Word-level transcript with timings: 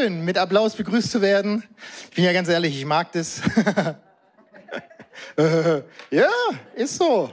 schön, 0.00 0.24
mit 0.24 0.38
Applaus 0.38 0.76
begrüßt 0.76 1.10
zu 1.10 1.20
werden. 1.20 1.62
Ich 2.08 2.16
bin 2.16 2.24
ja 2.24 2.32
ganz 2.32 2.48
ehrlich, 2.48 2.74
ich 2.78 2.86
mag 2.86 3.12
das. 3.12 3.42
ja, 6.10 6.30
ist 6.74 6.96
so. 6.96 7.30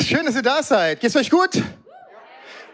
Schön, 0.00 0.26
dass 0.26 0.34
ihr 0.34 0.42
da 0.42 0.62
seid. 0.62 0.98
Geht's 1.00 1.14
euch 1.14 1.30
gut? 1.30 1.62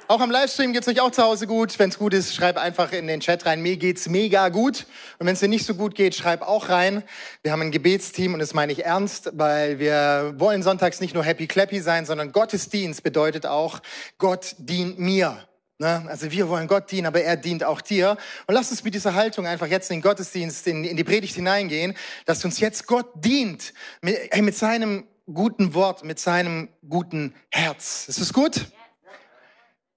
Auch 0.09 0.21
am 0.21 0.31
Livestream 0.31 0.73
geht's 0.73 0.89
euch 0.89 1.01
auch 1.01 1.11
zu 1.11 1.23
Hause 1.23 1.47
gut. 1.47 1.79
Wenn's 1.79 1.99
gut 1.99 2.15
ist, 2.15 2.35
schreib 2.35 2.57
einfach 2.57 2.93
in 2.93 3.07
den 3.07 3.21
Chat 3.21 3.45
rein. 3.45 3.61
Mir 3.61 3.77
geht's 3.77 4.09
mega 4.09 4.49
gut. 4.49 4.87
Und 5.19 5.27
wenn's 5.27 5.41
dir 5.41 5.49
nicht 5.49 5.67
so 5.67 5.75
gut 5.75 5.95
geht, 5.95 6.15
schreib 6.15 6.41
auch 6.41 6.71
rein. 6.71 7.03
Wir 7.43 7.53
haben 7.53 7.61
ein 7.61 7.73
Gebetsteam 7.73 8.33
und 8.33 8.41
das 8.41 8.55
meine 8.55 8.73
ich 8.73 8.87
ernst, 8.87 9.33
weil 9.35 9.79
wir 9.79 10.35
wollen 10.39 10.63
sonntags 10.63 11.01
nicht 11.01 11.15
nur 11.15 11.25
happy 11.25 11.47
clappy 11.47 11.81
sein, 11.81 12.07
sondern 12.07 12.33
Gottesdienst 12.33 13.03
bedeutet 13.03 13.45
auch, 13.45 13.81
Gott 14.17 14.55
dient 14.59 14.99
mir. 14.99 15.47
Ne? 15.79 16.05
Also 16.09 16.31
wir 16.31 16.49
wollen 16.49 16.69
Gott 16.69 16.91
dienen, 16.91 17.07
aber 17.07 17.23
er 17.23 17.37
dient 17.37 17.65
auch 17.65 17.81
dir. 17.81 18.17
Und 18.47 18.55
lass 18.55 18.71
uns 18.71 18.85
mit 18.85 18.95
dieser 18.95 19.15
Haltung 19.15 19.47
einfach 19.47 19.67
jetzt 19.67 19.91
in 19.91 19.97
den 19.97 20.03
Gottesdienst, 20.03 20.67
in, 20.67 20.85
in 20.85 20.97
die 20.97 21.05
Predigt 21.05 21.35
hineingehen, 21.35 21.95
dass 22.27 22.45
uns 22.45 22.61
jetzt 22.61 22.87
Gott 22.87 23.11
dient 23.17 23.75
mit, 24.01 24.17
ey, 24.33 24.43
mit 24.43 24.57
seinem 24.57 25.07
guten 25.33 25.75
Wort, 25.75 26.05
mit 26.05 26.19
seinem 26.19 26.69
guten 26.89 27.35
Herz. 27.51 28.07
Ist 28.09 28.21
es 28.21 28.33
gut? 28.33 28.67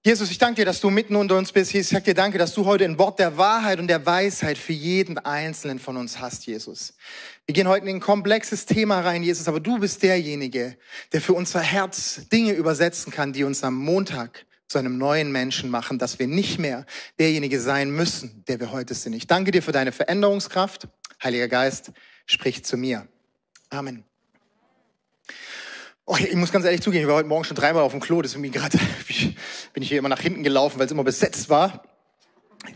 Jesus, 0.04 0.30
ich 0.30 0.38
danke 0.38 0.62
dir, 0.62 0.64
dass 0.64 0.80
du 0.80 0.90
mitten 0.90 1.16
unter 1.16 1.36
uns 1.36 1.52
bist. 1.52 1.74
Ich 1.74 1.88
sage 1.88 2.04
dir 2.04 2.14
danke, 2.14 2.38
dass 2.38 2.54
du 2.54 2.64
heute 2.64 2.84
ein 2.84 2.98
Wort 2.98 3.18
der 3.18 3.36
Wahrheit 3.36 3.78
und 3.78 3.88
der 3.88 4.06
Weisheit 4.06 4.56
für 4.56 4.72
jeden 4.72 5.18
Einzelnen 5.18 5.78
von 5.78 5.96
uns 5.96 6.18
hast, 6.18 6.46
Jesus. 6.46 6.94
Wir 7.46 7.52
gehen 7.52 7.68
heute 7.68 7.86
in 7.86 7.96
ein 7.96 8.00
komplexes 8.00 8.64
Thema 8.64 9.00
rein, 9.00 9.22
Jesus, 9.22 9.48
aber 9.48 9.60
du 9.60 9.78
bist 9.78 10.02
derjenige, 10.02 10.78
der 11.12 11.20
für 11.20 11.34
unser 11.34 11.60
Herz 11.60 12.22
Dinge 12.32 12.52
übersetzen 12.52 13.12
kann, 13.12 13.32
die 13.32 13.44
uns 13.44 13.62
am 13.62 13.74
Montag 13.74 14.46
zu 14.68 14.78
einem 14.78 14.98
neuen 14.98 15.32
Menschen 15.32 15.70
machen, 15.70 15.98
dass 15.98 16.18
wir 16.18 16.26
nicht 16.26 16.58
mehr 16.58 16.84
derjenige 17.18 17.60
sein 17.60 17.90
müssen, 17.90 18.44
der 18.48 18.60
wir 18.60 18.70
heute 18.70 18.94
sind. 18.94 19.14
Ich 19.14 19.26
danke 19.26 19.50
dir 19.50 19.62
für 19.62 19.72
deine 19.72 19.92
Veränderungskraft. 19.92 20.88
Heiliger 21.22 21.48
Geist, 21.48 21.92
sprich 22.26 22.64
zu 22.64 22.76
mir. 22.76 23.08
Amen. 23.70 24.04
Oh, 26.04 26.16
ich 26.16 26.34
muss 26.34 26.52
ganz 26.52 26.64
ehrlich 26.64 26.82
zugeben, 26.82 27.02
ich 27.02 27.08
war 27.08 27.16
heute 27.16 27.28
Morgen 27.28 27.44
schon 27.44 27.56
dreimal 27.56 27.82
auf 27.82 27.92
dem 27.92 28.00
Klo, 28.00 28.22
deswegen 28.22 28.52
gerade 28.52 28.78
bin 29.72 29.82
ich 29.82 29.88
hier 29.88 29.98
immer 29.98 30.08
nach 30.08 30.20
hinten 30.20 30.42
gelaufen, 30.42 30.78
weil 30.78 30.86
es 30.86 30.92
immer 30.92 31.04
besetzt 31.04 31.48
war. 31.48 31.82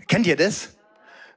Kennt 0.07 0.27
ihr 0.27 0.37
das? 0.37 0.71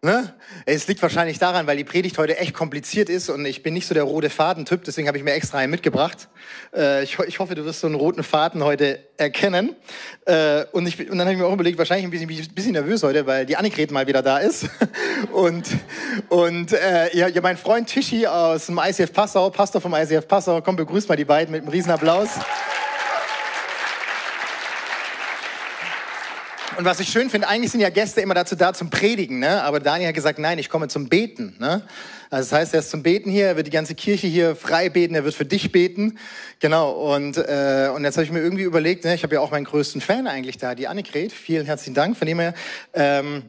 Ne? 0.05 0.35
Es 0.67 0.87
liegt 0.87 1.01
wahrscheinlich 1.01 1.39
daran, 1.39 1.65
weil 1.65 1.77
die 1.77 1.83
Predigt 1.83 2.19
heute 2.19 2.37
echt 2.37 2.53
kompliziert 2.53 3.09
ist 3.09 3.27
und 3.31 3.43
ich 3.43 3.63
bin 3.63 3.73
nicht 3.73 3.87
so 3.87 3.95
der 3.95 4.03
rote 4.03 4.29
Faden-Typ, 4.29 4.83
deswegen 4.83 5.07
habe 5.07 5.17
ich 5.17 5.23
mir 5.23 5.33
extra 5.33 5.57
einen 5.57 5.71
mitgebracht. 5.71 6.27
Äh, 6.75 7.03
ich, 7.03 7.17
ich, 7.17 7.39
hoffe, 7.39 7.55
du 7.55 7.65
wirst 7.65 7.79
so 7.79 7.87
einen 7.87 7.95
roten 7.95 8.21
Faden 8.21 8.63
heute 8.63 8.99
erkennen. 9.17 9.75
Äh, 10.25 10.65
und, 10.73 10.87
ich, 10.87 10.99
und 11.09 11.17
dann 11.17 11.21
habe 11.21 11.31
ich 11.31 11.39
mir 11.39 11.47
auch 11.47 11.53
überlegt, 11.53 11.79
wahrscheinlich 11.79 12.05
ein 12.05 12.11
bisschen, 12.11 12.29
ein 12.29 12.53
bisschen 12.53 12.73
nervös 12.73 13.01
heute, 13.01 13.25
weil 13.25 13.47
die 13.47 13.57
Annegret 13.57 13.89
mal 13.89 14.05
wieder 14.05 14.21
da 14.21 14.37
ist. 14.37 14.69
und 15.31 15.65
und 16.29 16.71
äh, 16.73 17.17
ja, 17.17 17.41
mein 17.41 17.57
Freund 17.57 17.89
Tischi 17.89 18.27
aus 18.27 18.67
dem 18.67 18.77
ICF 18.77 19.11
Passau, 19.11 19.49
Pastor 19.49 19.81
vom 19.81 19.95
ICF 19.95 20.27
Passau, 20.27 20.61
komm, 20.61 20.75
begrüßt 20.75 21.09
mal 21.09 21.15
die 21.15 21.25
beiden 21.25 21.51
mit 21.51 21.63
einem 21.63 21.71
riesen 21.71 21.89
Applaus. 21.89 22.29
Und 26.77 26.83
was 26.83 26.99
ich 26.99 27.07
schön 27.07 27.29
finde, 27.29 27.47
eigentlich 27.47 27.71
sind 27.71 27.79
ja 27.79 27.89
Gäste 27.89 28.19
immer 28.19 28.33
dazu 28.33 28.55
da 28.55 28.73
zum 28.73 28.89
Predigen, 28.89 29.39
ne? 29.39 29.63
aber 29.63 29.79
Daniel 29.79 30.09
hat 30.09 30.15
gesagt, 30.15 30.39
nein, 30.39 30.59
ich 30.59 30.69
komme 30.69 30.89
zum 30.89 31.07
Beten. 31.07 31.55
Ne? 31.57 31.83
Also 32.29 32.49
das 32.49 32.59
heißt, 32.59 32.73
er 32.73 32.81
ist 32.81 32.89
zum 32.89 33.01
Beten 33.01 33.29
hier, 33.29 33.47
er 33.47 33.55
wird 33.55 33.67
die 33.67 33.71
ganze 33.71 33.95
Kirche 33.95 34.27
hier 34.27 34.57
frei 34.57 34.89
beten, 34.89 35.15
er 35.15 35.23
wird 35.23 35.35
für 35.35 35.45
dich 35.45 35.71
beten. 35.71 36.19
Genau, 36.59 36.91
und, 36.91 37.37
äh, 37.37 37.89
und 37.95 38.03
jetzt 38.03 38.17
habe 38.17 38.25
ich 38.25 38.31
mir 38.31 38.41
irgendwie 38.41 38.63
überlegt, 38.63 39.05
ne? 39.05 39.15
ich 39.15 39.23
habe 39.23 39.35
ja 39.35 39.41
auch 39.41 39.51
meinen 39.51 39.63
größten 39.63 40.01
Fan 40.01 40.27
eigentlich 40.27 40.57
da, 40.57 40.75
die 40.75 40.87
Annegret. 40.87 41.31
Vielen 41.31 41.65
herzlichen 41.65 41.93
Dank, 41.93 42.17
von 42.17 42.27
dem 42.27 42.39
her... 42.39 42.53
Ähm, 42.93 43.43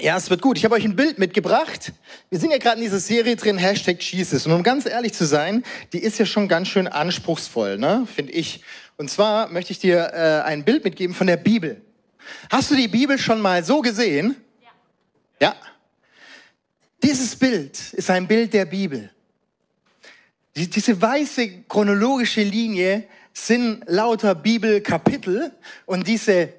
ja, 0.00 0.16
es 0.16 0.30
wird 0.30 0.42
gut. 0.42 0.56
Ich 0.56 0.64
habe 0.64 0.76
euch 0.76 0.84
ein 0.84 0.94
Bild 0.94 1.18
mitgebracht. 1.18 1.92
Wir 2.30 2.38
sind 2.38 2.52
ja 2.52 2.58
gerade 2.58 2.76
in 2.76 2.84
dieser 2.84 3.00
Serie 3.00 3.34
drin, 3.34 3.58
Hashtag 3.58 4.00
Jesus. 4.00 4.46
Und 4.46 4.52
um 4.52 4.62
ganz 4.62 4.86
ehrlich 4.86 5.12
zu 5.12 5.26
sein, 5.26 5.64
die 5.92 5.98
ist 5.98 6.20
ja 6.20 6.24
schon 6.24 6.46
ganz 6.46 6.68
schön 6.68 6.86
anspruchsvoll, 6.86 7.78
ne? 7.78 8.06
finde 8.14 8.32
ich. 8.32 8.62
Und 8.96 9.10
zwar 9.10 9.48
möchte 9.48 9.72
ich 9.72 9.80
dir 9.80 10.12
äh, 10.14 10.46
ein 10.46 10.62
Bild 10.62 10.84
mitgeben 10.84 11.16
von 11.16 11.26
der 11.26 11.36
Bibel. 11.36 11.82
Hast 12.50 12.70
du 12.70 12.76
die 12.76 12.88
Bibel 12.88 13.18
schon 13.18 13.40
mal 13.40 13.64
so 13.64 13.80
gesehen? 13.80 14.36
Ja. 15.40 15.48
ja. 15.48 15.56
Dieses 17.02 17.36
Bild 17.36 17.92
ist 17.92 18.10
ein 18.10 18.26
Bild 18.26 18.52
der 18.52 18.64
Bibel. 18.64 19.10
Die, 20.56 20.68
diese 20.68 21.00
weiße 21.00 21.62
chronologische 21.68 22.42
Linie 22.42 23.04
sind 23.32 23.84
lauter 23.86 24.34
Bibelkapitel 24.34 25.52
und 25.86 26.08
diese, 26.08 26.52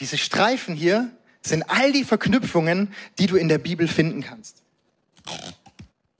diese 0.00 0.18
Streifen 0.18 0.74
hier 0.74 1.10
sind 1.40 1.62
all 1.68 1.92
die 1.92 2.04
Verknüpfungen, 2.04 2.92
die 3.18 3.26
du 3.26 3.36
in 3.36 3.48
der 3.48 3.58
Bibel 3.58 3.86
finden 3.86 4.22
kannst. 4.22 4.62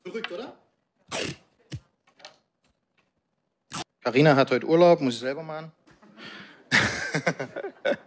Verrückt, 0.03 0.31
oder? 0.31 0.55
Karina 4.03 4.37
hat 4.37 4.51
heute 4.51 4.67
Urlaub, 4.67 5.01
muss 5.01 5.15
ich 5.15 5.21
selber 5.21 5.43
machen. 5.43 5.73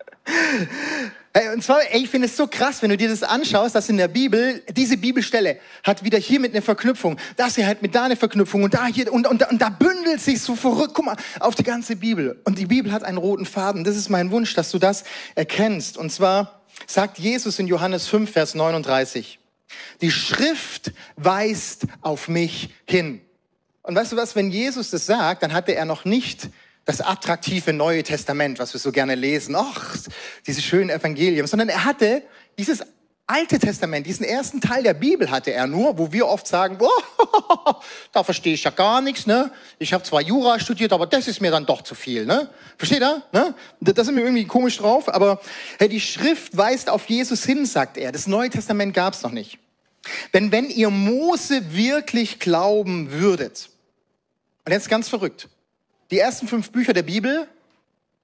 Und 1.53 1.63
zwar, 1.63 1.81
ey, 1.91 2.03
ich 2.03 2.09
finde 2.09 2.27
es 2.27 2.35
so 2.35 2.47
krass, 2.47 2.81
wenn 2.81 2.89
du 2.89 2.97
dir 2.97 3.09
das 3.09 3.21
anschaust, 3.21 3.75
dass 3.75 3.89
in 3.89 3.97
der 3.97 4.07
Bibel, 4.07 4.63
diese 4.71 4.97
Bibelstelle 4.97 5.59
hat 5.83 6.03
wieder 6.03 6.17
hier 6.17 6.39
mit 6.39 6.53
einer 6.53 6.63
Verknüpfung, 6.63 7.17
das 7.35 7.55
hier 7.55 7.67
halt 7.67 7.83
mit 7.83 7.93
da 7.93 8.05
eine 8.05 8.15
Verknüpfung 8.15 8.63
und 8.63 8.73
da 8.73 8.87
hier, 8.87 9.11
und, 9.13 9.27
und, 9.27 9.47
und 9.47 9.61
da 9.61 9.69
bündelt 9.69 10.19
sich 10.19 10.41
so 10.41 10.55
verrückt, 10.55 10.93
guck 10.95 11.05
mal, 11.05 11.17
auf 11.39 11.53
die 11.53 11.63
ganze 11.63 11.95
Bibel. 11.95 12.41
Und 12.43 12.57
die 12.57 12.65
Bibel 12.65 12.91
hat 12.91 13.03
einen 13.03 13.19
roten 13.19 13.45
Faden. 13.45 13.83
Das 13.83 13.95
ist 13.95 14.09
mein 14.09 14.31
Wunsch, 14.31 14.55
dass 14.55 14.71
du 14.71 14.79
das 14.79 15.03
erkennst. 15.35 15.97
Und 15.97 16.11
zwar 16.11 16.61
sagt 16.87 17.19
Jesus 17.19 17.59
in 17.59 17.67
Johannes 17.67 18.07
5, 18.07 18.31
Vers 18.31 18.55
39, 18.55 19.39
die 20.01 20.11
Schrift 20.11 20.91
weist 21.17 21.85
auf 22.01 22.29
mich 22.29 22.69
hin. 22.85 23.21
Und 23.83 23.95
weißt 23.95 24.11
du 24.11 24.15
was, 24.15 24.35
wenn 24.35 24.51
Jesus 24.51 24.89
das 24.89 25.05
sagt, 25.05 25.43
dann 25.43 25.53
hatte 25.53 25.75
er 25.75 25.85
noch 25.85 26.03
nicht 26.03 26.49
das 26.87 27.01
attraktive 27.01 27.73
Neue 27.73 28.01
Testament, 28.01 28.59
was 28.59 28.73
wir 28.73 28.79
so 28.79 28.93
gerne 28.93 29.15
lesen, 29.15 29.55
ach, 29.55 29.97
diese 30.47 30.61
schönen 30.61 30.89
Evangelien, 30.89 31.45
sondern 31.45 31.67
er 31.67 31.83
hatte 31.83 32.23
dieses 32.57 32.81
Alte 33.29 33.59
Testament, 33.59 34.07
diesen 34.07 34.25
ersten 34.25 34.61
Teil 34.61 34.83
der 34.83 34.93
Bibel 34.93 35.29
hatte 35.29 35.51
er 35.51 35.67
nur, 35.67 35.97
wo 35.97 36.13
wir 36.13 36.25
oft 36.27 36.47
sagen, 36.47 36.77
oh, 36.79 37.73
da 38.13 38.23
verstehe 38.23 38.53
ich 38.53 38.63
ja 38.63 38.71
gar 38.71 39.01
nichts, 39.01 39.27
ne? 39.27 39.51
Ich 39.79 39.91
habe 39.91 40.01
zwar 40.05 40.21
Jura 40.21 40.61
studiert, 40.61 40.93
aber 40.93 41.05
das 41.07 41.27
ist 41.27 41.41
mir 41.41 41.51
dann 41.51 41.65
doch 41.65 41.81
zu 41.81 41.93
viel, 41.93 42.25
ne? 42.25 42.49
Versteht 42.77 43.01
er? 43.01 43.23
Ne? 43.33 43.53
Das 43.81 44.05
sind 44.05 44.15
wir 44.15 44.23
irgendwie 44.23 44.45
komisch 44.45 44.77
drauf, 44.77 45.13
aber 45.13 45.41
hey, 45.79 45.89
die 45.89 45.99
Schrift 45.99 46.55
weist 46.55 46.89
auf 46.89 47.09
Jesus 47.09 47.43
hin, 47.43 47.65
sagt 47.65 47.97
er. 47.97 48.13
Das 48.13 48.27
Neue 48.27 48.49
Testament 48.49 48.93
gab 48.93 49.13
es 49.13 49.23
noch 49.23 49.31
nicht. 49.31 49.59
Wenn, 50.31 50.53
wenn 50.53 50.69
ihr 50.69 50.89
Mose 50.89 51.73
wirklich 51.75 52.39
glauben 52.39 53.11
würdet, 53.11 53.69
und 54.63 54.71
jetzt 54.71 54.87
ganz 54.87 55.09
verrückt, 55.09 55.49
die 56.11 56.19
ersten 56.19 56.47
fünf 56.47 56.71
Bücher 56.71 56.93
der 56.93 57.03
Bibel 57.03 57.47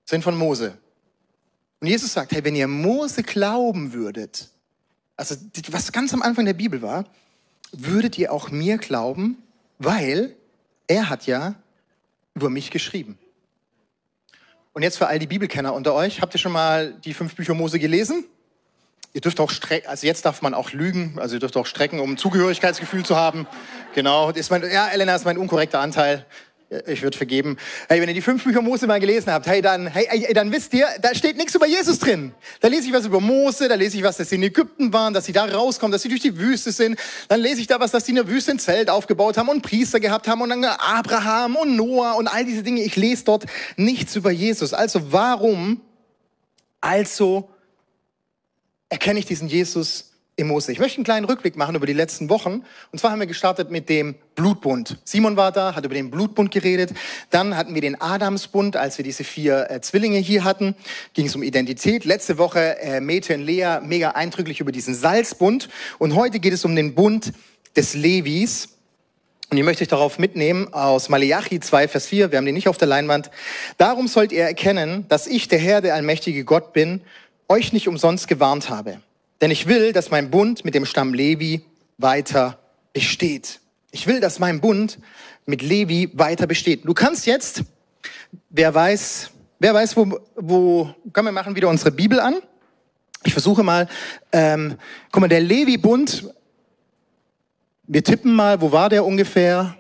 sind 0.06 0.24
von 0.24 0.38
Mose. 0.38 0.78
Und 1.80 1.88
Jesus 1.88 2.14
sagt, 2.14 2.32
hey, 2.32 2.44
wenn 2.44 2.56
ihr 2.56 2.68
Mose 2.68 3.24
glauben 3.24 3.94
würdet, 3.94 4.50
also 5.18 5.36
was 5.70 5.92
ganz 5.92 6.14
am 6.14 6.22
Anfang 6.22 6.46
der 6.46 6.54
Bibel 6.54 6.82
war, 6.82 7.06
würdet 7.72 8.18
ihr 8.18 8.32
auch 8.32 8.52
mir 8.52 8.78
glauben, 8.78 9.38
weil 9.80 10.36
er 10.88 11.10
hat 11.10 11.26
ja 11.26 11.56
über 12.36 12.50
mich 12.50 12.72
geschrieben. 12.72 13.18
Und 14.74 14.82
jetzt 14.82 14.98
für 14.98 15.08
all 15.08 15.20
die 15.20 15.28
Bibelkenner 15.28 15.74
unter 15.74 15.94
euch, 15.94 16.22
habt 16.22 16.34
ihr 16.34 16.40
schon 16.40 16.52
mal 16.52 16.94
die 16.94 17.14
fünf 17.14 17.36
Bücher 17.36 17.54
Mose 17.54 17.80
gelesen? 17.80 18.26
Ihr 19.14 19.22
dürft 19.22 19.40
auch 19.40 19.52
strecken, 19.52 19.88
also 19.88 20.08
jetzt 20.08 20.26
darf 20.26 20.42
man 20.42 20.56
auch 20.56 20.72
lügen, 20.72 21.20
also 21.20 21.36
ihr 21.36 21.40
dürft 21.40 21.56
auch 21.56 21.68
strecken, 21.68 22.00
um 22.00 22.14
ein 22.14 22.18
Zugehörigkeitsgefühl 22.18 23.06
zu 23.06 23.16
haben. 23.16 23.46
Genau, 23.94 24.32
ist 24.32 24.50
mein, 24.50 24.64
ja, 24.72 24.88
Elena 24.88 25.16
ist 25.16 25.26
mein 25.26 25.38
unkorrekter 25.38 25.80
Anteil 25.80 26.26
ich 26.88 27.02
würde 27.02 27.18
vergeben. 27.18 27.58
Hey, 27.90 28.02
wenn 28.02 28.08
ihr 28.08 28.16
die 28.16 28.22
fünf 28.22 28.44
Bücher 28.44 28.62
Mose 28.62 28.88
mal 28.88 29.00
gelesen 29.00 29.32
habt, 29.32 29.48
hey, 29.48 29.62
dann, 29.62 29.88
hey, 29.88 30.06
hey, 30.10 30.34
dann 30.34 30.52
wisst 30.52 30.74
ihr, 30.74 30.88
da 31.02 31.14
steht 31.14 31.38
nichts 31.38 31.54
über 31.56 31.68
Jesus 31.68 32.00
drin. 32.00 32.34
Da 32.62 32.68
lese 32.68 32.88
ich 32.88 32.94
was 32.94 33.06
über 33.06 33.20
Mose, 33.20 33.68
da 33.68 33.76
lese 33.76 33.98
ich 33.98 34.04
was, 34.04 34.18
dass 34.18 34.30
sie 34.30 34.36
in 34.36 34.44
Ägypten 34.44 34.94
waren, 34.94 35.14
dass 35.14 35.26
sie 35.26 35.34
da 35.34 35.46
rauskommen, 35.46 35.92
dass 35.92 36.02
sie 36.02 36.10
durch 36.10 36.22
die 36.22 36.38
Wüste 36.38 36.72
sind. 36.72 37.00
Dann 37.28 37.40
lese 37.40 37.62
ich 37.62 37.68
da 37.68 37.80
was, 37.80 37.92
dass 37.92 38.06
sie 38.06 38.12
in 38.12 38.16
der 38.18 38.28
Wüste 38.28 38.52
ein 38.52 38.60
Zelt 38.60 38.90
aufgebaut 38.90 39.38
haben 39.38 39.50
und 39.50 39.62
Priester 39.62 40.00
gehabt 40.00 40.28
haben 40.28 40.42
und 40.42 40.50
dann 40.50 40.64
Abraham 40.64 41.56
und 41.56 41.76
Noah 41.76 42.16
und 42.16 42.28
all 42.28 42.46
diese 42.46 42.64
Dinge. 42.64 42.82
Ich 42.82 42.96
lese 42.96 43.26
dort 43.26 43.46
nichts 43.76 44.16
über 44.16 44.32
Jesus. 44.32 44.74
Also 44.74 45.12
warum, 45.12 45.82
also 46.82 47.50
erkenne 48.90 49.20
ich 49.20 49.26
diesen 49.26 49.48
Jesus 49.48 50.13
im 50.36 50.48
Mose. 50.48 50.72
Ich 50.72 50.80
möchte 50.80 50.98
einen 50.98 51.04
kleinen 51.04 51.26
Rückblick 51.26 51.56
machen 51.56 51.76
über 51.76 51.86
die 51.86 51.94
letzten 51.94 52.30
Wochen. 52.30 52.64
Und 52.92 53.00
zwar 53.00 53.12
haben 53.12 53.20
wir 53.20 53.28
gestartet 53.28 53.70
mit 53.70 53.88
dem 53.88 54.16
Blutbund. 54.36 54.98
Simon 55.04 55.38
war 55.38 55.52
da, 55.52 55.76
hat 55.76 55.86
über 55.86 55.94
den 55.94 56.10
Blutbund 56.10 56.50
geredet. 56.52 56.92
Dann 57.30 57.56
hatten 57.56 57.76
wir 57.76 57.82
den 57.82 58.02
Adamsbund, 58.02 58.76
als 58.76 58.98
wir 58.98 59.06
diese 59.06 59.24
vier 59.24 59.70
äh, 59.70 59.82
Zwillinge 59.82 60.18
hier 60.18 60.44
hatten. 60.44 60.76
Ging 61.14 61.28
es 61.28 61.36
um 61.36 61.44
Identität. 61.44 62.04
Letzte 62.04 62.38
Woche 62.40 62.80
äh, 62.80 63.00
Mete 63.00 63.36
und 63.36 63.42
Lea 63.42 63.80
mega 63.84 64.12
eindrücklich 64.12 64.60
über 64.60 64.72
diesen 64.72 64.96
Salzbund. 64.96 65.70
Und 66.00 66.16
heute 66.16 66.40
geht 66.40 66.54
es 66.54 66.66
um 66.66 66.76
den 66.76 66.96
Bund 66.96 67.34
des 67.76 67.94
Levis. 67.94 68.70
Und 69.52 69.58
ich 69.58 69.64
möchte 69.64 69.84
euch 69.84 69.88
darauf 69.88 70.18
mitnehmen 70.18 70.74
aus 70.74 71.10
Malachi 71.10 71.60
2, 71.60 71.88
Vers 71.88 72.08
4. 72.08 72.32
Wir 72.32 72.40
haben 72.40 72.46
den 72.46 72.56
nicht 72.56 72.68
auf 72.68 72.80
der 72.80 72.88
Leinwand. 72.88 73.30
Darum 73.78 74.08
sollt 74.08 74.32
ihr 74.32 74.46
erkennen, 74.46 75.06
dass 75.10 75.28
ich, 75.28 75.48
der 75.48 75.60
Herr, 75.60 75.82
der 75.82 75.94
allmächtige 75.94 76.44
Gott 76.44 76.74
bin, 76.74 77.02
euch 77.48 77.72
nicht 77.72 77.88
umsonst 77.88 78.28
gewarnt 78.28 78.72
habe. 78.72 79.00
Denn 79.44 79.52
ich 79.52 79.68
will, 79.68 79.92
dass 79.92 80.10
mein 80.10 80.32
Bund 80.32 80.64
mit 80.64 80.74
dem 80.74 80.86
Stamm 80.86 81.14
Levi 81.14 81.66
weiter 81.98 82.60
besteht. 82.94 83.60
Ich 83.92 84.08
will, 84.08 84.22
dass 84.22 84.40
mein 84.40 84.62
Bund 84.62 85.00
mit 85.46 85.62
Levi 85.62 86.10
weiter 86.14 86.48
besteht. 86.48 86.86
Du 86.86 86.94
kannst 86.94 87.26
jetzt, 87.26 87.64
wer 88.50 88.74
weiß, 88.74 89.32
wer 89.60 89.74
weiß, 89.74 89.98
wo, 89.98 90.18
wo, 90.38 90.96
komm, 91.12 91.26
wir 91.26 91.34
machen 91.34 91.58
wieder 91.58 91.68
unsere 91.68 91.92
Bibel 91.92 92.22
an. 92.22 92.36
Ich 93.26 93.34
versuche 93.34 93.64
mal, 93.64 93.90
ähm, 94.32 94.78
guck 95.12 95.20
mal, 95.20 95.28
der 95.28 95.42
Levi-Bund, 95.42 96.34
wir 97.88 98.02
tippen 98.02 98.34
mal, 98.34 98.62
wo 98.62 98.72
war 98.72 98.88
der 98.88 99.04
ungefähr? 99.04 99.76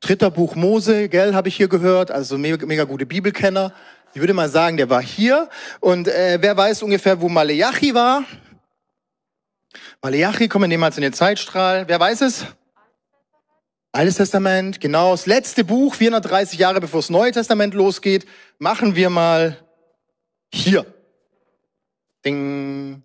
Dritter 0.00 0.32
Buch 0.32 0.56
Mose, 0.56 1.08
gell, 1.08 1.36
habe 1.36 1.46
ich 1.46 1.54
hier 1.54 1.68
gehört, 1.68 2.10
also 2.10 2.36
mega, 2.36 2.66
mega 2.66 2.82
gute 2.82 3.06
Bibelkenner. 3.06 3.72
Ich 4.14 4.20
würde 4.20 4.34
mal 4.34 4.50
sagen, 4.50 4.76
der 4.76 4.90
war 4.90 5.02
hier. 5.02 5.48
Und 5.80 6.06
äh, 6.06 6.36
wer 6.40 6.54
weiß 6.54 6.82
ungefähr, 6.82 7.20
wo 7.20 7.30
Maleachi 7.30 7.94
war? 7.94 8.24
Maleachi, 10.02 10.48
komm, 10.48 10.68
wir 10.68 10.78
mal 10.78 10.92
in 10.94 11.00
den 11.00 11.14
Zeitstrahl. 11.14 11.88
Wer 11.88 11.98
weiß 11.98 12.20
es? 12.20 12.44
Altes 13.90 14.16
Testament, 14.16 14.80
genau. 14.80 15.12
Das 15.12 15.24
letzte 15.24 15.64
Buch, 15.64 15.94
430 15.94 16.58
Jahre 16.58 16.80
bevor 16.80 17.00
das 17.00 17.08
Neue 17.08 17.32
Testament 17.32 17.72
losgeht, 17.72 18.26
machen 18.58 18.96
wir 18.96 19.08
mal 19.08 19.56
hier. 20.52 20.84
Ding. 22.24 23.02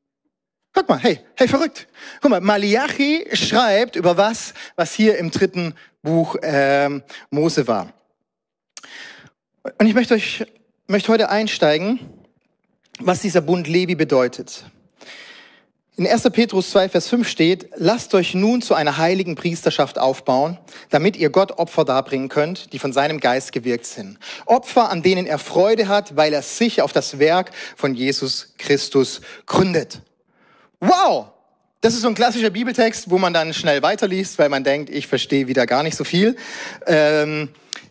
Guck 0.73 0.89
mal, 0.89 0.99
hey, 0.99 1.21
hey, 1.35 1.47
verrückt. 1.47 1.87
Guck 2.21 2.31
mal, 2.31 2.41
Malachi 2.41 3.27
schreibt 3.33 3.95
über 3.95 4.17
was, 4.17 4.53
was 4.75 4.93
hier 4.93 5.17
im 5.17 5.31
dritten 5.31 5.73
Buch 6.01 6.35
ähm, 6.41 7.01
Mose 7.29 7.65
war. 7.67 7.93
Und 9.79 9.87
ich 9.87 9.93
möchte 9.93 10.13
euch, 10.13 10.45
möchte 10.87 11.11
heute 11.11 11.29
einsteigen, 11.29 11.99
was 12.99 13.21
dieser 13.21 13.41
Bund 13.41 13.67
Levi 13.67 13.95
bedeutet. 13.95 14.65
In 15.97 16.07
1. 16.07 16.23
Petrus 16.31 16.69
2, 16.69 16.89
Vers 16.89 17.09
5 17.09 17.27
steht, 17.27 17.69
lasst 17.75 18.13
euch 18.13 18.35
nun 18.35 18.61
zu 18.61 18.73
einer 18.73 18.97
heiligen 18.97 19.35
Priesterschaft 19.35 19.97
aufbauen, 19.97 20.59
damit 20.89 21.17
ihr 21.17 21.29
Gott 21.29 21.57
Opfer 21.57 21.85
darbringen 21.85 22.29
könnt, 22.29 22.71
die 22.71 22.79
von 22.79 22.93
seinem 22.93 23.19
Geist 23.19 23.51
gewirkt 23.51 23.87
sind. 23.87 24.17
Opfer, 24.45 24.89
an 24.89 25.01
denen 25.01 25.25
er 25.25 25.39
Freude 25.39 25.87
hat, 25.87 26.15
weil 26.15 26.33
er 26.33 26.43
sich 26.43 26.81
auf 26.81 26.93
das 26.93 27.19
Werk 27.19 27.51
von 27.75 27.95
Jesus 27.95 28.53
Christus 28.57 29.21
gründet. 29.45 30.01
Wow! 30.79 31.29
Das 31.81 31.95
ist 31.95 32.01
so 32.01 32.07
ein 32.07 32.15
klassischer 32.15 32.49
Bibeltext, 32.49 33.09
wo 33.09 33.17
man 33.17 33.33
dann 33.33 33.53
schnell 33.53 33.81
weiterliest, 33.81 34.39
weil 34.39 34.49
man 34.49 34.63
denkt, 34.63 34.89
ich 34.89 35.07
verstehe 35.07 35.47
wieder 35.47 35.65
gar 35.65 35.83
nicht 35.83 35.97
so 35.97 36.03
viel. 36.03 36.35
Ähm, 36.85 37.49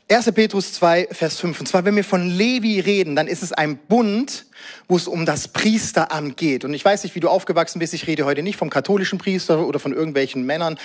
1. 0.09 0.31
Petrus 0.31 0.73
2, 0.75 1.09
Vers 1.11 1.41
5. 1.41 1.59
Und 1.59 1.67
zwar, 1.67 1.85
wenn 1.85 1.97
wir 1.97 2.05
von 2.05 2.31
Levi 2.31 2.79
reden, 2.79 3.17
dann 3.17 3.27
ist 3.27 3.43
es 3.43 3.53
ein 3.53 3.77
Bund, 3.77 4.47
wo 4.87 4.95
es 4.95 5.09
um 5.09 5.27
das 5.27 5.49
Priesteramt 5.49 6.37
geht. 6.37 6.65
Und 6.65 6.75
ich 6.75 6.85
weiß 6.85 7.03
nicht, 7.03 7.17
wie 7.17 7.21
du 7.21 7.29
aufgewachsen 7.29 7.81
bist. 7.81 7.93
Ich 7.93 8.07
rede 8.07 8.25
heute 8.25 8.45
nicht 8.45 8.57
vom 8.57 8.71
katholischen 8.71 9.19
Priester 9.19 9.67
oder 9.67 9.81
von 9.81 9.93
irgendwelchen 9.93 10.47
Männern, 10.47 10.79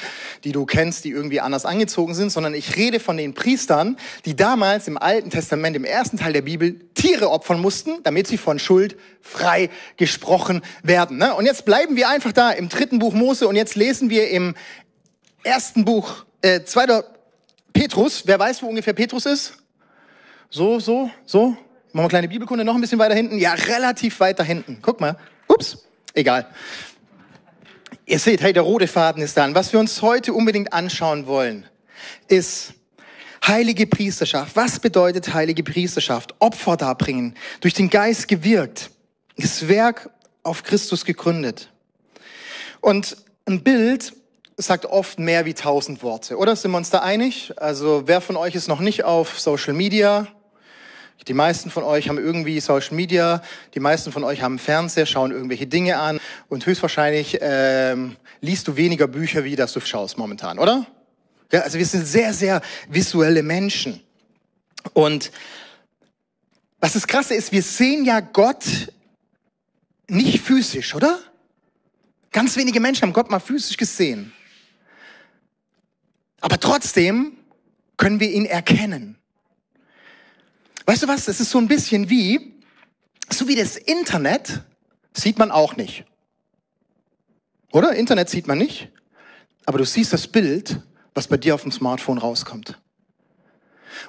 die 0.44 0.52
du 0.52 0.66
kennst, 0.66 1.06
die 1.06 1.12
irgendwie 1.12 1.40
anders 1.40 1.66
angezogen 1.66 2.16
sind, 2.16 2.32
sondern 2.32 2.56
ich 2.56 2.76
rede 2.76 3.00
von 3.00 3.16
den 3.16 3.36
Priestern, 3.36 3.96
die 4.26 4.36
damals 4.36 4.88
im 4.88 4.98
Alten 4.98 5.30
Testament, 5.30 5.76
im 5.76 5.86
ersten 5.86 6.18
Teil 6.18 6.34
der 6.34 6.42
Bibel, 6.42 6.80
Tiere 6.96 7.30
opfern 7.30 7.60
mussten, 7.62 8.02
damit 8.02 8.26
sie 8.26 8.40
von 8.40 8.58
Schuld 8.58 8.98
frei 9.22 9.70
gesprochen 9.98 10.64
werden. 10.82 11.18
Ne? 11.18 11.36
Und 11.36 11.46
jetzt 11.46 11.66
bleiben 11.66 11.96
wir 11.96 12.10
einfach 12.10 12.32
da 12.32 12.50
im 12.50 12.70
dritten 12.70 12.98
Buch 12.98 13.14
Mose 13.14 13.48
und 13.48 13.56
jetzt 13.56 13.76
lesen 13.76 14.10
wir 14.10 14.32
im 14.32 14.56
ersten 15.44 15.86
Buch, 15.86 16.26
äh, 16.42 16.64
zweiter 16.64 17.06
Petrus, 17.74 18.24
wer 18.26 18.40
weiß, 18.40 18.62
wo 18.62 18.68
ungefähr 18.68 18.94
Petrus 18.94 19.26
ist? 19.26 19.54
So, 20.50 20.80
so, 20.80 21.10
so. 21.26 21.48
Machen 21.48 21.60
wir 21.94 22.02
eine 22.02 22.10
kleine 22.10 22.28
Bibelkunde 22.28 22.64
noch 22.64 22.76
ein 22.76 22.82
bisschen 22.82 23.00
weiter 23.00 23.16
hinten. 23.16 23.38
Ja, 23.38 23.54
relativ 23.54 24.20
weiter 24.20 24.44
hinten. 24.44 24.80
Guck 24.82 25.02
mal. 25.02 25.18
Ups, 25.48 25.86
egal. 26.14 26.48
Ihr 28.06 28.20
seht, 28.20 28.42
hey, 28.42 28.54
der 28.54 28.64
rote 28.64 28.88
Faden 28.88 29.22
ist 29.22 29.36
da. 29.38 29.46
Und 29.46 29.56
was 29.56 29.74
wir 29.74 29.80
uns 29.80 30.02
heute 30.02 30.34
unbedingt 30.34 30.74
anschauen 30.74 31.28
wollen, 31.28 31.66
ist 32.28 32.74
heilige 33.46 33.88
Priesterschaft. 33.88 34.56
Was 34.56 34.80
bedeutet 34.80 35.34
heilige 35.34 35.64
Priesterschaft? 35.64 36.36
Opfer 36.40 36.78
darbringen, 36.78 37.36
durch 37.60 37.74
den 37.74 37.90
Geist 37.90 38.28
gewirkt, 38.28 38.92
das 39.38 39.68
Werk 39.68 40.10
auf 40.44 40.64
Christus 40.64 41.06
gegründet. 41.06 41.70
Und 42.80 43.18
ein 43.46 43.64
Bild 43.64 44.14
sagt 44.62 44.86
oft 44.86 45.20
mehr 45.20 45.46
wie 45.46 45.54
tausend 45.54 46.04
Worte, 46.04 46.38
oder? 46.38 46.56
Sind 46.56 46.72
wir 46.72 46.78
uns 46.78 46.90
da 46.90 47.00
einig? 47.00 47.54
Also 47.58 48.04
wer 48.06 48.22
von 48.22 48.36
euch 48.38 48.56
ist 48.56 48.68
noch 48.68 48.80
nicht 48.80 49.04
auf 49.04 49.40
Social 49.40 49.74
Media? 49.74 50.28
Die 51.28 51.34
meisten 51.34 51.70
von 51.70 51.84
euch 51.84 52.10
haben 52.10 52.18
irgendwie 52.18 52.60
Social 52.60 52.96
Media, 52.96 53.44
die 53.76 53.80
meisten 53.80 54.12
von 54.12 54.24
euch 54.24 54.42
haben 54.42 54.58
Fernseher, 54.58 55.06
schauen 55.06 55.32
irgendwelche 55.32 55.68
Dinge 55.68 56.00
an 56.00 56.20
und 56.50 56.66
höchstwahrscheinlich 56.66 57.38
ähm, 57.42 58.16
liest 58.40 58.68
du 58.68 58.76
weniger 58.76 59.08
Bücher, 59.08 59.44
wie 59.44 59.56
das 59.56 59.74
du 59.74 59.80
schaust 59.80 60.18
momentan, 60.18 60.58
oder? 60.58 60.88
Ja, 61.52 61.62
also 61.62 61.78
wir 61.78 61.86
sind 61.86 62.08
sehr, 62.08 62.34
sehr 62.34 62.62
visuelle 62.90 63.44
Menschen. 63.44 64.02
Und 64.94 65.32
was 66.80 66.94
das 66.94 67.06
Krasse 67.06 67.36
ist, 67.36 67.52
wir 67.52 67.62
sehen 67.62 68.04
ja 68.04 68.22
Gott 68.22 68.66
nicht 70.08 70.42
physisch, 70.42 70.96
oder? 70.96 71.20
Ganz 72.32 72.56
wenige 72.58 72.80
Menschen 72.80 73.04
haben 73.04 73.14
Gott 73.14 73.30
mal 73.30 73.40
physisch 73.40 73.78
gesehen. 73.78 74.34
Aber 76.42 76.60
trotzdem 76.60 77.38
können 77.98 78.20
wir 78.20 78.32
ihn 78.32 78.46
erkennen. 78.46 79.16
Weißt 80.86 81.04
du 81.04 81.08
was? 81.08 81.26
Das 81.26 81.40
ist 81.40 81.52
so 81.52 81.60
ein 81.60 81.68
bisschen 81.68 82.10
wie, 82.10 82.60
so 83.30 83.48
wie 83.48 83.56
das 83.56 83.78
Internet 83.78 84.64
sieht 85.14 85.38
man 85.38 85.52
auch 85.52 85.78
nicht. 85.78 86.04
Oder? 87.72 87.94
Internet 87.94 88.30
sieht 88.30 88.48
man 88.48 88.58
nicht. 88.58 88.90
Aber 89.66 89.78
du 89.78 89.86
siehst 89.86 90.12
das 90.12 90.28
Bild, 90.28 90.82
was 91.14 91.28
bei 91.28 91.38
dir 91.38 91.56
auf 91.56 91.62
dem 91.62 91.72
Smartphone 91.72 92.18
rauskommt. 92.18 92.81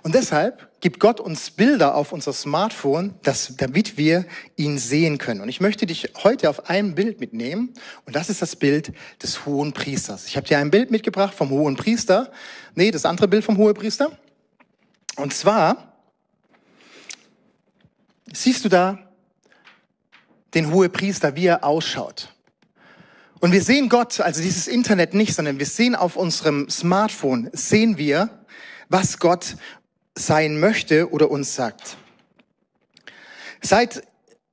Und 0.02 0.14
deshalb 0.14 0.68
gibt 0.80 1.00
Gott 1.00 1.20
uns 1.20 1.50
Bilder 1.50 1.94
auf 1.94 2.12
unser 2.12 2.32
Smartphone, 2.32 3.14
dass, 3.22 3.54
damit 3.56 3.96
wir 3.96 4.26
ihn 4.56 4.78
sehen 4.78 5.18
können. 5.18 5.40
Und 5.40 5.48
ich 5.48 5.60
möchte 5.60 5.86
dich 5.86 6.12
heute 6.22 6.50
auf 6.50 6.68
ein 6.68 6.94
Bild 6.94 7.20
mitnehmen. 7.20 7.72
Und 8.04 8.16
das 8.16 8.28
ist 8.28 8.42
das 8.42 8.56
Bild 8.56 8.92
des 9.22 9.46
hohen 9.46 9.72
Priesters. 9.72 10.26
Ich 10.26 10.36
habe 10.36 10.46
dir 10.46 10.58
ein 10.58 10.70
Bild 10.70 10.90
mitgebracht 10.90 11.34
vom 11.34 11.50
hohen 11.50 11.76
Priester. 11.76 12.32
Nee, 12.74 12.90
das 12.90 13.04
andere 13.04 13.28
Bild 13.28 13.44
vom 13.44 13.58
hohen 13.58 13.74
Priester. 13.74 14.16
Und 15.16 15.32
zwar 15.32 15.94
siehst 18.32 18.64
du 18.64 18.68
da 18.68 18.98
den 20.54 20.72
hohen 20.72 20.90
Priester, 20.92 21.36
wie 21.36 21.46
er 21.46 21.64
ausschaut. 21.64 22.28
Und 23.40 23.50
wir 23.50 23.62
sehen 23.62 23.88
Gott, 23.88 24.20
also 24.20 24.40
dieses 24.40 24.68
Internet 24.68 25.14
nicht, 25.14 25.34
sondern 25.34 25.58
wir 25.58 25.66
sehen 25.66 25.96
auf 25.96 26.16
unserem 26.16 26.70
Smartphone, 26.70 27.50
sehen 27.52 27.98
wir, 27.98 28.41
was 28.92 29.18
Gott 29.18 29.56
sein 30.14 30.60
möchte 30.60 31.10
oder 31.10 31.30
uns 31.30 31.54
sagt. 31.54 31.96
Seit, 33.62 34.02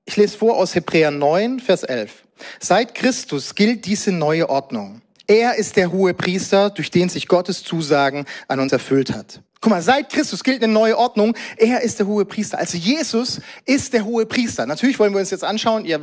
ich 0.05 0.15
lese 0.15 0.37
vor 0.37 0.55
aus 0.55 0.75
Hebräer 0.75 1.11
9, 1.11 1.59
Vers 1.59 1.83
11. 1.83 2.23
Seit 2.59 2.95
Christus 2.95 3.53
gilt 3.53 3.85
diese 3.85 4.11
neue 4.11 4.49
Ordnung. 4.49 5.01
Er 5.27 5.55
ist 5.55 5.75
der 5.75 5.91
hohe 5.91 6.13
Priester, 6.13 6.69
durch 6.69 6.89
den 6.89 7.09
sich 7.09 7.27
Gottes 7.27 7.63
Zusagen 7.63 8.25
an 8.47 8.61
uns 8.61 8.71
erfüllt 8.71 9.13
hat. 9.13 9.41
Guck 9.61 9.71
mal, 9.71 9.81
seit 9.81 10.09
Christus 10.09 10.41
gilt 10.41 10.63
eine 10.63 10.71
neue 10.71 10.97
Ordnung. 10.97 11.35
Er 11.57 11.81
ist 11.81 11.99
der 11.99 12.07
hohe 12.07 12.23
Priester. 12.23 12.57
Also 12.57 12.77
Jesus 12.77 13.41
ist 13.65 13.91
der 13.91 14.05
hohe 14.05 14.25
Priester. 14.25 14.65
Natürlich 14.65 14.97
wollen 14.99 15.11
wir 15.11 15.19
uns 15.19 15.31
jetzt 15.31 15.43
anschauen, 15.43 15.83
ja, 15.83 15.99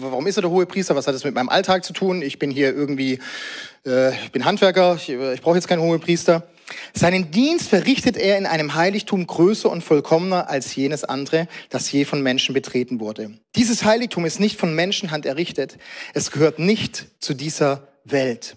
warum 0.00 0.26
ist 0.26 0.36
er 0.36 0.42
der 0.42 0.50
hohe 0.50 0.66
Priester? 0.66 0.94
Was 0.94 1.06
hat 1.06 1.14
das 1.14 1.24
mit 1.24 1.34
meinem 1.34 1.48
Alltag 1.48 1.82
zu 1.82 1.94
tun? 1.94 2.20
Ich 2.20 2.38
bin 2.38 2.50
hier 2.50 2.74
irgendwie, 2.74 3.20
äh, 3.86 4.12
ich 4.24 4.32
bin 4.32 4.44
Handwerker, 4.44 4.96
ich, 4.96 5.08
ich 5.08 5.40
brauche 5.40 5.54
jetzt 5.54 5.66
keinen 5.66 5.80
hohen 5.80 5.98
Priester. 5.98 6.46
Seinen 6.92 7.30
Dienst 7.30 7.68
verrichtet 7.68 8.18
er 8.18 8.36
in 8.36 8.44
einem 8.44 8.74
Heiligtum 8.74 9.26
größer 9.26 9.70
und 9.70 9.82
vollkommener 9.82 10.50
als 10.50 10.74
jenes 10.74 11.04
andere, 11.04 11.48
das 11.70 11.90
je 11.90 12.04
von 12.04 12.22
Menschen 12.22 12.52
betreten 12.52 13.00
wurde. 13.00 13.38
Dieses 13.56 13.84
Heiligtum 13.84 14.26
ist 14.26 14.40
nicht 14.40 14.60
von 14.60 14.74
Menschenhand 14.74 15.24
errichtet. 15.24 15.78
Es 16.12 16.30
gehört 16.30 16.58
nicht 16.58 17.06
zu 17.18 17.32
dieser 17.32 17.88
Welt. 18.04 18.56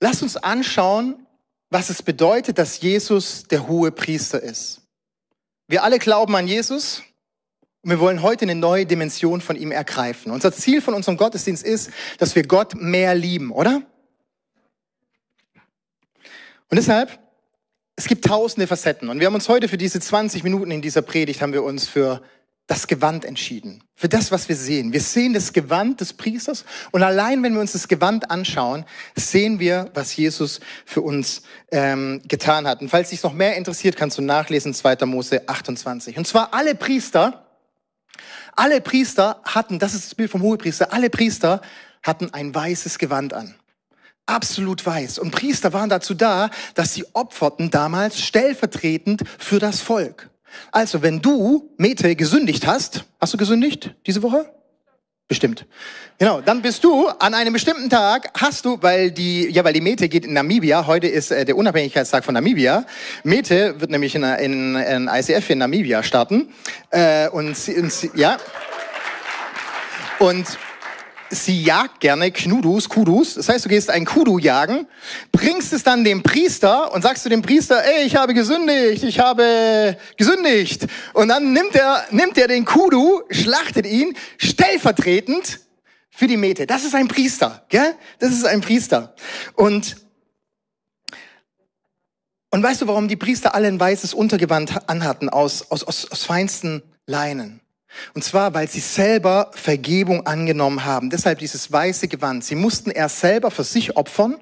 Lass 0.00 0.22
uns 0.22 0.38
anschauen, 0.38 1.26
was 1.70 1.88
es 1.88 2.02
bedeutet, 2.02 2.58
dass 2.58 2.80
Jesus 2.80 3.44
der 3.44 3.68
hohe 3.68 3.92
Priester 3.92 4.42
ist. 4.42 4.82
Wir 5.68 5.84
alle 5.84 6.00
glauben 6.00 6.34
an 6.34 6.48
Jesus 6.48 7.02
und 7.82 7.90
wir 7.90 8.00
wollen 8.00 8.22
heute 8.22 8.42
eine 8.42 8.56
neue 8.56 8.84
Dimension 8.86 9.40
von 9.40 9.56
ihm 9.56 9.70
ergreifen. 9.70 10.32
Unser 10.32 10.52
Ziel 10.52 10.82
von 10.82 10.94
unserem 10.94 11.16
Gottesdienst 11.16 11.64
ist, 11.64 11.90
dass 12.18 12.34
wir 12.34 12.42
Gott 12.42 12.74
mehr 12.74 13.14
lieben, 13.14 13.52
oder? 13.52 13.82
Und 16.68 16.76
deshalb, 16.76 17.18
es 17.96 18.06
gibt 18.06 18.24
tausende 18.24 18.66
Facetten. 18.66 19.08
Und 19.08 19.20
wir 19.20 19.26
haben 19.26 19.34
uns 19.34 19.48
heute 19.48 19.68
für 19.68 19.78
diese 19.78 20.00
20 20.00 20.42
Minuten 20.42 20.70
in 20.70 20.82
dieser 20.82 21.02
Predigt, 21.02 21.40
haben 21.40 21.52
wir 21.52 21.62
uns 21.62 21.88
für 21.88 22.20
das 22.70 22.86
Gewand 22.86 23.24
entschieden. 23.24 23.82
Für 23.96 24.08
das, 24.08 24.30
was 24.30 24.48
wir 24.48 24.54
sehen. 24.54 24.92
Wir 24.92 25.00
sehen 25.00 25.34
das 25.34 25.52
Gewand 25.52 26.00
des 26.00 26.12
Priesters. 26.12 26.64
Und 26.92 27.02
allein, 27.02 27.42
wenn 27.42 27.52
wir 27.52 27.60
uns 27.60 27.72
das 27.72 27.88
Gewand 27.88 28.30
anschauen, 28.30 28.84
sehen 29.16 29.58
wir, 29.58 29.90
was 29.92 30.14
Jesus 30.14 30.60
für 30.86 31.00
uns 31.00 31.42
ähm, 31.72 32.22
getan 32.28 32.68
hat. 32.68 32.80
Und 32.80 32.88
falls 32.88 33.10
dich 33.10 33.24
noch 33.24 33.32
mehr 33.32 33.56
interessiert, 33.56 33.96
kannst 33.96 34.18
du 34.18 34.22
nachlesen 34.22 34.72
2. 34.72 35.04
Mose 35.06 35.48
28. 35.48 36.16
Und 36.16 36.28
zwar 36.28 36.54
alle 36.54 36.76
Priester 36.76 37.44
Alle 38.54 38.80
Priester 38.80 39.40
hatten, 39.42 39.80
das 39.80 39.94
ist 39.94 40.06
das 40.06 40.14
Bild 40.14 40.30
vom 40.30 40.42
Hohepriester, 40.42 40.92
alle 40.92 41.10
Priester 41.10 41.60
hatten 42.04 42.32
ein 42.32 42.54
weißes 42.54 42.98
Gewand 42.98 43.34
an. 43.34 43.56
Absolut 44.26 44.86
weiß. 44.86 45.18
Und 45.18 45.32
Priester 45.32 45.72
waren 45.72 45.88
dazu 45.88 46.14
da, 46.14 46.50
dass 46.74 46.94
sie 46.94 47.04
opferten 47.14 47.70
damals 47.70 48.20
stellvertretend 48.20 49.24
für 49.38 49.58
das 49.58 49.80
Volk. 49.80 50.29
Also, 50.72 51.02
wenn 51.02 51.20
du, 51.20 51.70
Mete, 51.76 52.14
gesündigt 52.16 52.66
hast, 52.66 53.04
hast 53.20 53.34
du 53.34 53.38
gesündigt 53.38 53.94
diese 54.06 54.22
Woche? 54.22 54.50
Bestimmt. 55.30 55.64
Genau, 56.18 56.40
dann 56.40 56.60
bist 56.60 56.82
du 56.82 57.06
an 57.06 57.34
einem 57.34 57.52
bestimmten 57.52 57.88
Tag, 57.88 58.30
hast 58.36 58.64
du, 58.64 58.78
weil 58.82 59.12
die, 59.12 59.48
ja, 59.48 59.62
weil 59.62 59.72
die 59.72 59.80
Mete 59.80 60.08
geht 60.08 60.24
in 60.24 60.32
Namibia, 60.32 60.88
heute 60.88 61.06
ist 61.06 61.30
äh, 61.30 61.44
der 61.44 61.56
Unabhängigkeitstag 61.56 62.24
von 62.24 62.34
Namibia. 62.34 62.84
Mete 63.22 63.80
wird 63.80 63.92
nämlich 63.92 64.16
in, 64.16 64.24
in, 64.24 64.74
in 64.74 65.08
ICF 65.08 65.50
in 65.50 65.58
Namibia 65.58 66.02
starten. 66.02 66.52
Äh, 66.90 67.28
und, 67.28 67.56
und 67.68 68.10
ja. 68.16 68.38
Und 70.18 70.58
sie 71.30 71.62
jagt 71.62 72.00
gerne 72.00 72.30
Knudus, 72.30 72.88
Kudus. 72.88 73.34
Das 73.34 73.48
heißt, 73.48 73.64
du 73.64 73.68
gehst 73.68 73.90
ein 73.90 74.04
Kudu 74.04 74.38
jagen, 74.38 74.86
bringst 75.32 75.72
es 75.72 75.82
dann 75.82 76.04
dem 76.04 76.22
Priester 76.22 76.92
und 76.92 77.02
sagst 77.02 77.22
zu 77.22 77.28
dem 77.28 77.42
Priester, 77.42 77.82
ey, 77.84 78.04
ich 78.04 78.16
habe 78.16 78.34
gesündigt, 78.34 79.02
ich 79.04 79.18
habe 79.18 79.96
gesündigt. 80.16 80.86
Und 81.14 81.28
dann 81.28 81.52
nimmt 81.52 81.74
er, 81.74 82.04
nimmt 82.10 82.36
er 82.36 82.48
den 82.48 82.64
Kudu, 82.64 83.22
schlachtet 83.30 83.86
ihn, 83.86 84.16
stellvertretend 84.38 85.60
für 86.10 86.26
die 86.26 86.36
Mete. 86.36 86.66
Das 86.66 86.84
ist 86.84 86.94
ein 86.94 87.08
Priester, 87.08 87.64
gell? 87.68 87.94
Das 88.18 88.32
ist 88.32 88.44
ein 88.44 88.60
Priester. 88.60 89.14
Und, 89.54 89.96
und 92.50 92.62
weißt 92.62 92.82
du, 92.82 92.88
warum 92.88 93.08
die 93.08 93.16
Priester 93.16 93.54
alle 93.54 93.68
ein 93.68 93.80
weißes 93.80 94.12
Untergewand 94.12 94.88
anhatten 94.88 95.28
aus, 95.28 95.70
aus, 95.70 95.84
aus, 95.84 96.10
aus 96.10 96.24
feinsten 96.24 96.82
Leinen? 97.06 97.60
Und 98.14 98.22
zwar, 98.22 98.54
weil 98.54 98.68
sie 98.68 98.80
selber 98.80 99.50
Vergebung 99.54 100.26
angenommen 100.26 100.84
haben. 100.84 101.10
Deshalb 101.10 101.38
dieses 101.38 101.70
weiße 101.70 102.08
Gewand. 102.08 102.44
Sie 102.44 102.54
mussten 102.54 102.90
erst 102.90 103.20
selber 103.20 103.50
für 103.50 103.64
sich 103.64 103.96
opfern, 103.96 104.36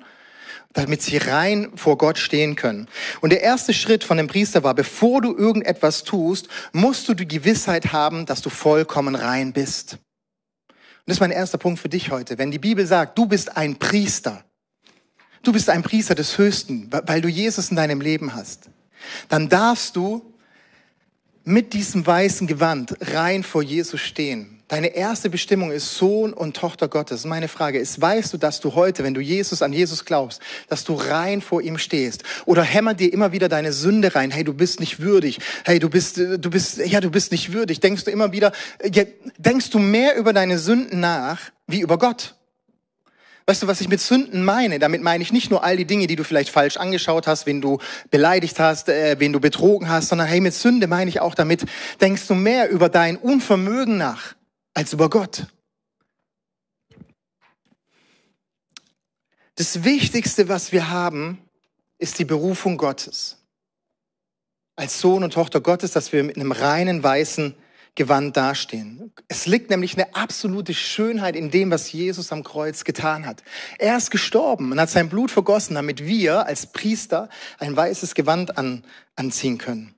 damit 0.73 1.03
sie 1.03 1.17
rein 1.17 1.73
vor 1.75 1.99
Gott 1.99 2.19
stehen 2.19 2.55
können. 2.55 2.89
Und 3.21 3.31
der 3.31 3.43
erste 3.43 3.73
Schritt 3.73 4.05
von 4.05 4.17
dem 4.17 4.27
Priester 4.27 4.63
war, 4.63 4.75
bevor 4.75 5.23
du 5.23 5.37
irgendetwas 5.37 6.05
tust, 6.05 6.49
musst 6.73 7.09
du 7.09 7.15
die 7.15 7.27
Gewissheit 7.27 7.93
haben, 7.93 8.27
dass 8.27 8.43
du 8.43 8.51
vollkommen 8.51 9.15
rein 9.15 9.53
bist. 9.53 9.95
Und 9.95 11.13
das 11.13 11.17
ist 11.17 11.21
mein 11.21 11.31
erster 11.31 11.59
Punkt 11.59 11.81
für 11.81 11.89
dich 11.89 12.11
heute. 12.11 12.37
Wenn 12.37 12.51
die 12.51 12.59
Bibel 12.59 12.87
sagt, 12.87 13.17
du 13.17 13.27
bist 13.27 13.57
ein 13.57 13.79
Priester, 13.79 14.45
du 15.43 15.53
bist 15.53 15.71
ein 15.71 15.83
Priester 15.83 16.15
des 16.15 16.37
Höchsten, 16.37 16.91
weil 16.91 17.23
du 17.23 17.29
Jesus 17.29 17.71
in 17.71 17.77
deinem 17.77 18.03
Leben 18.03 18.35
hast, 18.35 18.69
dann 19.31 19.49
darfst 19.49 19.97
du 19.97 20.28
mit 21.49 21.73
diesem 21.73 22.07
weißen 22.07 22.47
Gewand 22.47 22.95
rein 23.01 23.43
vor 23.43 23.63
Jesus 23.63 24.01
stehen. 24.01 24.61
Deine 24.69 24.89
erste 24.89 25.31
Bestimmung 25.31 25.71
ist 25.71 25.97
Sohn 25.97 26.35
und 26.35 26.55
Tochter 26.55 26.89
Gottes. 26.89 27.25
Meine 27.25 27.49
Frage 27.49 27.79
ist, 27.79 27.99
weißt 27.99 28.35
du, 28.35 28.37
dass 28.37 28.61
du 28.61 28.75
heute, 28.75 29.03
wenn 29.03 29.15
du 29.15 29.23
Jesus 29.23 29.63
an 29.63 29.73
Jesus 29.73 30.05
glaubst, 30.05 30.43
dass 30.69 30.85
du 30.85 30.93
rein 30.93 31.41
vor 31.41 31.63
ihm 31.63 31.79
stehst? 31.79 32.23
Oder 32.45 32.63
hämmert 32.63 33.01
dir 33.01 33.11
immer 33.11 33.33
wieder 33.33 33.49
deine 33.49 33.73
Sünde 33.73 34.15
rein? 34.15 34.31
Hey, 34.31 34.45
du 34.45 34.53
bist 34.53 34.79
nicht 34.79 35.01
würdig. 35.01 35.39
Hey, 35.65 35.79
du 35.79 35.89
bist, 35.89 36.19
du 36.19 36.51
bist, 36.51 36.77
ja, 36.85 37.01
du 37.01 37.11
bist 37.11 37.33
nicht 37.33 37.51
würdig. 37.55 37.81
Denkst 37.81 38.05
du 38.05 38.11
immer 38.11 38.31
wieder, 38.31 38.53
ja, 38.85 39.05
denkst 39.39 39.71
du 39.71 39.79
mehr 39.79 40.17
über 40.17 40.35
deine 40.35 40.59
Sünden 40.59 41.01
nach, 41.01 41.41
wie 41.67 41.81
über 41.81 41.97
Gott? 41.97 42.35
Weißt 43.49 43.63
du, 43.63 43.67
was 43.67 43.81
ich 43.81 43.89
mit 43.89 43.99
Sünden 43.99 44.45
meine? 44.45 44.79
Damit 44.79 45.01
meine 45.01 45.23
ich 45.23 45.33
nicht 45.33 45.51
nur 45.51 45.65
all 45.65 45.79
die 45.79 45.87
Dinge, 45.87 46.07
die 46.07 46.17
du 46.17 46.23
vielleicht 46.23 46.51
falsch 46.51 46.77
angeschaut 46.77 47.27
hast, 47.27 47.47
wen 47.47 47.63
du 47.63 47.79
beleidigt 48.11 48.61
hast, 48.61 48.91
äh, 48.91 49.17
wen 49.21 49.33
du 49.33 49.41
betrogen 49.41 49.89
hast, 49.89 50.11
sondern 50.11 50.27
hey, 50.27 50.43
mit 50.43 50.53
Sünde 50.53 50.87
meine 50.87 51.09
ich 51.09 51.21
auch 51.21 51.35
damit, 51.35 51.65
denkst 51.99 52.27
du 52.27 52.35
mehr 52.35 52.69
über 52.69 52.91
dein 52.91 53.17
Unvermögen 53.17 53.97
nach 53.97 54.35
als 54.75 54.93
über 54.93 55.09
Gott. 55.09 55.47
Das 59.55 59.83
Wichtigste, 59.83 60.51
was 60.51 60.71
wir 60.71 60.91
haben, 60.91 61.39
ist 61.97 62.19
die 62.19 62.27
Berufung 62.27 62.77
Gottes. 62.77 63.39
Als 64.77 65.01
Sohn 65.01 65.25
und 65.25 65.33
Tochter 65.33 65.63
Gottes, 65.63 65.93
dass 65.93 66.13
wir 66.13 66.23
mit 66.23 66.37
einem 66.37 66.53
reinen, 66.53 67.03
weißen 67.03 67.55
Gewand 67.99 68.37
dastehen. 68.37 69.13
Es 69.27 69.47
liegt 69.47 69.71
nämlich 69.71 69.95
eine 69.95 70.15
absolute 70.15 70.73
Schönheit 70.73 71.35
in 71.35 71.51
dem, 71.51 71.73
was 71.73 71.91
Jesus 71.93 72.31
am 72.31 72.45
Kreuz 72.45 72.85
getan 72.85 73.27
hat. 73.27 73.43
Er 73.77 73.97
ist 73.97 74.13
gestorben 74.13 74.71
und 74.71 74.81
hat 74.81 74.89
sein 74.89 75.09
Blut 75.09 75.33
vergossen, 75.33 75.75
damit 75.75 76.07
wir 76.07 76.47
als 76.47 76.67
Priester 76.67 77.29
ein 77.59 77.77
weißes 77.77 78.15
Gewand 78.15 78.57
an, 78.57 78.85
anziehen 79.17 79.59
können. 79.59 79.97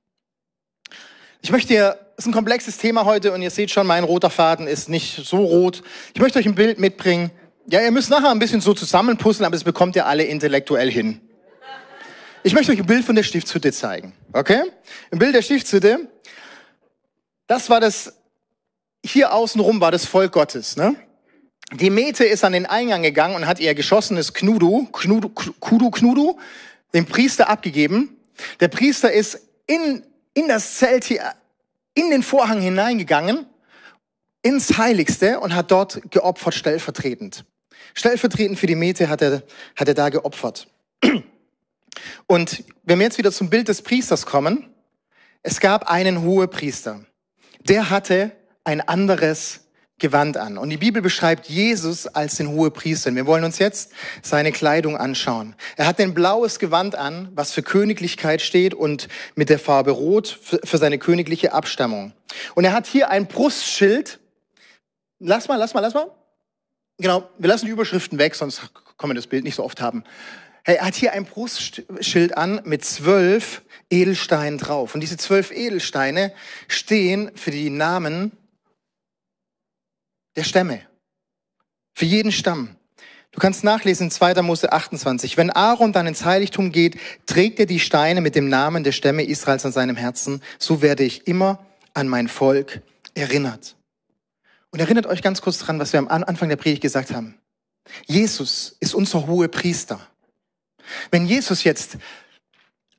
Ich 1.43 1.53
möchte 1.53 1.69
dir, 1.69 1.99
es 2.17 2.25
ist 2.25 2.31
ein 2.31 2.33
komplexes 2.33 2.79
Thema 2.79 3.05
heute 3.05 3.33
und 3.33 3.43
ihr 3.43 3.51
seht 3.51 3.71
schon, 3.71 3.87
mein 3.87 4.05
roter 4.05 4.31
Faden 4.31 4.67
ist 4.67 4.89
nicht 4.89 5.25
so 5.27 5.45
rot. 5.45 5.83
Ich 6.15 6.21
möchte 6.23 6.39
euch 6.39 6.47
ein 6.47 6.55
Bild 6.55 6.79
mitbringen. 6.79 7.31
Ja, 7.67 7.83
ihr 7.83 7.91
müsst 7.91 8.09
nachher 8.09 8.31
ein 8.31 8.39
bisschen 8.39 8.63
so 8.63 8.73
zusammenpuzzeln, 8.73 9.45
aber 9.45 9.57
das 9.57 9.65
bekommt 9.65 9.95
ihr 9.95 10.07
alle 10.07 10.25
intellektuell 10.25 10.91
hin. 10.91 11.21
Ich 12.43 12.55
möchte 12.55 12.73
euch 12.73 12.79
ein 12.79 12.87
Bild 12.87 13.05
von 13.05 13.15
der 13.15 13.23
Stiftshütte 13.23 13.71
zeigen. 13.73 14.15
Okay? 14.33 14.63
Ein 15.11 15.19
Bild 15.19 15.35
der 15.35 15.43
Stiftshütte. 15.43 16.09
Das 17.51 17.69
war 17.69 17.81
das, 17.81 18.13
hier 19.05 19.35
außenrum 19.35 19.81
war 19.81 19.91
das 19.91 20.07
Volk 20.07 20.31
Gottes. 20.31 20.77
Ne? 20.77 20.95
Die 21.73 21.91
Mete 21.91 22.25
ist 22.25 22.45
an 22.45 22.53
den 22.53 22.65
Eingang 22.65 23.03
gegangen 23.03 23.35
und 23.35 23.49
hat 23.49 23.59
ihr 23.59 23.75
geschossenes 23.75 24.35
Knudu, 24.35 24.87
Knudu, 24.93 25.31
Kudu, 25.31 25.91
Knudu, 25.91 26.39
dem 26.95 27.07
Priester 27.07 27.49
abgegeben. 27.49 28.17
Der 28.61 28.69
Priester 28.69 29.13
ist 29.13 29.49
in, 29.67 30.05
in 30.33 30.47
das 30.47 30.77
Zelt 30.77 31.03
hier, 31.03 31.25
in 31.95 32.11
den 32.11 32.23
Vorhang 32.23 32.61
hineingegangen, 32.61 33.47
ins 34.43 34.79
Heiligste 34.79 35.41
und 35.41 35.53
hat 35.53 35.73
dort 35.73 36.09
geopfert 36.13 36.55
stellvertretend. 36.55 37.45
Stellvertretend 37.95 38.61
für 38.61 38.69
die 38.69 38.77
Mete 38.77 39.09
hat 39.09 39.23
er, 39.23 39.43
hat 39.75 39.89
er 39.89 39.95
da 39.95 40.09
geopfert. 40.09 40.69
Und 42.29 42.63
wenn 42.85 43.01
wir 43.01 43.07
jetzt 43.07 43.19
wieder 43.19 43.33
zum 43.33 43.51
Bild 43.51 43.67
des 43.67 43.83
Priesters 43.83 44.25
kommen, 44.25 44.73
es 45.43 45.59
gab 45.59 45.91
einen 45.91 46.23
Hohepriester 46.23 47.07
der 47.61 47.91
hatte 47.91 48.33
ein 48.65 48.81
anderes 48.81 49.61
Gewand 50.01 50.37
an. 50.37 50.59
Und 50.59 50.71
die 50.71 50.79
Bibel 50.79 51.03
beschreibt 51.03 51.47
Jesus 51.49 52.07
als 52.07 52.37
den 52.37 52.49
Hohepriester. 52.49 53.15
Wir 53.15 53.27
wollen 53.27 53.45
uns 53.45 53.59
jetzt 53.59 53.93
seine 54.23 54.51
Kleidung 54.51 54.97
anschauen. 54.97 55.55
Er 55.77 55.87
hat 55.87 56.01
ein 56.01 56.15
blaues 56.15 56.59
Gewand 56.59 56.97
an, 56.97 57.29
was 57.35 57.53
für 57.53 57.63
Königlichkeit 57.63 58.43
steht 58.43 58.75
und 58.75 59.09
mit 59.37 59.51
der 59.51 59.59
Farbe 59.59 59.93
Rot 59.93 60.41
für, 60.43 60.79
seine 60.79 60.99
königliche 60.99 61.53
Abstammung. 61.53 62.13
Und 62.55 62.65
er 62.65 62.73
hat 62.73 62.87
hier 62.87 63.11
ein 63.11 63.27
Brustschild. 63.27 64.19
Lass 65.19 65.49
mal, 65.49 65.57
lass 65.57 65.75
mal, 65.75 65.81
lass 65.81 65.95
mal. 65.95 66.11
Genau, 66.99 67.29
wir 67.39 67.49
lassen 67.49 67.67
die 67.67 67.73
Überschriften 67.73 68.19
weg, 68.19 68.35
sonst 68.35 68.61
können 68.99 69.13
wir 69.13 69.15
das 69.15 69.27
Bild 69.27 69.45
nicht 69.45 69.55
so 69.55 69.65
oft 69.65 69.81
haben. 69.81 70.05
Er 70.77 70.87
hat 70.87 70.95
hier 70.95 71.13
ein 71.13 71.25
Brustschild 71.25 72.37
an 72.37 72.61
mit 72.65 72.85
zwölf 72.85 73.63
Edelsteinen 73.91 74.59
drauf. 74.59 74.95
Und 74.95 75.01
diese 75.01 75.17
zwölf 75.17 75.51
Edelsteine 75.51 76.33
stehen 76.69 77.31
für 77.35 77.51
die 77.51 77.71
Namen 77.71 78.33
der 80.37 80.45
Stämme. 80.45 80.83
Für 81.95 82.05
jeden 82.05 82.31
Stamm. 82.31 82.77
Du 83.33 83.41
kannst 83.41 83.65
nachlesen 83.65 84.07
in 84.07 84.11
2. 84.11 84.43
Mose 84.43 84.73
28. 84.73 85.37
Wenn 85.37 85.51
Aaron 85.51 85.93
dann 85.93 86.07
ins 86.07 86.25
Heiligtum 86.25 86.73
geht, 86.73 86.99
trägt 87.27 87.61
er 87.61 87.67
die 87.67 87.81
Steine 87.81 88.21
mit 88.21 88.35
dem 88.35 88.49
Namen 88.49 88.85
der 88.85 88.93
Stämme 88.93 89.25
Israels 89.25 89.65
an 89.67 89.73
seinem 89.73 89.97
Herzen. 89.97 90.43
So 90.59 90.83
werde 90.83 91.05
ich 91.05 91.27
immer 91.27 91.65
an 91.95 92.09
mein 92.09 92.29
Volk 92.29 92.81
erinnert. 93.15 93.77
Und 94.71 94.81
erinnert 94.81 95.07
euch 95.07 95.23
ganz 95.23 95.43
kurz 95.43 95.59
dran, 95.59 95.81
was 95.81 95.93
wir 95.93 95.99
am 95.99 96.09
Anfang 96.09 96.49
der 96.49 96.57
Predigt 96.57 96.83
gesagt 96.83 97.13
haben. 97.13 97.37
Jesus 98.07 98.77
ist 98.81 98.95
unser 98.95 99.27
hohe 99.27 99.49
Priester. 99.49 100.01
Wenn 101.11 101.27
Jesus 101.27 101.65
jetzt 101.65 101.99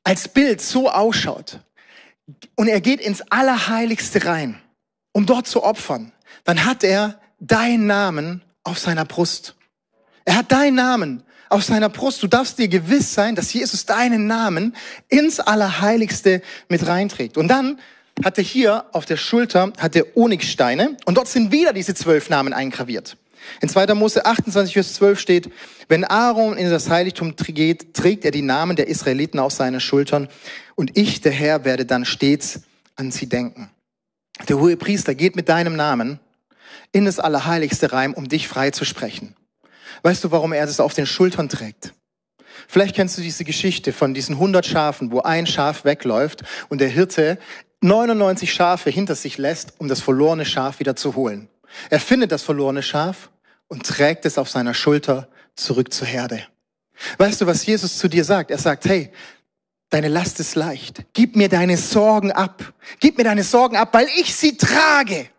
als 0.04 0.28
Bild 0.28 0.60
so 0.60 0.90
ausschaut 0.90 1.60
und 2.56 2.68
er 2.68 2.80
geht 2.80 3.00
ins 3.00 3.22
Allerheiligste 3.30 4.24
rein, 4.24 4.60
um 5.12 5.26
dort 5.26 5.46
zu 5.46 5.62
opfern, 5.62 6.12
dann 6.44 6.64
hat 6.64 6.84
er 6.84 7.20
deinen 7.38 7.86
Namen 7.86 8.42
auf 8.64 8.78
seiner 8.78 9.04
Brust. 9.04 9.54
Er 10.24 10.36
hat 10.36 10.52
deinen 10.52 10.76
Namen 10.76 11.22
auf 11.48 11.64
seiner 11.64 11.88
Brust. 11.88 12.22
Du 12.22 12.28
darfst 12.28 12.58
dir 12.58 12.68
gewiss 12.68 13.12
sein, 13.12 13.34
dass 13.34 13.52
Jesus 13.52 13.84
deinen 13.86 14.26
Namen 14.26 14.74
ins 15.08 15.40
Allerheiligste 15.40 16.42
mit 16.68 16.86
reinträgt. 16.86 17.36
Und 17.36 17.48
dann 17.48 17.78
hat 18.24 18.38
er 18.38 18.44
hier 18.44 18.86
auf 18.92 19.04
der 19.04 19.16
Schulter 19.16 19.72
hat 19.78 19.96
er 19.96 20.16
Onyxsteine 20.16 20.96
und 21.06 21.16
dort 21.16 21.28
sind 21.28 21.50
wieder 21.50 21.72
diese 21.72 21.94
zwölf 21.94 22.28
Namen 22.28 22.52
eingraviert. 22.52 23.16
In 23.60 23.68
2. 23.68 23.94
Mose 23.94 24.24
28, 24.24 24.74
Vers 24.74 24.94
12 24.94 25.20
steht, 25.20 25.50
wenn 25.88 26.04
Aaron 26.04 26.56
in 26.56 26.70
das 26.70 26.88
Heiligtum 26.88 27.34
geht, 27.36 27.94
trägt 27.94 28.24
er 28.24 28.30
die 28.30 28.42
Namen 28.42 28.76
der 28.76 28.88
Israeliten 28.88 29.38
auf 29.38 29.52
seine 29.52 29.80
Schultern 29.80 30.28
und 30.74 30.96
ich, 30.96 31.20
der 31.20 31.32
Herr, 31.32 31.64
werde 31.64 31.84
dann 31.84 32.04
stets 32.04 32.62
an 32.96 33.10
sie 33.10 33.28
denken. 33.28 33.70
Der 34.48 34.58
hohe 34.58 34.76
Priester 34.76 35.14
geht 35.14 35.36
mit 35.36 35.48
deinem 35.48 35.76
Namen 35.76 36.20
in 36.92 37.04
das 37.04 37.18
Allerheiligste 37.18 37.92
rein, 37.92 38.14
um 38.14 38.28
dich 38.28 38.48
frei 38.48 38.70
zu 38.70 38.84
sprechen. 38.84 39.34
Weißt 40.02 40.24
du, 40.24 40.30
warum 40.30 40.52
er 40.52 40.66
das 40.66 40.80
auf 40.80 40.94
den 40.94 41.06
Schultern 41.06 41.48
trägt? 41.48 41.94
Vielleicht 42.68 42.94
kennst 42.94 43.18
du 43.18 43.22
diese 43.22 43.44
Geschichte 43.44 43.92
von 43.92 44.14
diesen 44.14 44.34
100 44.34 44.64
Schafen, 44.66 45.10
wo 45.10 45.20
ein 45.20 45.46
Schaf 45.46 45.84
wegläuft 45.84 46.42
und 46.68 46.80
der 46.80 46.88
Hirte 46.88 47.38
99 47.80 48.52
Schafe 48.52 48.90
hinter 48.90 49.14
sich 49.14 49.38
lässt, 49.38 49.74
um 49.78 49.88
das 49.88 50.00
verlorene 50.00 50.44
Schaf 50.44 50.78
wieder 50.78 50.96
zu 50.96 51.16
holen. 51.16 51.48
Er 51.90 52.00
findet 52.00 52.32
das 52.32 52.42
verlorene 52.42 52.82
Schaf 52.82 53.30
und 53.72 53.86
trägt 53.86 54.26
es 54.26 54.36
auf 54.36 54.50
seiner 54.50 54.74
Schulter 54.74 55.28
zurück 55.56 55.94
zur 55.94 56.06
Herde. 56.06 56.46
Weißt 57.16 57.40
du, 57.40 57.46
was 57.46 57.64
Jesus 57.64 57.96
zu 57.96 58.06
dir 58.06 58.22
sagt? 58.22 58.50
Er 58.50 58.58
sagt, 58.58 58.84
hey, 58.84 59.10
deine 59.88 60.08
Last 60.08 60.38
ist 60.40 60.56
leicht. 60.56 61.04
Gib 61.14 61.36
mir 61.36 61.48
deine 61.48 61.78
Sorgen 61.78 62.32
ab. 62.32 62.74
Gib 63.00 63.16
mir 63.16 63.24
deine 63.24 63.42
Sorgen 63.42 63.76
ab, 63.78 63.88
weil 63.94 64.08
ich 64.18 64.36
sie 64.36 64.58
trage. 64.58 65.30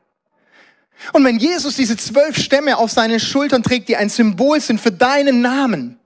Und 1.12 1.24
wenn 1.24 1.38
Jesus 1.38 1.76
diese 1.76 1.96
zwölf 1.96 2.36
Stämme 2.36 2.80
auf 2.80 2.90
seinen 2.90 3.20
Schultern 3.20 3.62
trägt, 3.62 3.88
die 3.88 3.98
ein 3.98 4.10
Symbol 4.10 4.60
sind 4.60 4.82
für 4.82 4.92
deinen 4.92 5.42
Namen, 5.42 6.00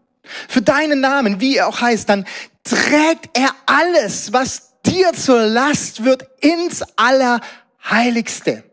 für 0.50 0.62
deinen 0.62 1.00
Namen, 1.00 1.40
wie 1.40 1.56
er 1.56 1.70
auch 1.70 1.80
heißt, 1.80 2.10
dann 2.10 2.26
trägt 2.66 3.38
er 3.38 3.52
alles, 3.68 4.34
was 4.34 4.74
dir 4.86 5.14
zur 5.14 5.44
Last 5.44 6.04
wird, 6.04 6.28
ins 6.42 6.84
Allerheiligste. 6.98 8.66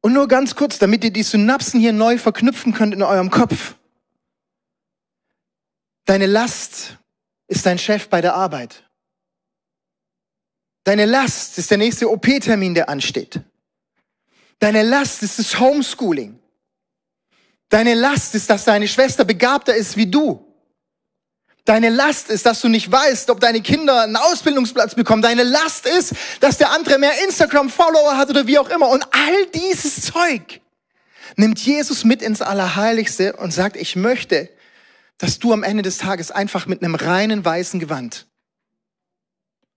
Und 0.00 0.12
nur 0.12 0.28
ganz 0.28 0.54
kurz, 0.54 0.78
damit 0.78 1.04
ihr 1.04 1.12
die 1.12 1.22
Synapsen 1.22 1.80
hier 1.80 1.92
neu 1.92 2.18
verknüpfen 2.18 2.72
könnt 2.72 2.94
in 2.94 3.02
eurem 3.02 3.30
Kopf. 3.30 3.74
Deine 6.04 6.26
Last 6.26 6.98
ist 7.48 7.66
dein 7.66 7.78
Chef 7.78 8.08
bei 8.08 8.20
der 8.20 8.34
Arbeit. 8.34 8.84
Deine 10.84 11.04
Last 11.04 11.58
ist 11.58 11.70
der 11.70 11.78
nächste 11.78 12.08
OP-Termin, 12.08 12.74
der 12.74 12.88
ansteht. 12.88 13.40
Deine 14.60 14.82
Last 14.82 15.22
ist 15.24 15.38
das 15.40 15.58
Homeschooling. 15.58 16.38
Deine 17.68 17.94
Last 17.94 18.36
ist, 18.36 18.48
dass 18.48 18.64
deine 18.64 18.86
Schwester 18.86 19.24
begabter 19.24 19.74
ist 19.74 19.96
wie 19.96 20.06
du. 20.06 20.45
Deine 21.66 21.90
Last 21.90 22.30
ist, 22.30 22.46
dass 22.46 22.62
du 22.62 22.68
nicht 22.68 22.90
weißt, 22.90 23.28
ob 23.28 23.40
deine 23.40 23.60
Kinder 23.60 24.02
einen 24.02 24.16
Ausbildungsplatz 24.16 24.94
bekommen. 24.94 25.20
Deine 25.20 25.42
Last 25.42 25.86
ist, 25.86 26.14
dass 26.40 26.56
der 26.56 26.70
andere 26.70 26.98
mehr 26.98 27.12
Instagram-Follower 27.24 28.16
hat 28.16 28.30
oder 28.30 28.46
wie 28.46 28.58
auch 28.58 28.70
immer. 28.70 28.88
Und 28.88 29.04
all 29.12 29.46
dieses 29.54 30.00
Zeug 30.00 30.62
nimmt 31.36 31.58
Jesus 31.58 32.04
mit 32.04 32.22
ins 32.22 32.40
Allerheiligste 32.40 33.34
und 33.34 33.52
sagt, 33.52 33.76
ich 33.76 33.96
möchte, 33.96 34.48
dass 35.18 35.38
du 35.38 35.52
am 35.52 35.62
Ende 35.62 35.82
des 35.82 35.98
Tages 35.98 36.30
einfach 36.30 36.66
mit 36.66 36.82
einem 36.82 36.94
reinen 36.94 37.44
weißen 37.44 37.80
Gewand 37.80 38.26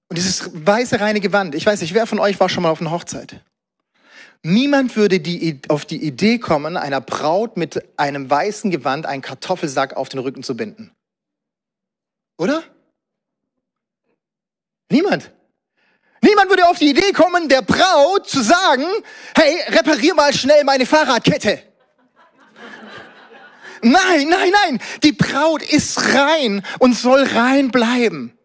und 0.09 0.17
dieses 0.17 0.49
weiße, 0.53 0.99
reine 0.99 1.19
Gewand, 1.19 1.53
ich 1.53 1.65
weiß 1.65 1.81
nicht, 1.81 1.93
wer 1.93 2.07
von 2.07 2.19
euch 2.19 2.39
war 2.39 2.49
schon 2.49 2.63
mal 2.63 2.71
auf 2.71 2.81
einer 2.81 2.91
Hochzeit? 2.91 3.41
Niemand 4.41 4.95
würde 4.95 5.19
die, 5.19 5.61
auf 5.67 5.85
die 5.85 6.03
Idee 6.03 6.39
kommen, 6.39 6.77
einer 6.77 7.01
Braut 7.01 7.57
mit 7.57 7.83
einem 7.97 8.29
weißen 8.29 8.71
Gewand 8.71 9.05
einen 9.05 9.21
Kartoffelsack 9.21 9.95
auf 9.95 10.09
den 10.09 10.19
Rücken 10.19 10.41
zu 10.41 10.57
binden. 10.57 10.91
Oder? 12.39 12.63
Niemand. 14.89 15.29
Niemand 16.21 16.49
würde 16.49 16.67
auf 16.67 16.79
die 16.79 16.89
Idee 16.89 17.11
kommen, 17.11 17.49
der 17.49 17.61
Braut 17.61 18.27
zu 18.27 18.41
sagen, 18.41 18.85
hey, 19.35 19.61
reparier 19.67 20.15
mal 20.15 20.33
schnell 20.33 20.63
meine 20.63 20.85
Fahrradkette. 20.85 21.61
Nein, 23.81 24.29
nein, 24.29 24.51
nein. 24.51 24.79
Die 25.03 25.11
Braut 25.11 25.61
ist 25.61 26.13
rein 26.13 26.65
und 26.79 26.93
soll 26.93 27.23
rein 27.23 27.71
bleiben. 27.71 28.38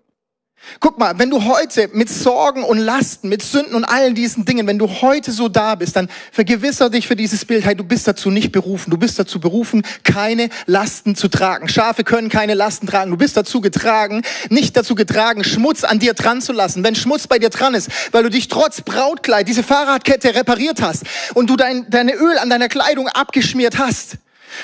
Guck 0.81 0.99
mal, 0.99 1.19
wenn 1.19 1.31
du 1.31 1.45
heute 1.45 1.89
mit 1.93 2.09
Sorgen 2.09 2.65
und 2.65 2.79
Lasten, 2.79 3.29
mit 3.29 3.43
Sünden 3.43 3.75
und 3.75 3.85
allen 3.85 4.15
diesen 4.15 4.45
Dingen, 4.45 4.67
wenn 4.67 4.79
du 4.79 4.89
heute 4.89 5.33
so 5.33 5.49
da 5.49 5.75
bist, 5.75 5.97
dann 5.97 6.09
vergewisser 6.33 6.91
dich 6.91 7.07
für 7.07 7.17
dieses 7.17 7.45
Bild, 7.45 7.65
hey, 7.65 7.75
du 7.75 7.85
bist 7.85 8.07
dazu 8.07 8.31
nicht 8.31 8.53
berufen. 8.53 8.91
Du 8.91 8.99
bist 8.99 9.19
dazu 9.19 9.41
berufen, 9.41 9.83
keine 10.03 10.49
Lasten 10.67 11.17
zu 11.17 11.29
tragen. 11.29 11.69
Schafe 11.69 12.05
können 12.05 12.29
keine 12.29 12.55
Lasten 12.55 12.87
tragen. 12.87 13.11
Du 13.11 13.17
bist 13.17 13.37
dazu 13.37 13.61
getragen, 13.61 14.23
nicht 14.51 14.77
dazu 14.77 14.95
getragen, 14.95 15.45
Schmutz 15.45 15.85
an 15.85 15.99
dir 15.99 16.15
dran 16.15 16.41
zu 16.41 16.53
lassen. 16.53 16.85
Wenn 16.85 16.95
Schmutz 16.95 17.27
bei 17.27 17.39
dir 17.39 17.51
dran 17.51 17.75
ist, 17.75 17.91
weil 18.13 18.23
du 18.23 18.31
dich 18.31 18.49
trotz 18.49 18.81
Brautkleid, 18.83 19.49
diese 19.49 19.63
Fahrradkette 19.63 20.35
repariert 20.35 20.83
hast 20.83 21.05
und 21.35 21.51
du 21.51 21.57
dein, 21.57 21.89
deine 21.91 22.15
Öl 22.15 22.39
an 22.39 22.51
deiner 22.51 22.69
Kleidung 22.69 23.09
abgeschmiert 23.09 23.79
hast, 23.79 24.19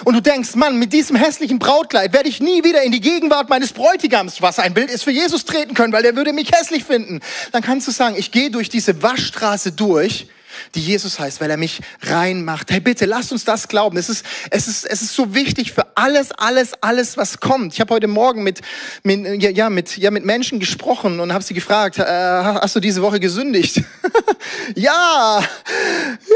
und 0.05 0.15
du 0.15 0.23
denkst, 0.23 0.55
Mann, 0.55 0.79
mit 0.79 0.93
diesem 0.93 1.17
hässlichen 1.17 1.59
Brautkleid 1.59 2.13
werde 2.13 2.29
ich 2.29 2.41
nie 2.41 2.65
wieder 2.65 2.83
in 2.83 2.93
die 2.93 3.01
Gegenwart 3.01 3.49
meines 3.49 3.73
Bräutigams, 3.73 4.43
was 4.43 4.59
ein 4.59 4.75
Bild 4.75 4.91
ist, 4.91 5.05
für 5.05 5.11
Jesus 5.11 5.45
treten 5.45 5.75
können, 5.75 5.93
weil 5.93 6.03
der 6.03 6.17
würde 6.17 6.33
mich 6.33 6.51
hässlich 6.53 6.85
finden. 6.85 7.21
Dann 7.53 7.63
kannst 7.63 7.87
du 7.87 7.93
sagen, 7.93 8.17
ich 8.19 8.31
gehe 8.31 8.51
durch 8.51 8.69
diese 8.69 9.03
Waschstraße 9.03 9.73
durch 9.73 10.29
die 10.75 10.81
Jesus 10.81 11.19
heißt, 11.19 11.41
weil 11.41 11.51
er 11.51 11.57
mich 11.57 11.81
reinmacht. 12.03 12.71
Hey, 12.71 12.81
bitte, 12.81 13.07
lasst 13.07 13.33
uns 13.33 13.45
das 13.45 13.69
glauben. 13.69 13.97
Es 13.97 14.09
ist, 14.09 14.25
es 14.51 14.69
ist, 14.69 14.85
es 14.85 15.03
ist 15.03 15.15
so 15.15 15.35
wichtig 15.35 15.73
für 15.73 15.97
alles, 15.97 16.33
alles, 16.33 16.73
alles, 16.81 17.17
was 17.17 17.41
kommt. 17.41 17.75
Ich 17.75 17.81
habe 17.81 17.95
heute 17.95 18.09
Morgen 18.09 18.43
mit, 18.43 18.61
mit, 19.03 19.43
ja, 19.43 19.71
mit, 19.71 19.97
ja, 19.97 20.11
mit 20.11 20.25
Menschen 20.25 20.61
gesprochen 20.61 21.21
und 21.21 21.33
habe 21.33 21.45
sie 21.45 21.55
gefragt, 21.55 21.99
äh, 21.99 22.05
hast 22.05 22.77
du 22.77 22.81
diese 22.81 23.03
Woche 23.03 23.21
gesündigt? 23.21 23.83
ja, 24.75 25.43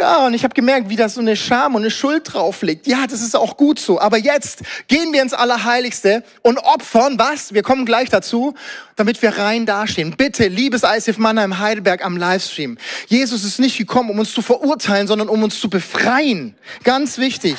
ja, 0.00 0.26
und 0.26 0.34
ich 0.34 0.44
habe 0.44 0.54
gemerkt, 0.54 0.88
wie 0.88 0.96
da 0.96 1.08
so 1.08 1.20
eine 1.20 1.36
Scham 1.36 1.74
und 1.74 1.82
eine 1.82 1.90
Schuld 1.90 2.32
drauf 2.32 2.62
liegt. 2.62 2.86
Ja, 2.86 3.06
das 3.06 3.20
ist 3.20 3.36
auch 3.36 3.56
gut 3.56 3.78
so. 3.78 4.00
Aber 4.00 4.18
jetzt 4.18 4.62
gehen 4.88 5.12
wir 5.12 5.22
ins 5.22 5.34
Allerheiligste 5.34 6.24
und 6.42 6.58
opfern 6.58 7.18
was? 7.18 7.54
Wir 7.54 7.62
kommen 7.62 7.86
gleich 7.86 8.10
dazu 8.10 8.54
damit 8.96 9.22
wir 9.22 9.36
rein 9.36 9.66
dastehen. 9.66 10.14
Bitte, 10.16 10.48
liebes 10.48 10.82
ICF 10.84 11.18
Mannheim 11.18 11.58
Heidelberg 11.58 12.04
am 12.04 12.16
Livestream. 12.16 12.78
Jesus 13.08 13.44
ist 13.44 13.58
nicht 13.58 13.76
gekommen, 13.76 14.10
um 14.14 14.20
uns 14.20 14.32
zu 14.32 14.42
verurteilen, 14.42 15.08
sondern 15.08 15.28
um 15.28 15.42
uns 15.42 15.58
zu 15.58 15.68
befreien. 15.68 16.56
Ganz 16.84 17.18
wichtig. 17.18 17.56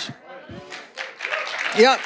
Ja. 1.77 1.97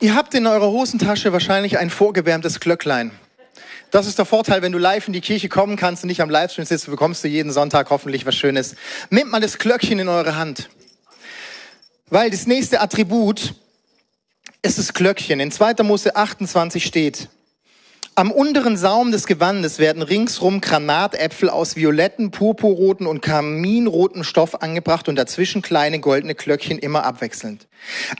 Ihr 0.00 0.14
habt 0.14 0.32
in 0.32 0.46
eurer 0.46 0.68
Hosentasche 0.68 1.30
wahrscheinlich 1.34 1.76
ein 1.76 1.90
vorgewärmtes 1.90 2.58
Glöcklein. 2.60 3.10
Das 3.90 4.06
ist 4.06 4.18
der 4.18 4.24
Vorteil, 4.24 4.62
wenn 4.62 4.72
du 4.72 4.78
live 4.78 5.08
in 5.08 5.12
die 5.12 5.20
Kirche 5.20 5.50
kommen 5.50 5.76
kannst 5.76 6.04
und 6.04 6.08
nicht 6.08 6.22
am 6.22 6.30
Livestream 6.30 6.64
sitzt, 6.64 6.86
bekommst 6.86 7.22
du 7.22 7.28
jeden 7.28 7.52
Sonntag 7.52 7.90
hoffentlich 7.90 8.24
was 8.24 8.34
Schönes. 8.34 8.74
Nehmt 9.10 9.30
mal 9.30 9.42
das 9.42 9.58
Glöckchen 9.58 9.98
in 9.98 10.08
eure 10.08 10.36
Hand. 10.36 10.70
Weil 12.06 12.30
das 12.30 12.46
nächste 12.46 12.80
Attribut 12.80 13.52
ist 14.62 14.78
das 14.78 14.94
Glöckchen. 14.94 15.38
In 15.38 15.52
2. 15.52 15.82
Mose 15.82 16.16
28 16.16 16.86
steht, 16.86 17.28
am 18.18 18.32
unteren 18.32 18.76
Saum 18.76 19.12
des 19.12 19.28
Gewandes 19.28 19.78
werden 19.78 20.02
ringsrum 20.02 20.60
Granatäpfel 20.60 21.48
aus 21.48 21.76
violetten, 21.76 22.32
purpurroten 22.32 23.06
und 23.06 23.22
kaminroten 23.22 24.24
Stoff 24.24 24.60
angebracht 24.60 25.08
und 25.08 25.14
dazwischen 25.14 25.62
kleine 25.62 26.00
goldene 26.00 26.34
Glöckchen 26.34 26.80
immer 26.80 27.04
abwechselnd. 27.04 27.68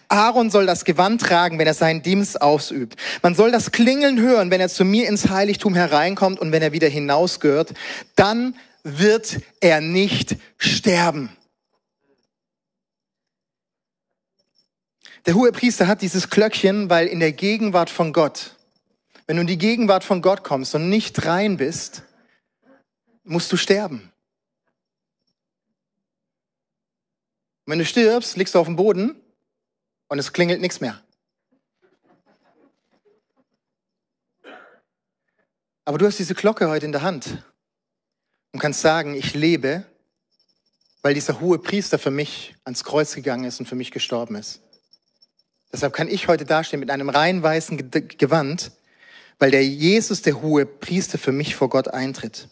Aaron 0.07 0.51
soll 0.51 0.67
das 0.67 0.85
Gewand 0.85 1.21
tragen, 1.21 1.59
wenn 1.59 1.67
er 1.67 1.75
seinen 1.75 2.03
Dienst 2.03 2.41
ausübt. 2.41 2.95
Man 3.23 3.35
soll 3.35 3.51
das 3.51 3.73
Klingeln 3.73 4.21
hören, 4.21 4.53
wenn 4.53 4.61
er 4.61 4.69
zu 4.69 4.85
mir 4.85 5.09
ins 5.09 5.31
Heiligtum 5.31 5.75
hereinkommt 5.75 6.39
und 6.39 6.53
wenn 6.53 6.63
er 6.63 6.71
wieder 6.71 6.89
hinausgehört. 6.89 7.75
Dann 8.15 8.55
wird 8.85 9.41
er 9.59 9.81
nicht 9.81 10.37
sterben. 10.59 11.31
Der 15.27 15.35
hohe 15.35 15.51
Priester 15.51 15.89
hat 15.89 16.03
dieses 16.03 16.31
Glöckchen, 16.31 16.89
weil 16.89 17.09
in 17.09 17.19
der 17.19 17.33
Gegenwart 17.33 17.91
von 17.91 18.13
Gott, 18.13 18.53
wenn 19.29 19.37
du 19.37 19.43
in 19.43 19.47
die 19.47 19.59
Gegenwart 19.59 20.05
von 20.05 20.23
Gott 20.23 20.43
kommst 20.43 20.75
und 20.75 20.89
nicht 20.89 21.27
rein 21.27 21.59
bist, 21.59 22.03
musst 23.25 23.53
du 23.53 23.59
sterben. 23.59 24.11
Und 27.67 27.73
wenn 27.73 27.79
du 27.79 27.85
stirbst, 27.85 28.39
liegst 28.39 28.55
du 28.55 28.59
auf 28.59 28.67
dem 28.67 28.77
Boden 28.77 29.21
und 30.09 30.19
es 30.19 30.33
klingelt 30.33 30.63
nichts 30.63 30.81
mehr. 30.81 31.03
Aber 35.85 35.99
du 35.99 36.07
hast 36.07 36.19
diese 36.19 36.35
Glocke 36.35 36.71
heute 36.71 36.87
in 36.87 36.93
der 36.93 37.03
Hand 37.03 37.45
und 38.53 38.61
kannst 38.61 38.81
sagen, 38.81 39.15
ich 39.15 39.35
lebe, 39.35 39.85
weil 41.03 41.13
dieser 41.13 41.39
hohe 41.41 41.59
Priester 41.59 41.99
für 41.99 42.11
mich 42.11 42.57
ans 42.65 42.83
Kreuz 42.83 43.15
gegangen 43.15 43.45
ist 43.45 43.61
und 43.61 43.67
für 43.67 43.75
mich 43.75 43.91
gestorben 43.91 44.37
ist. 44.37 44.63
Deshalb 45.71 45.93
kann 45.93 46.09
ich 46.09 46.29
heute 46.29 46.47
dastehen 46.47 46.81
mit 46.81 46.91
einem 46.91 47.11
rein 47.11 47.43
weißen 47.43 47.91
Gewand, 47.91 48.73
weil 49.39 49.51
der 49.51 49.65
Jesus, 49.65 50.23
der 50.23 50.41
hohe 50.41 50.67
Priester, 50.67 51.19
für 51.19 51.33
mich 51.33 51.55
vor 51.55 51.69
Gott 51.69 51.89
eintritt. 51.89 52.49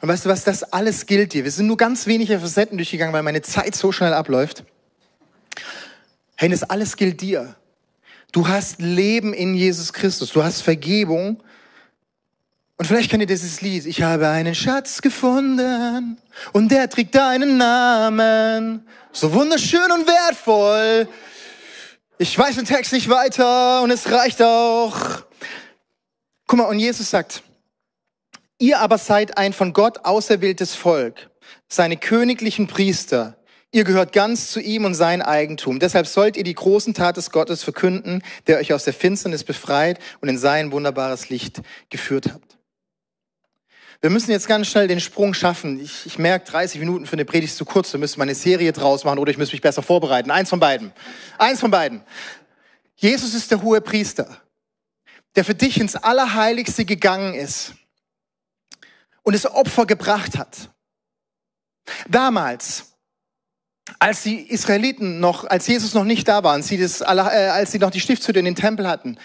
Und 0.00 0.08
weißt 0.08 0.24
du 0.24 0.28
was, 0.28 0.44
das 0.44 0.62
alles 0.62 1.06
gilt 1.06 1.32
dir. 1.32 1.44
Wir 1.44 1.50
sind 1.50 1.66
nur 1.66 1.76
ganz 1.76 2.06
wenige 2.06 2.38
Facetten 2.38 2.78
durchgegangen, 2.78 3.12
weil 3.12 3.22
meine 3.22 3.42
Zeit 3.42 3.74
so 3.74 3.92
schnell 3.92 4.14
abläuft. 4.14 4.64
Hey, 6.36 6.48
das 6.48 6.62
alles 6.62 6.96
gilt 6.96 7.20
dir. 7.20 7.54
Du 8.32 8.48
hast 8.48 8.80
Leben 8.80 9.32
in 9.32 9.54
Jesus 9.54 9.92
Christus. 9.92 10.32
Du 10.32 10.42
hast 10.42 10.62
Vergebung. 10.62 11.42
Und 12.76 12.86
vielleicht 12.86 13.10
kennt 13.10 13.22
ihr 13.22 13.26
dieses 13.28 13.60
Lied. 13.60 13.86
Ich 13.86 14.02
habe 14.02 14.28
einen 14.28 14.54
Schatz 14.54 15.00
gefunden 15.00 16.18
und 16.52 16.72
der 16.72 16.90
trägt 16.90 17.14
deinen 17.14 17.56
Namen. 17.56 18.84
So 19.12 19.32
wunderschön 19.32 19.92
und 19.92 20.08
wertvoll. 20.08 21.08
Ich 22.18 22.36
weiß 22.36 22.56
den 22.56 22.64
Text 22.64 22.92
nicht 22.92 23.08
weiter 23.08 23.82
und 23.82 23.92
es 23.92 24.10
reicht 24.10 24.42
auch. 24.42 25.24
Guck 26.54 26.60
mal, 26.60 26.68
und 26.70 26.78
Jesus 26.78 27.10
sagt, 27.10 27.42
ihr 28.60 28.78
aber 28.78 28.96
seid 28.96 29.38
ein 29.38 29.52
von 29.52 29.72
Gott 29.72 30.04
auserwähltes 30.04 30.76
Volk, 30.76 31.28
seine 31.66 31.96
königlichen 31.96 32.68
Priester. 32.68 33.36
Ihr 33.72 33.82
gehört 33.82 34.12
ganz 34.12 34.52
zu 34.52 34.60
ihm 34.60 34.84
und 34.84 34.94
sein 34.94 35.20
Eigentum. 35.20 35.80
Deshalb 35.80 36.06
sollt 36.06 36.36
ihr 36.36 36.44
die 36.44 36.54
großen 36.54 36.94
Tat 36.94 37.16
des 37.16 37.32
Gottes 37.32 37.64
verkünden, 37.64 38.22
der 38.46 38.58
euch 38.58 38.72
aus 38.72 38.84
der 38.84 38.92
Finsternis 38.94 39.42
befreit 39.42 39.98
und 40.20 40.28
in 40.28 40.38
sein 40.38 40.70
wunderbares 40.70 41.28
Licht 41.28 41.60
geführt 41.90 42.30
habt. 42.32 42.56
Wir 44.00 44.10
müssen 44.10 44.30
jetzt 44.30 44.46
ganz 44.46 44.68
schnell 44.68 44.86
den 44.86 45.00
Sprung 45.00 45.34
schaffen. 45.34 45.80
Ich, 45.80 46.06
ich 46.06 46.20
merke, 46.20 46.48
30 46.48 46.78
Minuten 46.78 47.06
für 47.06 47.14
eine 47.14 47.24
Predigt 47.24 47.50
ist 47.50 47.58
zu 47.58 47.64
kurz. 47.64 47.92
Wir 47.92 47.98
müssen 47.98 48.20
mal 48.20 48.26
eine 48.26 48.36
Serie 48.36 48.72
draus 48.72 49.02
machen 49.02 49.18
oder 49.18 49.32
ich 49.32 49.38
muss 49.38 49.50
mich 49.50 49.60
besser 49.60 49.82
vorbereiten. 49.82 50.30
Eins 50.30 50.50
von 50.50 50.60
beiden. 50.60 50.92
Eins 51.36 51.58
von 51.58 51.72
beiden. 51.72 52.02
Jesus 52.94 53.34
ist 53.34 53.50
der 53.50 53.60
hohe 53.60 53.80
Priester, 53.80 54.40
der 55.36 55.44
für 55.44 55.54
dich 55.54 55.80
ins 55.80 55.96
Allerheiligste 55.96 56.84
gegangen 56.84 57.34
ist 57.34 57.74
und 59.22 59.34
das 59.34 59.46
Opfer 59.46 59.86
gebracht 59.86 60.38
hat. 60.38 60.70
Damals, 62.08 62.94
als 63.98 64.22
die 64.22 64.40
Israeliten 64.50 65.20
noch, 65.20 65.44
als 65.44 65.66
Jesus 65.66 65.94
noch 65.94 66.04
nicht 66.04 66.26
da 66.28 66.42
waren, 66.42 66.62
sie 66.62 66.78
das, 66.78 67.00
äh, 67.00 67.04
als 67.04 67.72
sie 67.72 67.78
noch 67.78 67.90
die 67.90 68.00
Stiftshütte 68.00 68.38
in 68.38 68.44
den 68.44 68.54
Tempel 68.54 68.88
hatten, 68.88 69.18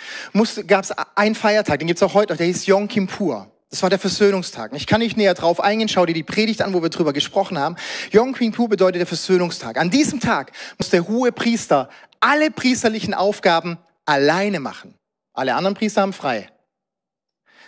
gab 0.67 0.83
es 0.83 0.91
einen 1.15 1.35
Feiertag, 1.35 1.79
den 1.79 1.87
gibt 1.87 1.99
es 1.99 2.03
auch 2.03 2.13
heute 2.13 2.33
noch, 2.33 2.37
der 2.37 2.47
hieß 2.47 2.65
Yom 2.65 2.87
Kippur. 2.87 3.49
Das 3.69 3.83
war 3.83 3.89
der 3.91 3.99
Versöhnungstag. 3.99 4.71
Ich 4.73 4.87
kann 4.87 4.99
nicht 4.99 5.15
näher 5.15 5.35
drauf 5.35 5.59
eingehen, 5.59 5.89
schau 5.89 6.05
dir 6.05 6.13
die 6.13 6.23
Predigt 6.23 6.63
an, 6.63 6.73
wo 6.73 6.81
wir 6.81 6.89
drüber 6.89 7.13
gesprochen 7.13 7.59
haben. 7.59 7.75
Yom 8.11 8.33
Kippur 8.33 8.67
bedeutet 8.67 8.99
der 8.99 9.07
Versöhnungstag. 9.07 9.77
An 9.77 9.91
diesem 9.91 10.19
Tag 10.19 10.51
muss 10.79 10.89
der 10.89 11.07
hohe 11.07 11.31
Priester 11.31 11.89
alle 12.19 12.49
priesterlichen 12.49 13.13
Aufgaben 13.13 13.77
alleine 14.05 14.59
machen. 14.59 14.98
Alle 15.39 15.55
anderen 15.55 15.75
Priester 15.75 16.01
haben 16.01 16.13
frei. 16.13 16.51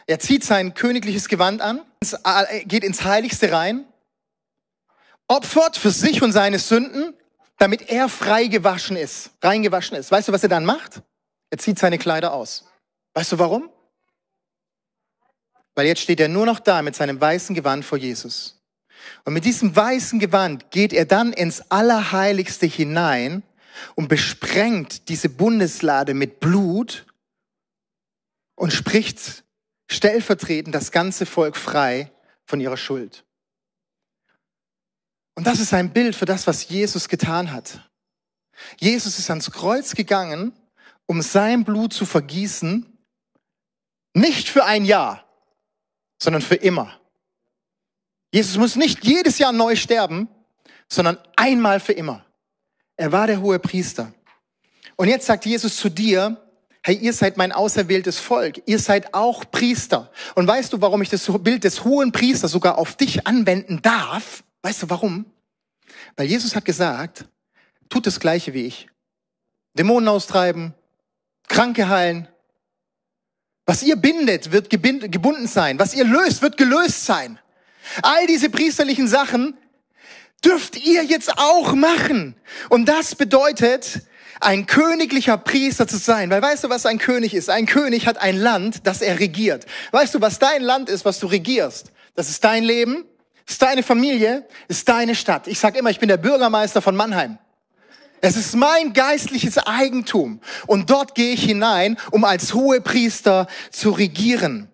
Er 0.07 0.19
zieht 0.19 0.43
sein 0.43 0.73
königliches 0.73 1.27
Gewand 1.27 1.61
an, 1.61 1.81
geht 2.65 2.83
ins 2.83 3.03
Heiligste 3.03 3.51
rein 3.51 3.85
opfert 5.31 5.77
für 5.77 5.91
sich 5.91 6.21
und 6.21 6.33
seine 6.33 6.59
Sünden, 6.59 7.13
damit 7.57 7.89
er 7.89 8.09
frei 8.09 8.47
gewaschen 8.47 8.97
ist, 8.97 9.31
reingewaschen 9.41 9.95
ist. 9.95 10.11
Weißt 10.11 10.27
du, 10.27 10.33
was 10.33 10.43
er 10.43 10.49
dann 10.49 10.65
macht? 10.65 11.01
Er 11.49 11.57
zieht 11.57 11.79
seine 11.79 11.97
Kleider 11.97 12.33
aus. 12.33 12.65
Weißt 13.13 13.31
du 13.31 13.39
warum? 13.39 13.69
Weil 15.73 15.87
jetzt 15.87 16.01
steht 16.01 16.19
er 16.19 16.27
nur 16.27 16.45
noch 16.45 16.59
da 16.59 16.81
mit 16.81 16.95
seinem 16.95 17.21
weißen 17.21 17.55
Gewand 17.55 17.85
vor 17.85 17.97
Jesus. 17.97 18.61
Und 19.23 19.33
mit 19.33 19.45
diesem 19.45 19.73
weißen 19.73 20.19
Gewand 20.19 20.69
geht 20.69 20.91
er 20.91 21.05
dann 21.05 21.31
ins 21.31 21.61
Allerheiligste 21.71 22.65
hinein 22.65 23.41
und 23.95 24.09
besprengt 24.09 25.07
diese 25.07 25.29
Bundeslade 25.29 26.13
mit 26.13 26.41
Blut 26.41 27.05
und 28.55 28.71
spricht 28.71 29.43
stellvertretend 29.89 30.73
das 30.73 30.91
ganze 30.91 31.25
Volk 31.25 31.57
frei 31.57 32.11
von 32.45 32.59
ihrer 32.59 32.77
Schuld. 32.77 33.25
Und 35.35 35.47
das 35.47 35.59
ist 35.59 35.73
ein 35.73 35.93
Bild 35.93 36.15
für 36.15 36.25
das, 36.25 36.47
was 36.47 36.67
Jesus 36.69 37.09
getan 37.09 37.51
hat. 37.51 37.89
Jesus 38.77 39.17
ist 39.17 39.29
ans 39.29 39.51
Kreuz 39.51 39.95
gegangen, 39.95 40.53
um 41.05 41.21
sein 41.21 41.63
Blut 41.63 41.93
zu 41.93 42.05
vergießen, 42.05 42.85
nicht 44.13 44.49
für 44.49 44.65
ein 44.65 44.85
Jahr, 44.85 45.25
sondern 46.21 46.41
für 46.41 46.55
immer. 46.55 46.99
Jesus 48.33 48.57
muss 48.57 48.75
nicht 48.75 49.03
jedes 49.03 49.39
Jahr 49.39 49.51
neu 49.51 49.75
sterben, 49.75 50.29
sondern 50.89 51.17
einmal 51.35 51.79
für 51.79 51.93
immer. 51.93 52.25
Er 52.95 53.11
war 53.11 53.27
der 53.27 53.41
hohe 53.41 53.59
Priester. 53.59 54.13
Und 54.95 55.07
jetzt 55.07 55.25
sagt 55.25 55.45
Jesus 55.45 55.77
zu 55.77 55.89
dir, 55.89 56.40
hey, 56.83 56.95
ihr 56.95 57.13
seid 57.13 57.37
mein 57.37 57.51
auserwähltes 57.51 58.19
Volk, 58.19 58.63
ihr 58.65 58.79
seid 58.79 59.13
auch 59.13 59.49
Priester. 59.51 60.11
Und 60.35 60.47
weißt 60.47 60.73
du, 60.73 60.81
warum 60.81 61.01
ich 61.01 61.09
das 61.09 61.29
Bild 61.41 61.63
des 61.63 61.83
hohen 61.83 62.11
Priesters 62.11 62.51
sogar 62.51 62.77
auf 62.77 62.95
dich 62.95 63.27
anwenden 63.27 63.81
darf? 63.81 64.43
Weißt 64.63 64.83
du 64.83 64.89
warum? 64.89 65.25
Weil 66.15 66.27
Jesus 66.27 66.55
hat 66.55 66.65
gesagt, 66.65 67.25
tut 67.89 68.07
das 68.07 68.19
Gleiche 68.19 68.53
wie 68.53 68.65
ich. 68.65 68.87
Dämonen 69.73 70.09
austreiben, 70.09 70.73
Kranke 71.47 71.87
heilen. 71.89 72.27
Was 73.65 73.83
ihr 73.83 73.95
bindet, 73.95 74.51
wird 74.51 74.69
gebunden 74.69 75.47
sein. 75.47 75.79
Was 75.79 75.93
ihr 75.93 76.03
löst, 76.03 76.41
wird 76.41 76.57
gelöst 76.57 77.05
sein. 77.05 77.39
All 78.01 78.25
diese 78.27 78.49
priesterlichen 78.49 79.07
Sachen 79.07 79.57
dürft 80.43 80.77
ihr 80.77 81.03
jetzt 81.03 81.37
auch 81.37 81.73
machen. 81.73 82.35
Und 82.69 82.85
das 82.87 83.15
bedeutet, 83.15 84.01
ein 84.41 84.65
königlicher 84.65 85.37
Priester 85.37 85.87
zu 85.87 85.97
sein. 85.97 86.29
Weil 86.29 86.41
weißt 86.41 86.63
du, 86.63 86.69
was 86.69 86.85
ein 86.85 86.97
König 86.97 87.33
ist? 87.33 87.49
Ein 87.49 87.65
König 87.65 88.07
hat 88.07 88.17
ein 88.17 88.37
Land, 88.37 88.85
das 88.85 89.01
er 89.01 89.19
regiert. 89.19 89.65
Weißt 89.91 90.13
du, 90.13 90.21
was 90.21 90.39
dein 90.39 90.63
Land 90.63 90.89
ist, 90.89 91.05
was 91.05 91.19
du 91.19 91.27
regierst? 91.27 91.91
Das 92.15 92.29
ist 92.29 92.43
dein 92.43 92.63
Leben, 92.63 93.05
ist 93.47 93.61
deine 93.61 93.83
Familie, 93.83 94.45
ist 94.67 94.87
deine 94.89 95.15
Stadt. 95.15 95.47
Ich 95.47 95.59
sage 95.59 95.79
immer, 95.79 95.89
ich 95.89 95.99
bin 95.99 96.09
der 96.09 96.17
Bürgermeister 96.17 96.81
von 96.81 96.95
Mannheim. 96.95 97.37
Es 98.19 98.35
ist 98.35 98.55
mein 98.55 98.93
geistliches 98.93 99.57
Eigentum. 99.57 100.41
Und 100.67 100.89
dort 100.89 101.15
gehe 101.15 101.33
ich 101.33 101.43
hinein, 101.43 101.97
um 102.11 102.23
als 102.23 102.53
hohe 102.53 102.81
Priester 102.81 103.47
zu 103.71 103.91
regieren. 103.91 104.69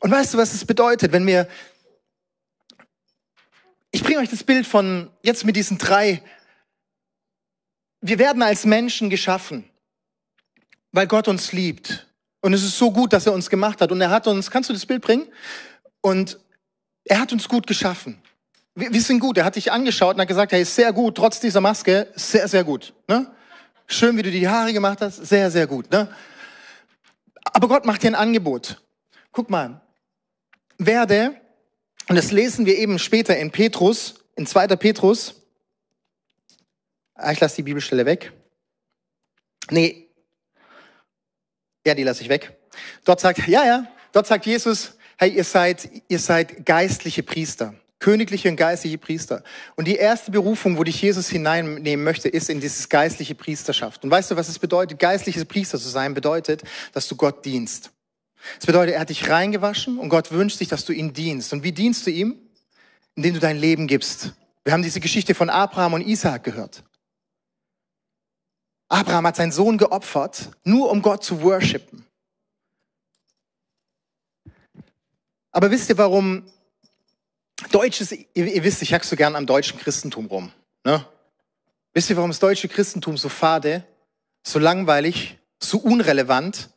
Und 0.00 0.10
weißt 0.10 0.34
du, 0.34 0.38
was 0.38 0.52
es 0.52 0.64
bedeutet, 0.64 1.12
wenn 1.12 1.26
wir... 1.26 1.48
Ich 3.90 4.02
bringe 4.02 4.20
euch 4.20 4.28
das 4.28 4.44
Bild 4.44 4.66
von 4.66 5.10
jetzt 5.22 5.44
mit 5.44 5.56
diesen 5.56 5.78
drei. 5.78 6.22
Wir 8.00 8.18
werden 8.18 8.42
als 8.42 8.64
Menschen 8.64 9.10
geschaffen, 9.10 9.64
weil 10.92 11.06
Gott 11.06 11.28
uns 11.28 11.52
liebt. 11.52 12.06
Und 12.40 12.52
es 12.52 12.62
ist 12.62 12.78
so 12.78 12.90
gut, 12.90 13.12
dass 13.12 13.26
er 13.26 13.32
uns 13.32 13.50
gemacht 13.50 13.80
hat. 13.80 13.90
Und 13.90 14.00
er 14.00 14.10
hat 14.10 14.26
uns, 14.26 14.50
kannst 14.50 14.68
du 14.70 14.74
das 14.74 14.86
Bild 14.86 15.02
bringen? 15.02 15.26
Und 16.00 16.38
er 17.04 17.20
hat 17.20 17.32
uns 17.32 17.48
gut 17.48 17.66
geschaffen. 17.66 18.20
Wir, 18.74 18.92
wir 18.92 19.00
sind 19.00 19.20
gut. 19.20 19.38
Er 19.38 19.44
hat 19.44 19.56
dich 19.56 19.72
angeschaut 19.72 20.14
und 20.14 20.20
hat 20.20 20.28
gesagt, 20.28 20.52
ist 20.52 20.74
sehr 20.74 20.92
gut, 20.92 21.16
trotz 21.16 21.40
dieser 21.40 21.60
Maske, 21.60 22.08
sehr, 22.14 22.46
sehr 22.46 22.62
gut. 22.62 22.92
Ne? 23.08 23.30
Schön, 23.86 24.16
wie 24.16 24.22
du 24.22 24.30
die 24.30 24.48
Haare 24.48 24.72
gemacht 24.72 25.00
hast, 25.00 25.16
sehr, 25.16 25.50
sehr 25.50 25.66
gut. 25.66 25.90
Ne? 25.90 26.08
Aber 27.52 27.68
Gott 27.68 27.84
macht 27.84 28.02
dir 28.02 28.08
ein 28.08 28.14
Angebot. 28.14 28.82
Guck 29.32 29.50
mal, 29.50 29.80
werde, 30.78 31.34
und 32.08 32.16
das 32.16 32.32
lesen 32.32 32.66
wir 32.66 32.76
eben 32.76 32.98
später 32.98 33.36
in 33.36 33.50
Petrus, 33.50 34.24
in 34.36 34.46
2. 34.46 34.68
Petrus, 34.76 35.45
ich 37.32 37.40
lasse 37.40 37.56
die 37.56 37.62
Bibelstelle 37.62 38.06
weg. 38.06 38.32
Nee, 39.70 40.06
ja, 41.86 41.94
die 41.94 42.02
lasse 42.02 42.22
ich 42.22 42.28
weg. 42.28 42.56
Dort 43.04 43.20
sagt, 43.20 43.46
ja, 43.46 43.64
ja, 43.64 43.86
dort 44.12 44.26
sagt 44.26 44.44
Jesus, 44.44 44.96
hey, 45.18 45.30
ihr 45.30 45.44
seid, 45.44 45.88
ihr 46.08 46.18
seid 46.18 46.66
geistliche 46.66 47.22
Priester. 47.22 47.74
Königliche 47.98 48.50
und 48.50 48.56
geistliche 48.56 48.98
Priester. 48.98 49.42
Und 49.76 49.86
die 49.88 49.94
erste 49.94 50.30
Berufung, 50.30 50.76
wo 50.76 50.84
dich 50.84 51.00
Jesus 51.00 51.28
hineinnehmen 51.28 52.04
möchte, 52.04 52.28
ist 52.28 52.50
in 52.50 52.60
dieses 52.60 52.88
geistliche 52.88 53.34
Priesterschaft. 53.34 54.04
Und 54.04 54.10
weißt 54.10 54.30
du, 54.30 54.36
was 54.36 54.48
es 54.48 54.58
bedeutet? 54.58 54.98
Geistliches 54.98 55.44
Priester 55.46 55.78
zu 55.78 55.88
sein 55.88 56.12
bedeutet, 56.12 56.62
dass 56.92 57.08
du 57.08 57.16
Gott 57.16 57.44
dienst. 57.44 57.90
Es 58.60 58.66
bedeutet, 58.66 58.94
er 58.94 59.00
hat 59.00 59.08
dich 59.08 59.30
reingewaschen 59.30 59.98
und 59.98 60.08
Gott 60.10 60.30
wünscht 60.30 60.58
sich, 60.58 60.68
dass 60.68 60.84
du 60.84 60.92
ihm 60.92 61.14
dienst. 61.14 61.52
Und 61.52 61.62
wie 61.62 61.72
dienst 61.72 62.06
du 62.06 62.10
ihm? 62.10 62.36
Indem 63.14 63.34
du 63.34 63.40
dein 63.40 63.56
Leben 63.56 63.86
gibst. 63.86 64.34
Wir 64.64 64.72
haben 64.72 64.82
diese 64.82 65.00
Geschichte 65.00 65.34
von 65.34 65.48
Abraham 65.48 65.94
und 65.94 66.06
Isaac 66.06 66.44
gehört. 66.44 66.82
Abraham 68.88 69.26
hat 69.26 69.36
seinen 69.36 69.52
Sohn 69.52 69.78
geopfert, 69.78 70.50
nur 70.64 70.90
um 70.90 71.02
Gott 71.02 71.24
zu 71.24 71.42
worshipen. 71.42 72.06
Aber 75.50 75.70
wisst 75.70 75.88
ihr, 75.88 75.98
warum 75.98 76.44
deutsches, 77.72 78.12
ihr, 78.12 78.26
ihr 78.34 78.62
wisst, 78.62 78.82
ich 78.82 78.92
hack 78.92 79.04
so 79.04 79.16
gern 79.16 79.34
am 79.34 79.46
deutschen 79.46 79.78
Christentum 79.78 80.26
rum. 80.26 80.52
Ne? 80.84 81.04
Wisst 81.94 82.10
ihr, 82.10 82.16
warum 82.16 82.30
das 82.30 82.38
deutsche 82.38 82.68
Christentum 82.68 83.16
so 83.16 83.28
fade, 83.28 83.86
so 84.42 84.58
langweilig, 84.58 85.38
so 85.60 85.78
unrelevant 85.78 86.70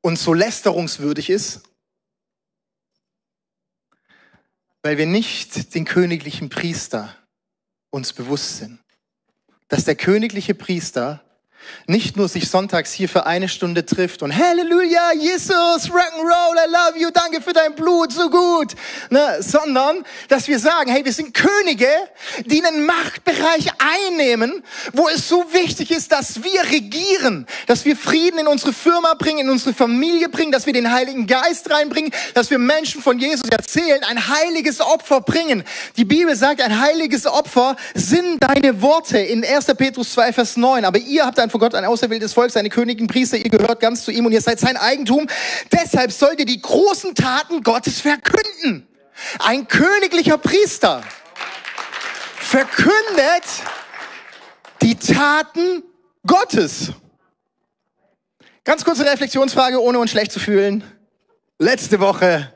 und 0.00 0.18
so 0.18 0.32
lästerungswürdig 0.32 1.28
ist? 1.28 1.62
Weil 4.82 4.96
wir 4.96 5.06
nicht 5.06 5.74
den 5.74 5.84
königlichen 5.84 6.48
Priester 6.48 7.14
uns 7.90 8.12
bewusst 8.12 8.58
sind. 8.58 8.78
Dass 9.68 9.84
der 9.84 9.96
königliche 9.96 10.54
Priester 10.54 11.22
nicht 11.86 12.16
nur 12.16 12.28
sich 12.28 12.48
sonntags 12.50 12.92
hier 12.92 13.08
für 13.08 13.26
eine 13.26 13.48
Stunde 13.48 13.84
trifft 13.84 14.22
und 14.22 14.36
Halleluja, 14.36 15.12
Jesus, 15.12 15.90
Rock'n'Roll, 15.90 16.56
I 16.56 16.70
love 16.70 16.98
you, 16.98 17.10
danke 17.12 17.40
für 17.40 17.52
dein 17.52 17.74
Blut, 17.74 18.12
so 18.12 18.28
gut, 18.30 18.74
ne, 19.10 19.38
sondern 19.40 20.04
dass 20.28 20.48
wir 20.48 20.58
sagen, 20.58 20.90
hey, 20.90 21.04
wir 21.04 21.12
sind 21.12 21.34
Könige, 21.34 21.88
die 22.44 22.64
einen 22.64 22.84
Machtbereich 22.84 23.68
einnehmen, 23.78 24.62
wo 24.92 25.08
es 25.08 25.28
so 25.28 25.52
wichtig 25.52 25.90
ist, 25.90 26.12
dass 26.12 26.42
wir 26.42 26.62
regieren, 26.64 27.46
dass 27.66 27.84
wir 27.84 27.96
Frieden 27.96 28.38
in 28.38 28.46
unsere 28.46 28.72
Firma 28.72 29.14
bringen, 29.14 29.40
in 29.40 29.50
unsere 29.50 29.74
Familie 29.74 30.28
bringen, 30.28 30.52
dass 30.52 30.66
wir 30.66 30.72
den 30.72 30.92
Heiligen 30.92 31.26
Geist 31.26 31.70
reinbringen, 31.70 32.12
dass 32.34 32.50
wir 32.50 32.58
Menschen 32.58 33.02
von 33.02 33.18
Jesus 33.18 33.48
erzählen, 33.50 34.02
ein 34.04 34.28
heiliges 34.28 34.80
Opfer 34.80 35.20
bringen. 35.20 35.64
Die 35.96 36.04
Bibel 36.04 36.34
sagt, 36.36 36.60
ein 36.60 36.80
heiliges 36.80 37.26
Opfer 37.26 37.76
sind 37.94 38.42
deine 38.42 38.82
Worte 38.82 39.18
in 39.18 39.44
1. 39.44 39.66
Petrus 39.76 40.12
2, 40.12 40.32
Vers 40.32 40.56
9, 40.56 40.84
aber 40.84 40.98
ihr 40.98 41.24
habt 41.24 41.38
ein 41.38 41.47
von 41.50 41.60
Gott 41.60 41.74
ein 41.74 41.84
auserwähltes 41.84 42.32
Volk, 42.32 42.50
seine 42.50 42.68
Königin, 42.68 43.06
Priester, 43.06 43.36
ihr 43.36 43.50
gehört 43.50 43.80
ganz 43.80 44.04
zu 44.04 44.10
ihm 44.10 44.26
und 44.26 44.32
ihr 44.32 44.40
seid 44.40 44.60
sein 44.60 44.76
Eigentum. 44.76 45.26
Deshalb 45.72 46.12
sollt 46.12 46.38
ihr 46.40 46.46
die 46.46 46.60
großen 46.60 47.14
Taten 47.14 47.62
Gottes 47.62 48.00
verkünden. 48.00 48.86
Ein 49.38 49.66
königlicher 49.68 50.38
Priester. 50.38 51.02
verkündet 52.36 53.44
die 54.80 54.94
Taten 54.94 55.82
Gottes. 56.26 56.92
Ganz 58.64 58.84
kurze 58.84 59.04
Reflexionsfrage, 59.04 59.82
ohne 59.82 59.98
uns 59.98 60.10
schlecht 60.10 60.32
zu 60.32 60.40
fühlen. 60.40 60.84
Letzte 61.58 62.00
Woche, 62.00 62.54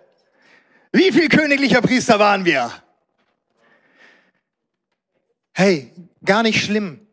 wie 0.93 1.11
viel 1.11 1.29
königlicher 1.29 1.81
Priester 1.81 2.19
waren 2.19 2.45
wir? 2.45 2.71
Hey, 5.53 5.93
gar 6.25 6.43
nicht 6.43 6.63
schlimm. 6.65 7.07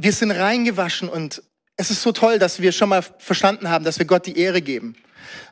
Wir 0.00 0.12
sind 0.12 0.30
reingewaschen 0.30 1.08
und 1.08 1.42
es 1.76 1.90
ist 1.90 2.02
so 2.02 2.12
toll, 2.12 2.38
dass 2.38 2.60
wir 2.60 2.70
schon 2.70 2.88
mal 2.88 3.02
verstanden 3.02 3.68
haben, 3.68 3.84
dass 3.84 3.98
wir 3.98 4.06
Gott 4.06 4.26
die 4.26 4.38
Ehre 4.38 4.62
geben. 4.62 4.94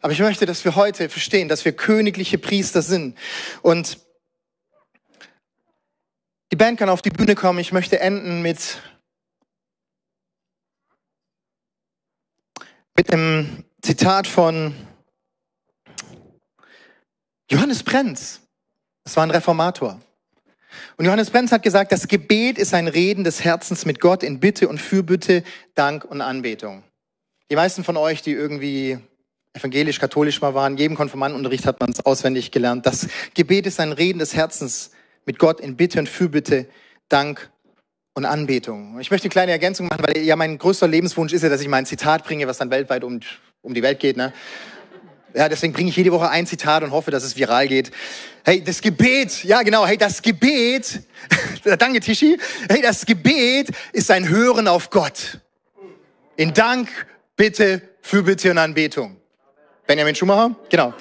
Aber 0.03 0.13
ich 0.13 0.21
möchte, 0.21 0.47
dass 0.47 0.65
wir 0.65 0.77
heute 0.77 1.09
verstehen, 1.09 1.49
dass 1.49 1.65
wir 1.65 1.73
königliche 1.73 2.39
Priester 2.39 2.81
sind. 2.81 3.19
Und 3.63 3.99
die 6.53 6.57
Band 6.57 6.79
kann 6.79 6.89
auf 6.89 7.03
die 7.03 7.11
Bühne 7.11 7.35
kommen. 7.35 7.59
Ich 7.59 7.73
möchte 7.73 7.99
enden 7.99 8.41
mit, 8.41 8.81
mit 12.97 13.13
einem 13.13 13.65
Zitat 13.83 14.29
von 14.29 14.77
Johannes 17.51 17.83
Brenz. 17.83 18.43
Das 19.03 19.17
war 19.17 19.25
ein 19.25 19.33
Reformator. 19.33 20.01
Und 20.97 21.05
Johannes 21.05 21.31
Brenz 21.31 21.53
hat 21.53 21.63
gesagt, 21.63 21.93
das 21.93 22.09
Gebet 22.09 22.59
ist 22.59 22.75
ein 22.75 22.89
Reden 22.89 23.25
des 23.25 23.45
Herzens 23.45 23.87
mit 23.87 24.01
Gott 24.01 24.23
in 24.23 24.41
Bitte 24.41 24.69
und 24.69 24.81
Fürbitte, 24.81 25.43
Dank 25.75 26.05
und 26.05 26.21
Anbetung. 26.21 26.83
Die 27.51 27.57
meisten 27.57 27.85
von 27.85 27.97
euch, 27.97 28.23
die 28.23 28.33
irgendwie 28.33 28.99
evangelisch-katholisch 29.55 30.41
mal 30.41 30.55
waren, 30.55 30.77
jedem 30.77 30.97
Konfirmandenunterricht 30.97 31.67
hat 31.67 31.81
man 31.81 31.91
es 31.91 32.05
auswendig 32.05 32.51
gelernt. 32.51 32.87
Das 32.87 33.09
Gebet 33.35 33.67
ist 33.67 33.81
ein 33.81 33.93
Reden 33.93 34.19
des 34.19 34.35
Herzens 34.35 34.91
mit 35.25 35.39
Gott 35.39 35.61
in 35.61 35.77
Bitte 35.77 35.99
und 35.99 36.09
Fürbitte, 36.09 36.67
Dank 37.09 37.51
und 38.15 38.25
Anbetung. 38.25 38.99
Ich 39.01 39.11
möchte 39.11 39.27
eine 39.27 39.31
kleine 39.31 39.53
Ergänzung 39.53 39.87
machen, 39.87 40.05
weil 40.07 40.23
ja 40.23 40.37
mein 40.37 40.59
größter 40.59 40.89
Lebenswunsch 40.89 41.33
ist 41.33 41.43
ja, 41.43 41.49
dass 41.49 41.61
ich 41.61 41.69
mal 41.69 41.79
ein 41.79 41.87
Zitat 41.87 42.25
bringe, 42.25 42.47
was 42.47 42.59
dann 42.59 42.71
weltweit 42.71 43.05
um, 43.05 43.21
um 43.63 43.75
die 43.75 43.83
Welt 43.83 44.01
geht. 44.01 44.17
Ne? 44.17 44.33
Ja, 45.37 45.51
deswegen 45.51 45.75
bringe 45.75 45.91
ich 45.91 45.97
jede 45.97 46.13
Woche 46.13 46.31
ein 46.31 46.47
Zitat 46.47 46.83
und 46.83 46.93
hoffe, 46.93 47.11
dass 47.11 47.23
es 47.23 47.37
viral 47.37 47.69
geht. 47.69 47.91
Hey, 48.43 48.65
das 48.65 48.81
Gebet, 48.81 49.45
ja 49.45 49.63
genau, 49.63 49.87
hey, 49.87 49.99
das 49.99 50.23
Gebet, 50.23 51.03
danke 51.79 52.01
Tischi, 52.01 52.39
hey, 52.71 52.81
das 52.81 53.05
Gebet 53.05 53.69
ist 53.93 54.11
ein 54.11 54.29
Hören 54.31 54.67
auf 54.67 54.89
Gott. 54.89 55.41
In 56.37 56.55
Dank, 56.55 56.89
Bitte, 57.37 57.83
Fürbitte 58.01 58.51
und 58.51 58.57
Anbetung. 58.57 59.19
Benjamin 59.87 60.15
Schumacher, 60.15 60.57
genau. 60.71 60.95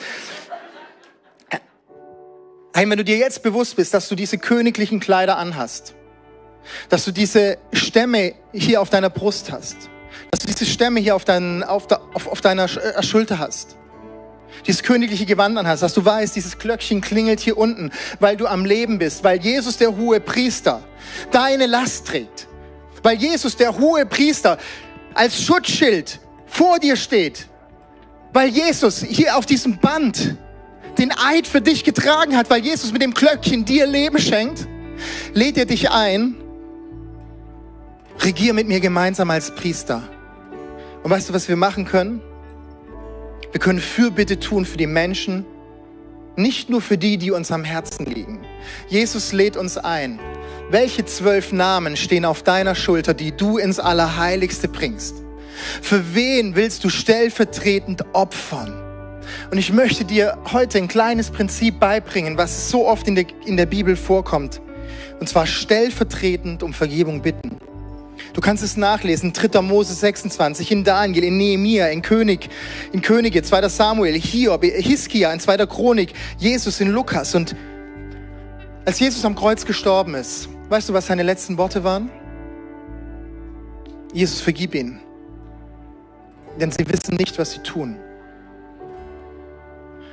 Hey, 2.73 2.89
wenn 2.89 2.97
du 2.97 3.05
dir 3.05 3.15
jetzt 3.15 3.41
bewusst 3.41 3.77
bist, 3.77 3.93
dass 3.93 4.09
du 4.09 4.15
diese 4.15 4.37
königlichen 4.37 4.99
Kleider 4.99 5.37
anhast, 5.37 5.95
dass 6.89 7.05
du 7.05 7.11
diese 7.11 7.57
Stämme 7.71 8.33
hier 8.51 8.81
auf 8.81 8.89
deiner 8.89 9.09
Brust 9.09 9.49
hast, 9.53 9.77
dass 10.29 10.41
du 10.41 10.47
diese 10.47 10.65
Stämme 10.65 10.99
hier 10.99 11.15
auf, 11.15 11.23
dein, 11.23 11.63
auf, 11.63 11.87
de, 11.87 11.99
auf, 12.13 12.27
auf 12.27 12.41
deiner 12.41 12.65
äh, 12.65 13.01
Schulter 13.01 13.39
hast, 13.39 13.77
dieses 14.65 14.83
königliche 14.83 15.25
Gewand 15.25 15.57
anhast, 15.57 15.83
dass 15.83 15.93
du 15.93 16.03
weißt, 16.03 16.35
dieses 16.35 16.57
Glöckchen 16.57 17.01
klingelt 17.01 17.39
hier 17.39 17.57
unten, 17.57 17.91
weil 18.19 18.37
du 18.37 18.47
am 18.47 18.65
Leben 18.65 18.97
bist, 18.97 19.23
weil 19.23 19.39
Jesus 19.39 19.77
der 19.77 19.95
hohe 19.95 20.19
Priester 20.19 20.83
deine 21.31 21.65
Last 21.65 22.07
trägt, 22.07 22.47
weil 23.03 23.17
Jesus 23.17 23.55
der 23.55 23.77
hohe 23.77 24.05
Priester 24.05 24.57
als 25.13 25.41
Schutzschild 25.41 26.19
vor 26.45 26.79
dir 26.79 26.95
steht, 26.95 27.47
weil 28.33 28.49
Jesus 28.49 29.01
hier 29.01 29.37
auf 29.37 29.45
diesem 29.45 29.77
Band 29.77 30.35
den 30.97 31.11
Eid 31.11 31.47
für 31.47 31.61
dich 31.61 31.83
getragen 31.83 32.37
hat, 32.37 32.49
weil 32.49 32.63
Jesus 32.63 32.91
mit 32.91 33.01
dem 33.01 33.13
Glöckchen 33.13 33.65
dir 33.65 33.85
Leben 33.85 34.19
schenkt, 34.19 34.67
lädt 35.33 35.57
er 35.57 35.65
dich 35.65 35.91
ein, 35.91 36.35
regier 38.23 38.53
mit 38.53 38.67
mir 38.67 38.79
gemeinsam 38.79 39.29
als 39.29 39.51
Priester. 39.53 40.03
Und 41.03 41.11
weißt 41.11 41.29
du, 41.29 41.33
was 41.33 41.47
wir 41.47 41.55
machen 41.55 41.85
können? 41.85 42.21
Wir 43.55 43.61
können 43.61 43.79
Fürbitte 43.79 44.37
tun 44.37 44.65
für 44.65 44.75
die 44.75 44.85
Menschen, 44.85 45.45
nicht 46.35 46.69
nur 46.69 46.81
für 46.81 46.97
die, 46.97 47.17
die 47.17 47.31
uns 47.31 47.53
am 47.53 47.63
Herzen 47.63 48.05
liegen. 48.05 48.41
Jesus 48.89 49.31
lädt 49.31 49.55
uns 49.55 49.77
ein. 49.77 50.19
Welche 50.71 51.05
zwölf 51.05 51.53
Namen 51.53 51.95
stehen 51.95 52.25
auf 52.25 52.43
deiner 52.43 52.75
Schulter, 52.75 53.13
die 53.13 53.31
du 53.31 53.57
ins 53.57 53.79
Allerheiligste 53.79 54.67
bringst? 54.67 55.23
Für 55.81 56.13
wen 56.13 56.57
willst 56.57 56.83
du 56.83 56.89
stellvertretend 56.89 58.03
opfern? 58.11 58.73
Und 59.49 59.57
ich 59.57 59.71
möchte 59.71 60.03
dir 60.03 60.37
heute 60.51 60.77
ein 60.77 60.89
kleines 60.89 61.31
Prinzip 61.31 61.79
beibringen, 61.79 62.37
was 62.37 62.69
so 62.69 62.85
oft 62.85 63.07
in 63.07 63.15
der, 63.15 63.25
in 63.45 63.55
der 63.55 63.67
Bibel 63.67 63.95
vorkommt. 63.95 64.59
Und 65.21 65.29
zwar 65.29 65.47
stellvertretend 65.47 66.61
um 66.61 66.73
Vergebung 66.73 67.21
bitten. 67.21 67.55
Du 68.35 68.41
kannst 68.41 68.61
es 68.65 68.75
nachlesen, 68.75 69.31
3. 69.31 69.61
Mose 69.61 69.93
26, 69.93 70.69
in 70.69 70.83
Daniel, 70.83 71.23
in 71.23 71.37
Nehemia, 71.37 71.87
in 71.87 72.01
König, 72.01 72.49
in 72.91 73.01
Könige, 73.01 73.41
2. 73.41 73.69
Samuel, 73.69 74.13
Hiob, 74.19 74.61
Hiskia, 74.61 75.31
in 75.31 75.39
2. 75.39 75.65
Chronik, 75.65 76.13
Jesus 76.37 76.81
in 76.81 76.89
Lukas. 76.89 77.33
Und 77.33 77.55
als 78.83 78.99
Jesus 78.99 79.23
am 79.23 79.35
Kreuz 79.35 79.65
gestorben 79.65 80.15
ist, 80.15 80.49
weißt 80.67 80.89
du, 80.89 80.93
was 80.93 81.07
seine 81.07 81.23
letzten 81.23 81.57
Worte 81.57 81.85
waren? 81.85 82.11
Jesus, 84.11 84.41
vergib 84.41 84.75
ihnen, 84.75 84.99
denn 86.59 86.71
sie 86.71 86.85
wissen 86.89 87.15
nicht, 87.15 87.39
was 87.39 87.53
sie 87.53 87.59
tun. 87.59 87.95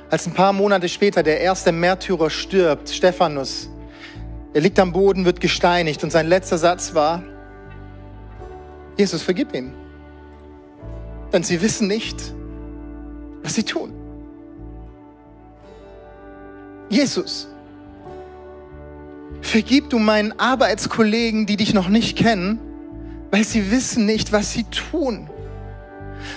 Als 0.09 0.27
ein 0.27 0.33
paar 0.33 0.53
Monate 0.53 0.87
später 0.87 1.23
der 1.23 1.41
erste 1.41 1.73
Märtyrer 1.73 2.29
stirbt, 2.29 2.89
Stephanus, 2.89 3.69
er 4.53 4.61
liegt 4.61 4.79
am 4.79 4.93
Boden, 4.93 5.25
wird 5.25 5.41
gesteinigt 5.41 6.05
und 6.05 6.11
sein 6.11 6.27
letzter 6.27 6.57
Satz 6.57 6.93
war, 6.93 7.21
Jesus, 8.97 9.21
vergib 9.21 9.53
ihm. 9.53 9.73
Denn 11.31 11.43
sie 11.43 11.61
wissen 11.61 11.87
nicht, 11.87 12.33
was 13.41 13.55
sie 13.55 13.63
tun. 13.63 13.93
Jesus, 16.89 17.47
vergib 19.41 19.89
du 19.89 19.97
meinen 19.97 20.39
Arbeitskollegen, 20.39 21.45
die 21.45 21.57
dich 21.57 21.73
noch 21.73 21.89
nicht 21.89 22.17
kennen, 22.17 22.59
weil 23.31 23.43
sie 23.43 23.71
wissen 23.71 24.05
nicht, 24.05 24.31
was 24.31 24.51
sie 24.51 24.65
tun. 24.65 25.29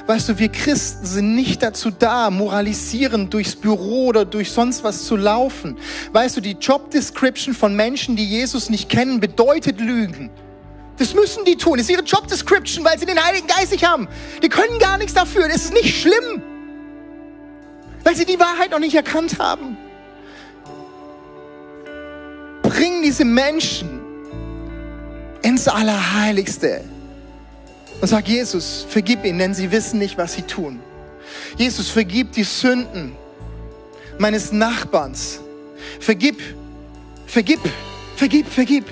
Weißt 0.07 0.29
du, 0.29 0.39
wir 0.39 0.49
Christen 0.49 1.05
sind 1.07 1.35
nicht 1.35 1.63
dazu 1.63 1.91
da, 1.91 2.31
moralisierend 2.31 3.33
durchs 3.33 3.55
Büro 3.55 4.07
oder 4.07 4.25
durch 4.25 4.51
sonst 4.51 4.83
was 4.83 5.05
zu 5.05 5.17
laufen. 5.17 5.77
Weißt 6.13 6.37
du, 6.37 6.41
die 6.41 6.53
Job 6.53 6.91
Description 6.91 7.55
von 7.55 7.77
Menschen, 7.77 8.17
die 8.17 8.27
Jesus 8.27 8.71
nicht 8.71 8.89
kennen, 8.89 9.21
bedeutet 9.21 9.81
Lügen. 9.81 10.31
Das 10.99 11.15
müssen 11.15 11.45
die 11.45 11.57
tun. 11.57 11.79
Das 11.79 11.87
ist 11.87 11.91
ihre 11.91 12.03
Job 12.03 12.27
Description, 12.27 12.85
weil 12.85 12.99
sie 12.99 13.07
den 13.07 13.23
Heiligen 13.23 13.47
Geist 13.47 13.73
nicht 13.73 13.85
haben. 13.85 14.09
Die 14.43 14.49
können 14.49 14.79
gar 14.79 14.99
nichts 14.99 15.15
dafür. 15.15 15.49
Das 15.49 15.65
ist 15.65 15.73
nicht 15.73 16.01
schlimm, 16.01 16.43
weil 18.05 18.17
sie 18.17 18.25
die 18.25 18.39
Wahrheit 18.39 18.71
noch 18.71 18.79
nicht 18.79 18.95
erkannt 18.95 19.39
haben. 19.39 19.77
Bring 22.63 23.03
diese 23.03 23.25
Menschen 23.25 24.01
ins 25.43 25.69
Allerheiligste 25.69 26.83
und 28.01 28.09
sag, 28.09 28.29
Jesus, 28.29 28.87
vergib 28.89 29.25
ihnen, 29.25 29.39
denn 29.39 29.55
sie 29.55 29.71
wissen 29.71 29.99
nicht, 29.99 30.19
was 30.19 30.35
sie 30.35 30.43
tun. 30.43 30.81
Jesus, 31.57 31.89
vergib 31.89 32.33
die 32.33 32.45
Sünden 32.45 33.17
meines 34.19 34.53
Nachbarns. 34.53 35.41
Vergib, 36.01 36.41
vergib, 37.27 37.61
vergib, 38.17 38.49
vergib. 38.49 38.85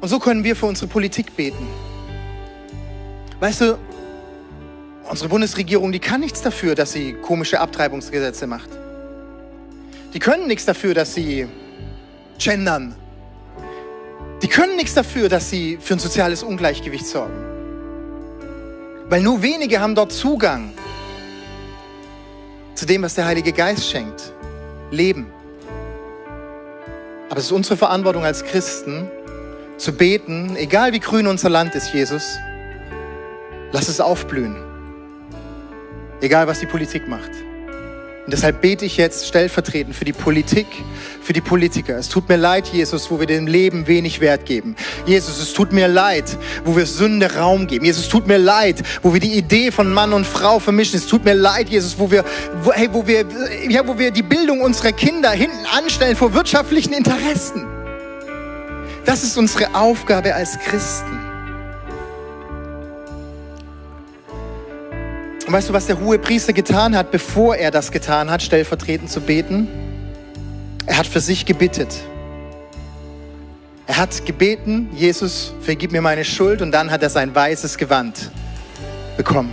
Und 0.00 0.08
so 0.08 0.18
können 0.18 0.44
wir 0.44 0.56
für 0.56 0.66
unsere 0.66 0.86
Politik 0.86 1.36
beten. 1.36 1.66
Weißt 3.38 3.60
du, 3.60 3.78
unsere 5.08 5.28
Bundesregierung, 5.28 5.92
die 5.92 5.98
kann 5.98 6.20
nichts 6.20 6.40
dafür, 6.40 6.74
dass 6.74 6.92
sie 6.92 7.14
komische 7.14 7.60
Abtreibungsgesetze 7.60 8.46
macht. 8.46 8.70
Die 10.14 10.18
können 10.18 10.46
nichts 10.46 10.64
dafür, 10.64 10.94
dass 10.94 11.14
sie 11.14 11.46
gendern. 12.38 12.94
Die 14.42 14.48
können 14.48 14.76
nichts 14.76 14.94
dafür, 14.94 15.28
dass 15.28 15.50
sie 15.50 15.78
für 15.80 15.94
ein 15.94 15.98
soziales 15.98 16.42
Ungleichgewicht 16.42 17.06
sorgen. 17.06 17.44
Weil 19.08 19.22
nur 19.22 19.42
wenige 19.42 19.80
haben 19.80 19.94
dort 19.94 20.12
Zugang 20.12 20.72
zu 22.74 22.86
dem, 22.86 23.02
was 23.02 23.14
der 23.14 23.26
Heilige 23.26 23.52
Geist 23.52 23.90
schenkt. 23.90 24.32
Leben. 24.90 25.26
Aber 27.28 27.38
es 27.38 27.44
ist 27.44 27.52
unsere 27.52 27.76
Verantwortung 27.76 28.24
als 28.24 28.42
Christen, 28.44 29.08
zu 29.80 29.92
beten, 29.92 30.56
egal 30.56 30.92
wie 30.92 31.00
grün 31.00 31.26
unser 31.26 31.48
Land 31.48 31.74
ist, 31.74 31.92
Jesus, 31.94 32.38
lass 33.72 33.88
es 33.88 34.00
aufblühen. 34.00 34.54
Egal 36.20 36.46
was 36.46 36.60
die 36.60 36.66
Politik 36.66 37.08
macht. 37.08 37.30
Und 38.26 38.34
deshalb 38.34 38.60
bete 38.60 38.84
ich 38.84 38.98
jetzt 38.98 39.26
stellvertretend 39.26 39.96
für 39.96 40.04
die 40.04 40.12
Politik, 40.12 40.66
für 41.22 41.32
die 41.32 41.40
Politiker. 41.40 41.96
Es 41.96 42.10
tut 42.10 42.28
mir 42.28 42.36
leid, 42.36 42.68
Jesus, 42.68 43.10
wo 43.10 43.18
wir 43.18 43.26
dem 43.26 43.46
Leben 43.46 43.86
wenig 43.86 44.20
Wert 44.20 44.44
geben. 44.44 44.76
Jesus, 45.06 45.40
es 45.40 45.54
tut 45.54 45.72
mir 45.72 45.88
leid, 45.88 46.36
wo 46.66 46.76
wir 46.76 46.84
Sünde 46.84 47.34
Raum 47.36 47.66
geben. 47.66 47.86
Jesus, 47.86 48.04
es 48.04 48.08
tut 48.10 48.26
mir 48.26 48.36
leid, 48.36 48.82
wo 49.02 49.14
wir 49.14 49.20
die 49.20 49.32
Idee 49.32 49.72
von 49.72 49.90
Mann 49.92 50.12
und 50.12 50.26
Frau 50.26 50.58
vermischen. 50.58 50.98
Es 50.98 51.06
tut 51.06 51.24
mir 51.24 51.34
leid, 51.34 51.70
Jesus, 51.70 51.98
wo 51.98 52.10
wir, 52.10 52.22
wo, 52.62 52.72
hey, 52.72 52.88
wo 52.92 53.06
wir, 53.06 53.24
ja, 53.68 53.86
wo 53.88 53.98
wir 53.98 54.10
die 54.10 54.22
Bildung 54.22 54.60
unserer 54.60 54.92
Kinder 54.92 55.30
hinten 55.30 55.64
anstellen 55.74 56.14
vor 56.14 56.34
wirtschaftlichen 56.34 56.92
Interessen. 56.92 57.79
Das 59.04 59.22
ist 59.22 59.36
unsere 59.36 59.74
Aufgabe 59.74 60.34
als 60.34 60.58
Christen. 60.58 61.18
Und 65.46 65.52
weißt 65.52 65.70
du, 65.70 65.72
was 65.72 65.86
der 65.86 65.98
hohe 65.98 66.18
Priester 66.18 66.52
getan 66.52 66.96
hat, 66.96 67.10
bevor 67.10 67.56
er 67.56 67.70
das 67.70 67.90
getan 67.90 68.30
hat, 68.30 68.40
stellvertretend 68.40 69.10
zu 69.10 69.20
beten? 69.20 69.66
Er 70.86 70.96
hat 70.96 71.06
für 71.06 71.20
sich 71.20 71.44
gebittet. 71.44 71.92
Er 73.86 73.96
hat 73.96 74.24
gebeten, 74.24 74.88
Jesus, 74.94 75.52
vergib 75.60 75.90
mir 75.90 76.02
meine 76.02 76.24
Schuld, 76.24 76.62
und 76.62 76.70
dann 76.70 76.90
hat 76.92 77.02
er 77.02 77.10
sein 77.10 77.34
weißes 77.34 77.78
Gewand 77.78 78.30
bekommen. 79.16 79.52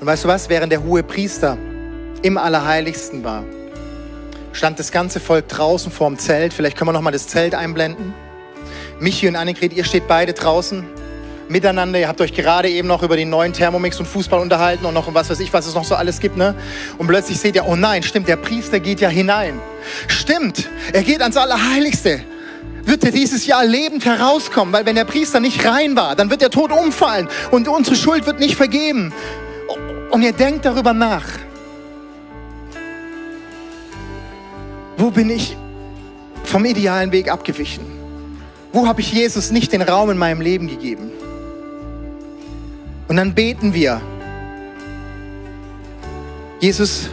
Und 0.00 0.06
weißt 0.06 0.24
du 0.24 0.28
was, 0.28 0.48
während 0.48 0.72
der 0.72 0.82
hohe 0.82 1.02
Priester 1.02 1.58
im 2.22 2.38
Allerheiligsten 2.38 3.22
war, 3.22 3.44
stand 4.52 4.78
das 4.78 4.92
ganze 4.92 5.20
Volk 5.20 5.48
draußen 5.48 5.92
vorm 5.92 6.18
Zelt. 6.18 6.52
Vielleicht 6.52 6.76
können 6.76 6.88
wir 6.88 6.92
noch 6.92 7.00
mal 7.00 7.10
das 7.10 7.28
Zelt 7.28 7.54
einblenden. 7.54 8.14
Michi 8.98 9.28
und 9.28 9.36
Annegret, 9.36 9.72
ihr 9.72 9.84
steht 9.84 10.08
beide 10.08 10.32
draußen 10.32 10.84
miteinander. 11.48 11.98
Ihr 11.98 12.08
habt 12.08 12.20
euch 12.20 12.32
gerade 12.32 12.68
eben 12.68 12.88
noch 12.88 13.02
über 13.02 13.16
den 13.16 13.30
neuen 13.30 13.52
Thermomix 13.52 13.98
und 13.98 14.06
Fußball 14.06 14.40
unterhalten 14.40 14.84
und 14.86 14.94
noch 14.94 15.08
um 15.08 15.14
was 15.14 15.30
weiß 15.30 15.40
ich, 15.40 15.52
was 15.52 15.66
es 15.66 15.74
noch 15.74 15.84
so 15.84 15.94
alles 15.94 16.20
gibt. 16.20 16.36
Ne? 16.36 16.54
Und 16.98 17.06
plötzlich 17.06 17.38
seht 17.38 17.56
ihr, 17.56 17.66
oh 17.66 17.76
nein, 17.76 18.02
stimmt, 18.02 18.28
der 18.28 18.36
Priester 18.36 18.80
geht 18.80 19.00
ja 19.00 19.08
hinein. 19.08 19.58
Stimmt, 20.06 20.68
er 20.92 21.02
geht 21.02 21.20
ans 21.20 21.36
Allerheiligste. 21.36 22.22
Wird 22.84 23.04
er 23.04 23.10
dieses 23.10 23.46
Jahr 23.46 23.64
lebend 23.64 24.04
herauskommen, 24.04 24.72
weil 24.72 24.86
wenn 24.86 24.96
der 24.96 25.04
Priester 25.04 25.38
nicht 25.38 25.64
rein 25.66 25.96
war, 25.96 26.16
dann 26.16 26.30
wird 26.30 26.40
er 26.42 26.50
tot 26.50 26.72
umfallen 26.72 27.28
und 27.50 27.68
unsere 27.68 27.94
Schuld 27.94 28.26
wird 28.26 28.40
nicht 28.40 28.56
vergeben. 28.56 29.12
Und 30.10 30.22
ihr 30.22 30.32
denkt 30.32 30.64
darüber 30.64 30.92
nach. 30.92 31.24
Wo 35.00 35.10
bin 35.10 35.30
ich 35.30 35.56
vom 36.44 36.62
idealen 36.66 37.10
Weg 37.10 37.32
abgewichen? 37.32 37.86
Wo 38.70 38.86
habe 38.86 39.00
ich 39.00 39.10
Jesus 39.10 39.50
nicht 39.50 39.72
den 39.72 39.80
Raum 39.80 40.10
in 40.10 40.18
meinem 40.18 40.42
Leben 40.42 40.68
gegeben? 40.68 41.10
Und 43.08 43.16
dann 43.16 43.34
beten 43.34 43.72
wir. 43.72 44.02
Jesus, 46.60 47.08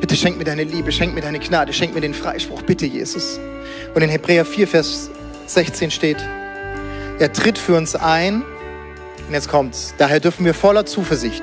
bitte 0.00 0.16
schenk 0.16 0.38
mir 0.38 0.44
deine 0.44 0.64
Liebe, 0.64 0.90
schenk 0.90 1.14
mir 1.14 1.20
deine 1.20 1.38
Gnade, 1.38 1.74
schenk 1.74 1.94
mir 1.94 2.00
den 2.00 2.14
Freispruch, 2.14 2.62
bitte 2.62 2.86
Jesus. 2.86 3.38
Und 3.94 4.00
in 4.00 4.08
Hebräer 4.08 4.46
4, 4.46 4.66
Vers 4.66 5.10
16 5.48 5.90
steht, 5.90 6.26
er 7.18 7.30
tritt 7.30 7.58
für 7.58 7.76
uns 7.76 7.94
ein. 7.94 8.42
Und 9.26 9.34
jetzt 9.34 9.50
kommt's. 9.50 9.92
Daher 9.98 10.20
dürfen 10.20 10.46
wir 10.46 10.54
voller 10.54 10.86
Zuversicht 10.86 11.42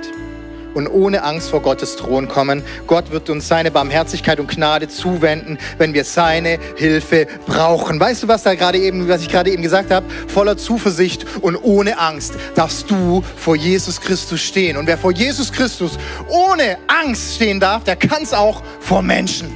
und 0.75 0.87
ohne 0.87 1.23
Angst 1.23 1.49
vor 1.49 1.61
Gottes 1.61 1.95
Thron 1.95 2.27
kommen. 2.27 2.63
Gott 2.85 3.11
wird 3.11 3.29
uns 3.29 3.47
seine 3.47 3.71
Barmherzigkeit 3.71 4.39
und 4.39 4.49
Gnade 4.49 4.87
zuwenden, 4.87 5.57
wenn 5.77 5.93
wir 5.93 6.03
seine 6.03 6.59
Hilfe 6.75 7.25
brauchen. 7.47 7.99
Weißt 7.99 8.23
du, 8.23 8.27
was 8.27 8.43
da 8.43 8.53
gerade 8.53 8.77
eben, 8.77 9.07
was 9.07 9.21
ich 9.21 9.29
gerade 9.29 9.49
eben 9.49 9.63
gesagt 9.63 9.91
habe? 9.91 10.05
Voller 10.27 10.57
Zuversicht 10.57 11.25
und 11.41 11.55
ohne 11.55 11.97
Angst 11.97 12.35
darfst 12.53 12.91
du 12.91 13.23
vor 13.37 13.55
Jesus 13.55 13.99
Christus 13.99 14.41
stehen. 14.41 14.77
Und 14.77 14.85
wer 14.85 14.97
vor 14.97 15.11
Jesus 15.11 15.51
Christus 15.51 15.97
ohne 16.27 16.77
Angst 16.87 17.35
stehen 17.35 17.59
darf, 17.59 17.83
der 17.83 17.95
kann 17.95 18.23
es 18.23 18.33
auch 18.33 18.61
vor 18.79 19.01
Menschen. 19.01 19.51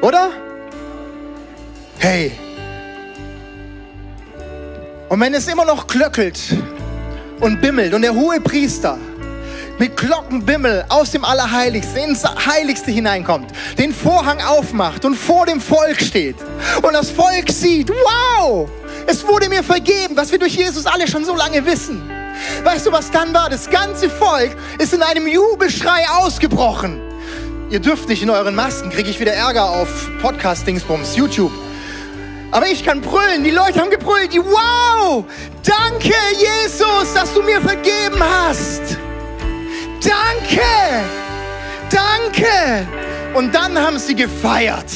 Oder? 0.00 0.30
Hey. 1.98 2.32
Und 5.08 5.20
wenn 5.20 5.34
es 5.34 5.48
immer 5.48 5.64
noch 5.64 5.86
klöckelt 5.86 6.38
und 7.40 7.60
bimmelt 7.60 7.94
und 7.94 8.02
der 8.02 8.14
hohe 8.14 8.40
Priester 8.40 8.98
mit 9.78 9.96
Glockenbimmel 9.96 10.84
aus 10.88 11.12
dem 11.12 11.24
Allerheiligsten 11.24 12.10
ins 12.10 12.24
Heiligste 12.24 12.90
hineinkommt, 12.90 13.50
den 13.78 13.92
Vorhang 13.92 14.40
aufmacht 14.42 15.04
und 15.04 15.14
vor 15.14 15.46
dem 15.46 15.60
Volk 15.60 16.00
steht 16.00 16.36
und 16.82 16.92
das 16.92 17.10
Volk 17.10 17.50
sieht, 17.50 17.90
wow, 17.90 18.68
es 19.06 19.26
wurde 19.26 19.48
mir 19.48 19.62
vergeben, 19.62 20.16
was 20.16 20.32
wir 20.32 20.38
durch 20.38 20.56
Jesus 20.56 20.86
alle 20.86 21.08
schon 21.08 21.24
so 21.24 21.34
lange 21.34 21.64
wissen. 21.64 22.02
Weißt 22.62 22.86
du, 22.86 22.92
was 22.92 23.10
dann 23.10 23.34
war? 23.34 23.50
Das 23.50 23.68
ganze 23.70 24.10
Volk 24.10 24.56
ist 24.78 24.94
in 24.94 25.02
einem 25.02 25.26
Jubelschrei 25.26 26.08
ausgebrochen. 26.18 27.00
Ihr 27.70 27.80
dürft 27.80 28.08
nicht 28.08 28.22
in 28.22 28.30
euren 28.30 28.54
Masken, 28.54 28.90
kriege 28.90 29.10
ich 29.10 29.20
wieder 29.20 29.32
Ärger 29.32 29.70
auf 29.70 29.88
Podcast-Dingsbums, 30.22 31.16
YouTube. 31.16 31.52
Aber 32.50 32.66
ich 32.66 32.84
kann 32.84 33.00
brüllen. 33.00 33.44
Die 33.44 33.50
Leute 33.50 33.80
haben 33.80 33.90
gebrüllt. 33.90 34.34
Wow! 34.34 35.24
Danke, 35.62 36.14
Jesus, 36.38 37.12
dass 37.14 37.34
du 37.34 37.42
mir 37.42 37.60
vergeben 37.60 38.22
hast. 38.22 38.98
Danke! 40.02 40.62
Danke! 41.90 42.86
Und 43.34 43.54
dann 43.54 43.78
haben 43.78 43.98
sie 43.98 44.14
gefeiert. 44.14 44.86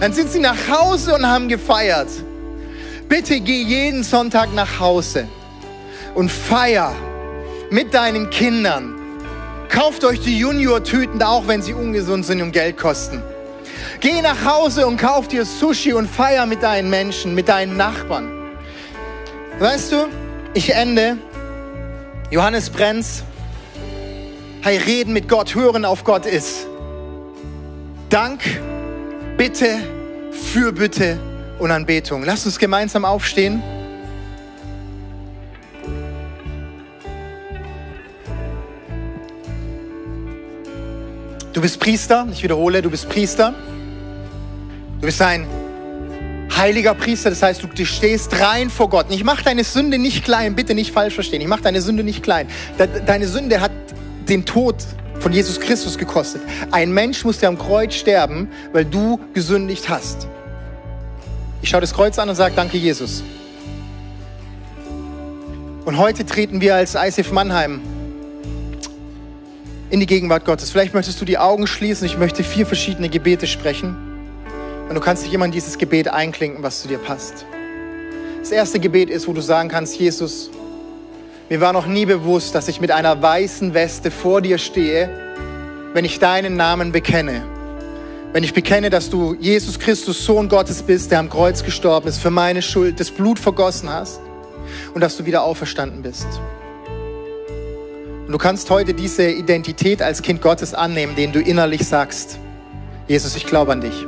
Dann 0.00 0.12
sind 0.12 0.30
sie 0.30 0.40
nach 0.40 0.56
Hause 0.68 1.14
und 1.14 1.26
haben 1.26 1.48
gefeiert. 1.48 2.08
Bitte 3.08 3.40
geh 3.40 3.62
jeden 3.62 4.02
Sonntag 4.02 4.52
nach 4.54 4.80
Hause 4.80 5.28
und 6.14 6.30
feier 6.30 6.94
mit 7.70 7.92
deinen 7.94 8.30
Kindern. 8.30 8.94
Kauft 9.68 10.04
euch 10.04 10.20
die 10.20 10.38
Junior-Tüten, 10.38 11.22
auch 11.22 11.46
wenn 11.46 11.62
sie 11.62 11.74
ungesund 11.74 12.24
sind 12.24 12.40
und 12.42 12.52
Geld 12.52 12.76
kosten. 12.76 13.22
Geh 14.00 14.22
nach 14.22 14.44
Hause 14.44 14.86
und 14.86 14.96
kauf 14.96 15.28
dir 15.28 15.44
Sushi 15.44 15.92
und 15.92 16.08
feier 16.08 16.46
mit 16.46 16.62
deinen 16.62 16.90
Menschen, 16.90 17.34
mit 17.34 17.48
deinen 17.48 17.76
Nachbarn. 17.76 18.30
Weißt 19.58 19.92
du, 19.92 20.08
ich 20.54 20.74
ende. 20.74 21.16
Johannes 22.30 22.70
Brenz 22.70 23.22
hey, 24.64 24.78
reden 24.78 25.12
mit 25.12 25.28
Gott, 25.28 25.54
hören 25.54 25.84
auf 25.84 26.04
Gott 26.04 26.24
ist. 26.24 26.66
Dank, 28.08 28.40
Bitte, 29.36 29.78
Fürbitte 30.30 31.18
und 31.58 31.70
Anbetung. 31.70 32.22
Lass 32.24 32.46
uns 32.46 32.58
gemeinsam 32.58 33.04
aufstehen. 33.04 33.62
Du 41.52 41.60
bist 41.60 41.78
Priester, 41.78 42.26
ich 42.32 42.42
wiederhole, 42.42 42.80
du 42.80 42.90
bist 42.90 43.08
Priester. 43.08 43.54
Du 45.00 45.06
bist 45.06 45.20
ein 45.20 45.46
heiliger 46.56 46.94
Priester, 46.94 47.30
das 47.30 47.42
heißt, 47.42 47.66
du 47.76 47.84
stehst 47.84 48.40
rein 48.40 48.70
vor 48.70 48.88
Gott. 48.88 49.06
Ich 49.10 49.24
mach 49.24 49.42
deine 49.42 49.64
Sünde 49.64 49.98
nicht 49.98 50.24
klein, 50.24 50.54
bitte 50.54 50.74
nicht 50.74 50.92
falsch 50.92 51.14
verstehen. 51.14 51.40
Ich 51.40 51.48
mach 51.48 51.60
deine 51.60 51.82
Sünde 51.82 52.04
nicht 52.04 52.22
klein. 52.22 52.48
Deine 53.06 53.26
Sünde 53.26 53.60
hat 53.60 53.72
den 54.28 54.44
Tod 54.44 54.76
von 55.20 55.32
Jesus 55.32 55.60
Christus 55.60 55.98
gekostet. 55.98 56.42
Ein 56.70 56.92
Mensch 56.92 57.24
musste 57.24 57.46
am 57.46 57.58
Kreuz 57.58 57.94
sterben, 57.94 58.48
weil 58.72 58.84
du 58.84 59.20
gesündigt 59.32 59.88
hast. 59.88 60.28
Ich 61.62 61.70
schaue 61.70 61.80
das 61.80 61.94
Kreuz 61.94 62.18
an 62.18 62.28
und 62.28 62.34
sage, 62.34 62.54
danke 62.54 62.76
Jesus. 62.76 63.22
Und 65.84 65.98
heute 65.98 66.24
treten 66.24 66.60
wir 66.60 66.74
als 66.74 66.94
ICF 66.94 67.32
Mannheim 67.32 67.80
in 69.90 70.00
die 70.00 70.06
Gegenwart 70.06 70.44
Gottes. 70.44 70.70
Vielleicht 70.70 70.94
möchtest 70.94 71.20
du 71.20 71.24
die 71.24 71.38
Augen 71.38 71.66
schließen. 71.66 72.06
Ich 72.06 72.18
möchte 72.18 72.42
vier 72.42 72.66
verschiedene 72.66 73.08
Gebete 73.08 73.46
sprechen. 73.46 73.96
Und 74.88 74.94
du 74.94 75.00
kannst 75.00 75.24
dich 75.24 75.32
immer 75.32 75.44
in 75.44 75.52
dieses 75.52 75.78
Gebet 75.78 76.08
einklinken, 76.08 76.62
was 76.62 76.82
zu 76.82 76.88
dir 76.88 76.98
passt. 76.98 77.46
Das 78.40 78.50
erste 78.50 78.78
Gebet 78.78 79.08
ist, 79.08 79.28
wo 79.28 79.32
du 79.32 79.40
sagen 79.40 79.68
kannst, 79.68 79.98
Jesus, 79.98 80.50
mir 81.50 81.60
war 81.60 81.72
noch 81.72 81.86
nie 81.86 82.06
bewusst, 82.06 82.54
dass 82.54 82.68
ich 82.68 82.80
mit 82.80 82.90
einer 82.90 83.20
weißen 83.20 83.74
Weste 83.74 84.10
vor 84.10 84.40
dir 84.40 84.58
stehe, 84.58 85.10
wenn 85.92 86.04
ich 86.04 86.18
deinen 86.18 86.56
Namen 86.56 86.90
bekenne. 86.90 87.42
Wenn 88.32 88.42
ich 88.42 88.54
bekenne, 88.54 88.90
dass 88.90 89.10
du 89.10 89.34
Jesus 89.38 89.78
Christus, 89.78 90.24
Sohn 90.24 90.48
Gottes 90.48 90.82
bist, 90.82 91.10
der 91.10 91.20
am 91.20 91.28
Kreuz 91.28 91.62
gestorben 91.62 92.08
ist, 92.08 92.18
für 92.18 92.30
meine 92.30 92.62
Schuld 92.62 92.98
das 92.98 93.10
Blut 93.10 93.38
vergossen 93.38 93.90
hast 93.90 94.20
und 94.94 95.02
dass 95.02 95.16
du 95.16 95.26
wieder 95.26 95.44
auferstanden 95.44 96.02
bist. 96.02 96.26
Und 98.26 98.32
du 98.32 98.38
kannst 98.38 98.70
heute 98.70 98.94
diese 98.94 99.30
Identität 99.30 100.00
als 100.00 100.22
Kind 100.22 100.40
Gottes 100.40 100.72
annehmen, 100.72 101.14
den 101.14 101.30
du 101.30 101.40
innerlich 101.40 101.86
sagst, 101.86 102.38
Jesus, 103.06 103.36
ich 103.36 103.44
glaube 103.44 103.72
an 103.72 103.82
dich. 103.82 104.06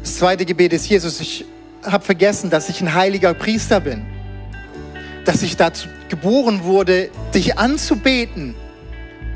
Das 0.00 0.16
zweite 0.16 0.46
Gebet 0.46 0.72
ist, 0.72 0.88
Jesus, 0.88 1.20
ich 1.20 1.44
habe 1.84 2.04
vergessen, 2.04 2.50
dass 2.50 2.68
ich 2.68 2.80
ein 2.80 2.94
heiliger 2.94 3.34
Priester 3.34 3.80
bin. 3.80 4.04
Dass 5.24 5.42
ich 5.42 5.56
dazu 5.56 5.88
geboren 6.08 6.64
wurde, 6.64 7.10
dich 7.34 7.58
anzubeten. 7.58 8.54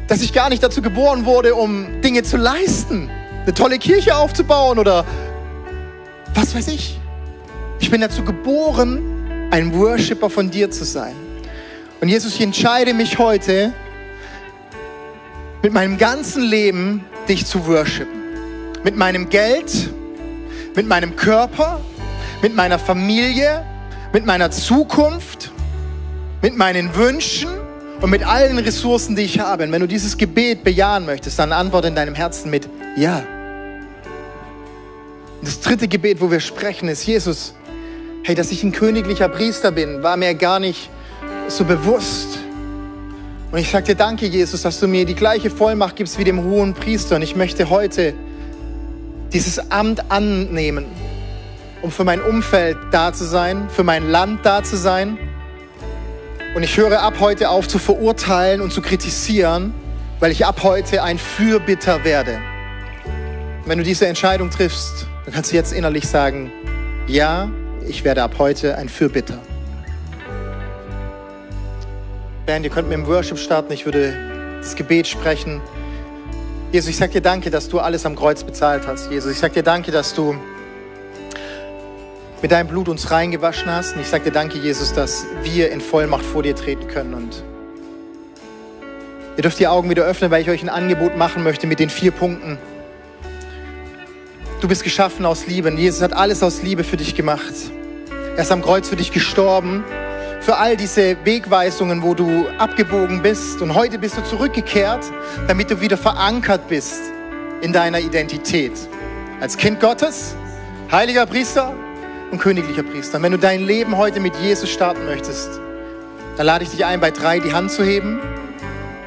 Dass 0.07 0.23
ich 0.23 0.33
gar 0.33 0.49
nicht 0.49 0.63
dazu 0.63 0.83
geboren 0.83 1.25
wurde, 1.25 1.55
um 1.55 2.01
Dinge 2.03 2.23
zu 2.23 2.37
leisten. 2.37 3.11
Eine 3.43 3.55
tolle 3.55 3.79
Kirche 3.79 4.17
aufzubauen 4.17 4.79
oder 4.79 5.05
was 6.35 6.55
weiß 6.55 6.69
ich. 6.69 6.99
Ich 7.81 7.91
bin 7.91 8.01
dazu 8.01 8.25
geboren, 8.25 9.49
ein 9.51 9.73
Worshipper 9.75 10.29
von 10.29 10.51
dir 10.51 10.71
zu 10.71 10.85
sein. 10.85 11.15
Und 12.01 12.09
Jesus, 12.09 12.35
ich 12.35 12.41
entscheide 12.41 12.95
mich 12.95 13.19
heute, 13.19 13.73
mit 15.63 15.73
meinem 15.73 15.99
ganzen 15.99 16.43
Leben 16.43 17.05
dich 17.29 17.47
zu 17.47 17.67
worshipen. 17.67 18.19
Mit 18.85 18.97
meinem 18.97 19.29
Geld, 19.29 19.91
mit 20.77 20.87
meinem 20.87 21.17
Körper, 21.17 21.81
mit 22.43 22.55
meiner 22.55 22.79
Familie, 22.79 23.65
mit 24.13 24.27
meiner 24.27 24.51
Zukunft, 24.51 25.51
mit 26.43 26.57
meinen 26.57 26.95
Wünschen 26.95 27.51
und 28.01 28.11
mit 28.11 28.27
allen 28.27 28.59
Ressourcen, 28.59 29.17
die 29.17 29.23
ich 29.23 29.41
habe. 29.41 29.65
Und 29.65 29.73
wenn 29.73 29.81
du 29.81 29.89
dieses 29.89 30.17
Gebet 30.17 30.63
bejahen 30.65 31.05
möchtest, 31.05 31.39
dann 31.39 31.53
antworte 31.53 31.89
in 31.89 31.95
deinem 31.95 32.15
Herzen 32.15 32.51
mit 32.51 32.69
Ja. 32.97 33.23
Das 35.43 35.61
dritte 35.61 35.89
Gebet, 35.89 36.21
wo 36.21 36.31
wir 36.31 36.41
sprechen, 36.41 36.89
ist 36.89 37.07
Jesus. 37.07 37.55
Hey, 38.25 38.35
dass 38.35 38.51
ich 38.51 38.63
ein 38.63 38.73
königlicher 38.73 39.29
Priester 39.29 39.71
bin, 39.71 40.03
war 40.03 40.17
mir 40.17 40.35
gar 40.35 40.59
nicht 40.59 40.91
so 41.49 41.65
bewusst. 41.65 42.39
Und 43.51 43.59
ich 43.59 43.71
sage 43.71 43.87
dir 43.87 43.95
danke, 43.95 44.27
Jesus, 44.27 44.63
dass 44.63 44.79
du 44.79 44.87
mir 44.87 45.07
die 45.07 45.15
gleiche 45.15 45.49
Vollmacht 45.49 45.97
gibst 45.97 46.19
wie 46.19 46.25
dem 46.25 46.45
hohen 46.45 46.75
Priester. 46.75 47.17
Und 47.17 47.23
ich 47.23 47.35
möchte 47.35 47.71
heute 47.71 48.15
dieses 49.33 49.71
Amt 49.71 50.11
annehmen, 50.11 50.87
um 51.83 51.91
für 51.91 52.05
mein 52.05 52.21
Umfeld 52.21 52.77
da 52.91 53.13
zu 53.13 53.25
sein, 53.25 53.69
für 53.71 53.85
mein 53.85 54.11
Land 54.11 54.45
da 54.45 54.63
zu 54.63 54.77
sein. 54.77 55.19
Und 56.55 56.63
ich 56.63 56.77
höre 56.77 57.03
ab 57.03 57.15
heute 57.21 57.51
auf 57.51 57.69
zu 57.69 57.79
verurteilen 57.79 58.61
und 58.61 58.73
zu 58.73 58.83
kritisieren, 58.83 59.75
weil 60.21 60.33
ich 60.33 60.45
ab 60.45 60.63
heute 60.63 61.03
ein 61.03 61.19
Fürbitter 61.19 62.05
werde. 62.05 62.41
Und 63.63 63.69
wenn 63.69 63.79
du 63.79 63.85
diese 63.85 64.07
Entscheidung 64.07 64.51
triffst, 64.51 65.07
dann 65.25 65.35
kannst 65.35 65.53
du 65.53 65.57
jetzt 65.57 65.73
innerlich 65.73 66.09
sagen, 66.09 66.51
ja, 67.07 67.51
ich 67.87 68.05
werde 68.05 68.23
ab 68.23 68.35
heute 68.39 68.77
ein 68.77 68.89
Fürbitter. 68.89 69.39
Band, 72.47 72.65
ihr 72.65 72.71
könnt 72.71 72.89
mit 72.89 72.97
dem 72.97 73.07
Worship 73.07 73.39
starten. 73.39 73.73
Ich 73.73 73.85
würde 73.85 74.59
das 74.59 74.75
Gebet 74.75 75.07
sprechen. 75.07 75.61
Jesus, 76.73 76.89
ich 76.91 76.97
sage 76.97 77.13
dir 77.13 77.21
danke, 77.21 77.51
dass 77.51 77.69
du 77.69 77.79
alles 77.79 78.05
am 78.07 78.17
Kreuz 78.17 78.43
bezahlt 78.43 78.87
hast. 78.87 79.11
Jesus, 79.11 79.33
ich 79.33 79.39
sage 79.39 79.55
dir 79.55 79.63
danke, 79.63 79.93
dass 79.93 80.15
du 80.15 80.35
mit 82.43 82.53
deinem 82.53 82.69
Blut 82.69 82.89
uns 82.89 83.11
reingewaschen 83.11 83.71
hast. 83.71 83.95
Und 83.95 84.01
ich 84.01 84.09
sage 84.09 84.25
dir 84.25 84.31
danke, 84.31 84.59
Jesus, 84.59 84.93
dass 84.93 85.27
wir 85.43 85.71
in 85.71 85.81
Vollmacht 85.81 86.25
vor 86.25 86.43
dir 86.43 86.55
treten 86.55 86.87
können. 86.89 87.15
Und 87.15 87.43
ihr 89.37 89.43
dürft 89.43 89.59
die 89.59 89.67
Augen 89.67 89.91
wieder 89.91 90.05
öffnen, 90.05 90.31
weil 90.31 90.43
ich 90.43 90.51
euch 90.51 90.63
ein 90.63 90.69
Angebot 90.69 91.17
machen 91.17 91.43
möchte 91.43 91.67
mit 91.67 91.81
den 91.81 91.91
vier 91.91 92.11
Punkten. 92.11 92.59
Du 94.61 94.69
bist 94.69 94.85
geschaffen 94.85 95.25
aus 95.27 95.47
Liebe. 95.47 95.69
Und 95.69 95.79
Jesus 95.79 96.03
hat 96.03 96.13
alles 96.13 96.43
aus 96.43 96.63
Liebe 96.63 96.85
für 96.85 96.97
dich 96.97 97.15
gemacht. 97.15 97.55
Er 98.37 98.43
ist 98.43 98.53
am 98.53 98.63
Kreuz 98.63 98.89
für 98.89 98.97
dich 98.97 99.13
gestorben 99.13 99.85
für 100.41 100.57
all 100.57 100.77
diese 100.77 101.17
Wegweisungen, 101.25 102.03
wo 102.03 102.15
du 102.15 102.47
abgebogen 102.59 103.21
bist. 103.21 103.61
Und 103.61 103.75
heute 103.75 103.99
bist 103.99 104.17
du 104.17 104.23
zurückgekehrt, 104.23 105.05
damit 105.47 105.71
du 105.71 105.81
wieder 105.81 105.99
verankert 105.99 106.69
bist 106.69 107.01
in 107.61 107.73
deiner 107.73 108.01
Identität. 108.01 108.73
Als 109.41 109.57
Kind 109.57 109.81
Gottes, 109.81 110.35
heiliger 110.91 111.27
Priester 111.27 111.75
und 112.31 112.39
königlicher 112.39 112.83
Priester. 112.83 113.23
Wenn 113.23 113.33
du 113.33 113.39
dein 113.39 113.65
Leben 113.65 113.97
heute 113.97 114.21
mit 114.21 114.37
Jesus 114.37 114.71
starten 114.71 115.05
möchtest, 115.07 115.61
dann 116.37 116.47
lade 116.47 116.65
ich 116.65 116.71
dich 116.71 116.85
ein, 116.85 117.01
bei 117.01 117.11
drei 117.11 117.41
die 117.41 117.53
Hand 117.53 117.71
zu 117.71 117.83
heben. 117.83 118.21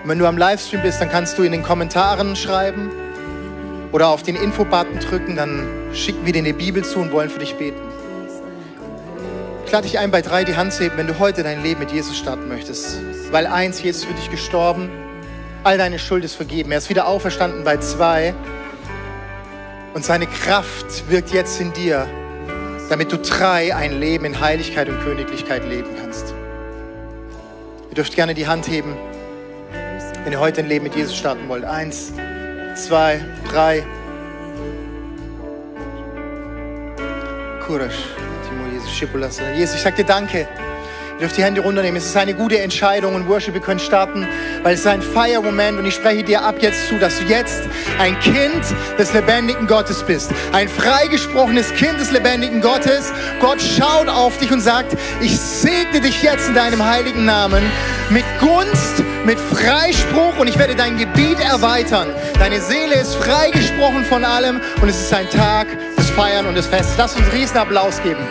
Und 0.03 0.09
wenn 0.09 0.19
du 0.19 0.26
am 0.26 0.38
Livestream 0.38 0.82
bist, 0.82 0.99
dann 0.99 1.09
kannst 1.09 1.38
du 1.38 1.43
in 1.43 1.51
den 1.51 1.63
Kommentaren 1.63 2.36
schreiben 2.36 2.91
oder 3.91 4.07
auf 4.07 4.24
den 4.24 4.36
Infobutton 4.36 4.99
drücken, 4.99 5.36
dann 5.36 5.67
schicken 5.93 6.26
wir 6.26 6.34
dir 6.34 6.39
eine 6.39 6.53
Bibel 6.53 6.84
zu 6.84 6.99
und 6.99 7.11
wollen 7.11 7.30
für 7.30 7.39
dich 7.39 7.55
beten. 7.55 7.80
Ich 9.65 9.72
lade 9.72 9.88
dich 9.88 9.99
ein, 9.99 10.11
bei 10.11 10.22
drei 10.22 10.43
die 10.43 10.55
Hand 10.55 10.74
zu 10.74 10.84
heben, 10.84 10.97
wenn 10.97 11.07
du 11.07 11.19
heute 11.19 11.43
dein 11.43 11.63
Leben 11.63 11.80
mit 11.80 11.91
Jesus 11.91 12.17
starten 12.17 12.47
möchtest. 12.49 12.99
Weil 13.32 13.47
eins, 13.47 13.82
Jesus 13.82 14.01
ist 14.01 14.07
für 14.09 14.13
dich 14.15 14.30
gestorben, 14.30 14.89
all 15.63 15.78
deine 15.78 15.99
Schuld 15.99 16.26
ist 16.26 16.36
vergeben. 16.36 16.72
Er 16.72 16.80
ist 16.80 16.89
wieder 16.89 17.07
auferstanden 17.07 17.63
bei 17.63 17.78
zwei. 17.78 18.34
Und 19.93 20.03
seine 20.03 20.28
Kraft 20.28 21.09
wirkt 21.09 21.32
jetzt 21.32 21.61
in 21.61 21.72
dir, 21.72 22.07
damit 22.91 23.09
du 23.09 23.17
drei 23.17 23.73
ein 23.73 24.01
Leben 24.01 24.25
in 24.25 24.41
Heiligkeit 24.41 24.89
und 24.89 24.99
Königlichkeit 24.99 25.63
leben 25.63 25.87
kannst. 26.01 26.33
Ihr 27.89 27.95
dürft 27.95 28.13
gerne 28.15 28.33
die 28.33 28.47
Hand 28.47 28.67
heben, 28.67 28.97
wenn 30.25 30.33
ihr 30.33 30.41
heute 30.41 30.59
ein 30.59 30.67
Leben 30.67 30.83
mit 30.83 30.93
Jesus 30.93 31.15
starten 31.15 31.47
wollt. 31.47 31.63
Eins, 31.63 32.11
zwei, 32.75 33.23
drei. 33.49 33.85
Kurasch. 37.65 38.07
Jesus, 39.55 39.75
ich 39.77 39.81
sage 39.81 39.95
dir 39.95 40.05
danke. 40.05 40.45
Dürft 41.22 41.38
die 41.38 41.43
Hände 41.43 41.61
runternehmen. 41.61 41.97
Es 41.97 42.07
ist 42.07 42.17
eine 42.17 42.34
gute 42.34 42.57
Entscheidung 42.57 43.13
und 43.13 43.28
Worship, 43.28 43.53
wir 43.53 43.61
können 43.61 43.80
starten, 43.80 44.28
weil 44.63 44.74
es 44.74 44.80
ist 44.80 44.88
ein 44.88 45.03
Feiermoment 45.03 45.78
und 45.78 45.86
ich 45.86 45.93
spreche 45.93 46.24
dir 46.24 46.41
ab 46.41 46.55
jetzt 46.61 46.88
zu, 46.88 46.97
dass 46.97 47.19
du 47.19 47.26
jetzt 47.26 47.61
ein 47.99 48.19
Kind 48.22 48.63
des 48.97 49.13
lebendigen 49.13 49.67
Gottes 49.67 50.01
bist. 50.01 50.32
Ein 50.51 50.67
freigesprochenes 50.67 51.76
Kind 51.76 51.99
des 51.99 52.09
lebendigen 52.09 52.59
Gottes. 52.59 53.13
Gott 53.39 53.61
schaut 53.61 54.09
auf 54.09 54.36
dich 54.39 54.51
und 54.51 54.61
sagt, 54.61 54.97
ich 55.22 55.39
segne 55.39 56.01
dich 56.01 56.24
jetzt 56.24 56.47
in 56.47 56.55
deinem 56.55 56.84
heiligen 56.84 57.24
Namen 57.24 57.61
mit 58.09 58.26
Gunst, 58.39 59.03
mit 59.24 59.38
Freispruch 59.39 60.39
und 60.39 60.47
ich 60.47 60.57
werde 60.57 60.74
dein 60.74 60.97
Gebiet 60.97 61.39
erweitern. 61.39 62.07
Deine 62.39 62.59
Seele 62.59 62.95
ist 62.95 63.13
freigesprochen 63.13 64.05
von 64.05 64.26
allem 64.26 64.59
und 64.82 64.89
es 64.89 64.99
ist 64.99 65.13
ein 65.13 65.30
Tag 65.30 65.67
des 65.99 66.09
Feiern 66.09 66.47
und 66.47 66.55
des 66.55 66.65
Festes. 66.65 66.95
Lass 66.97 67.15
uns 67.15 67.28
einen 67.28 67.38
Riesenapplaus 67.38 68.01
geben. 68.01 68.26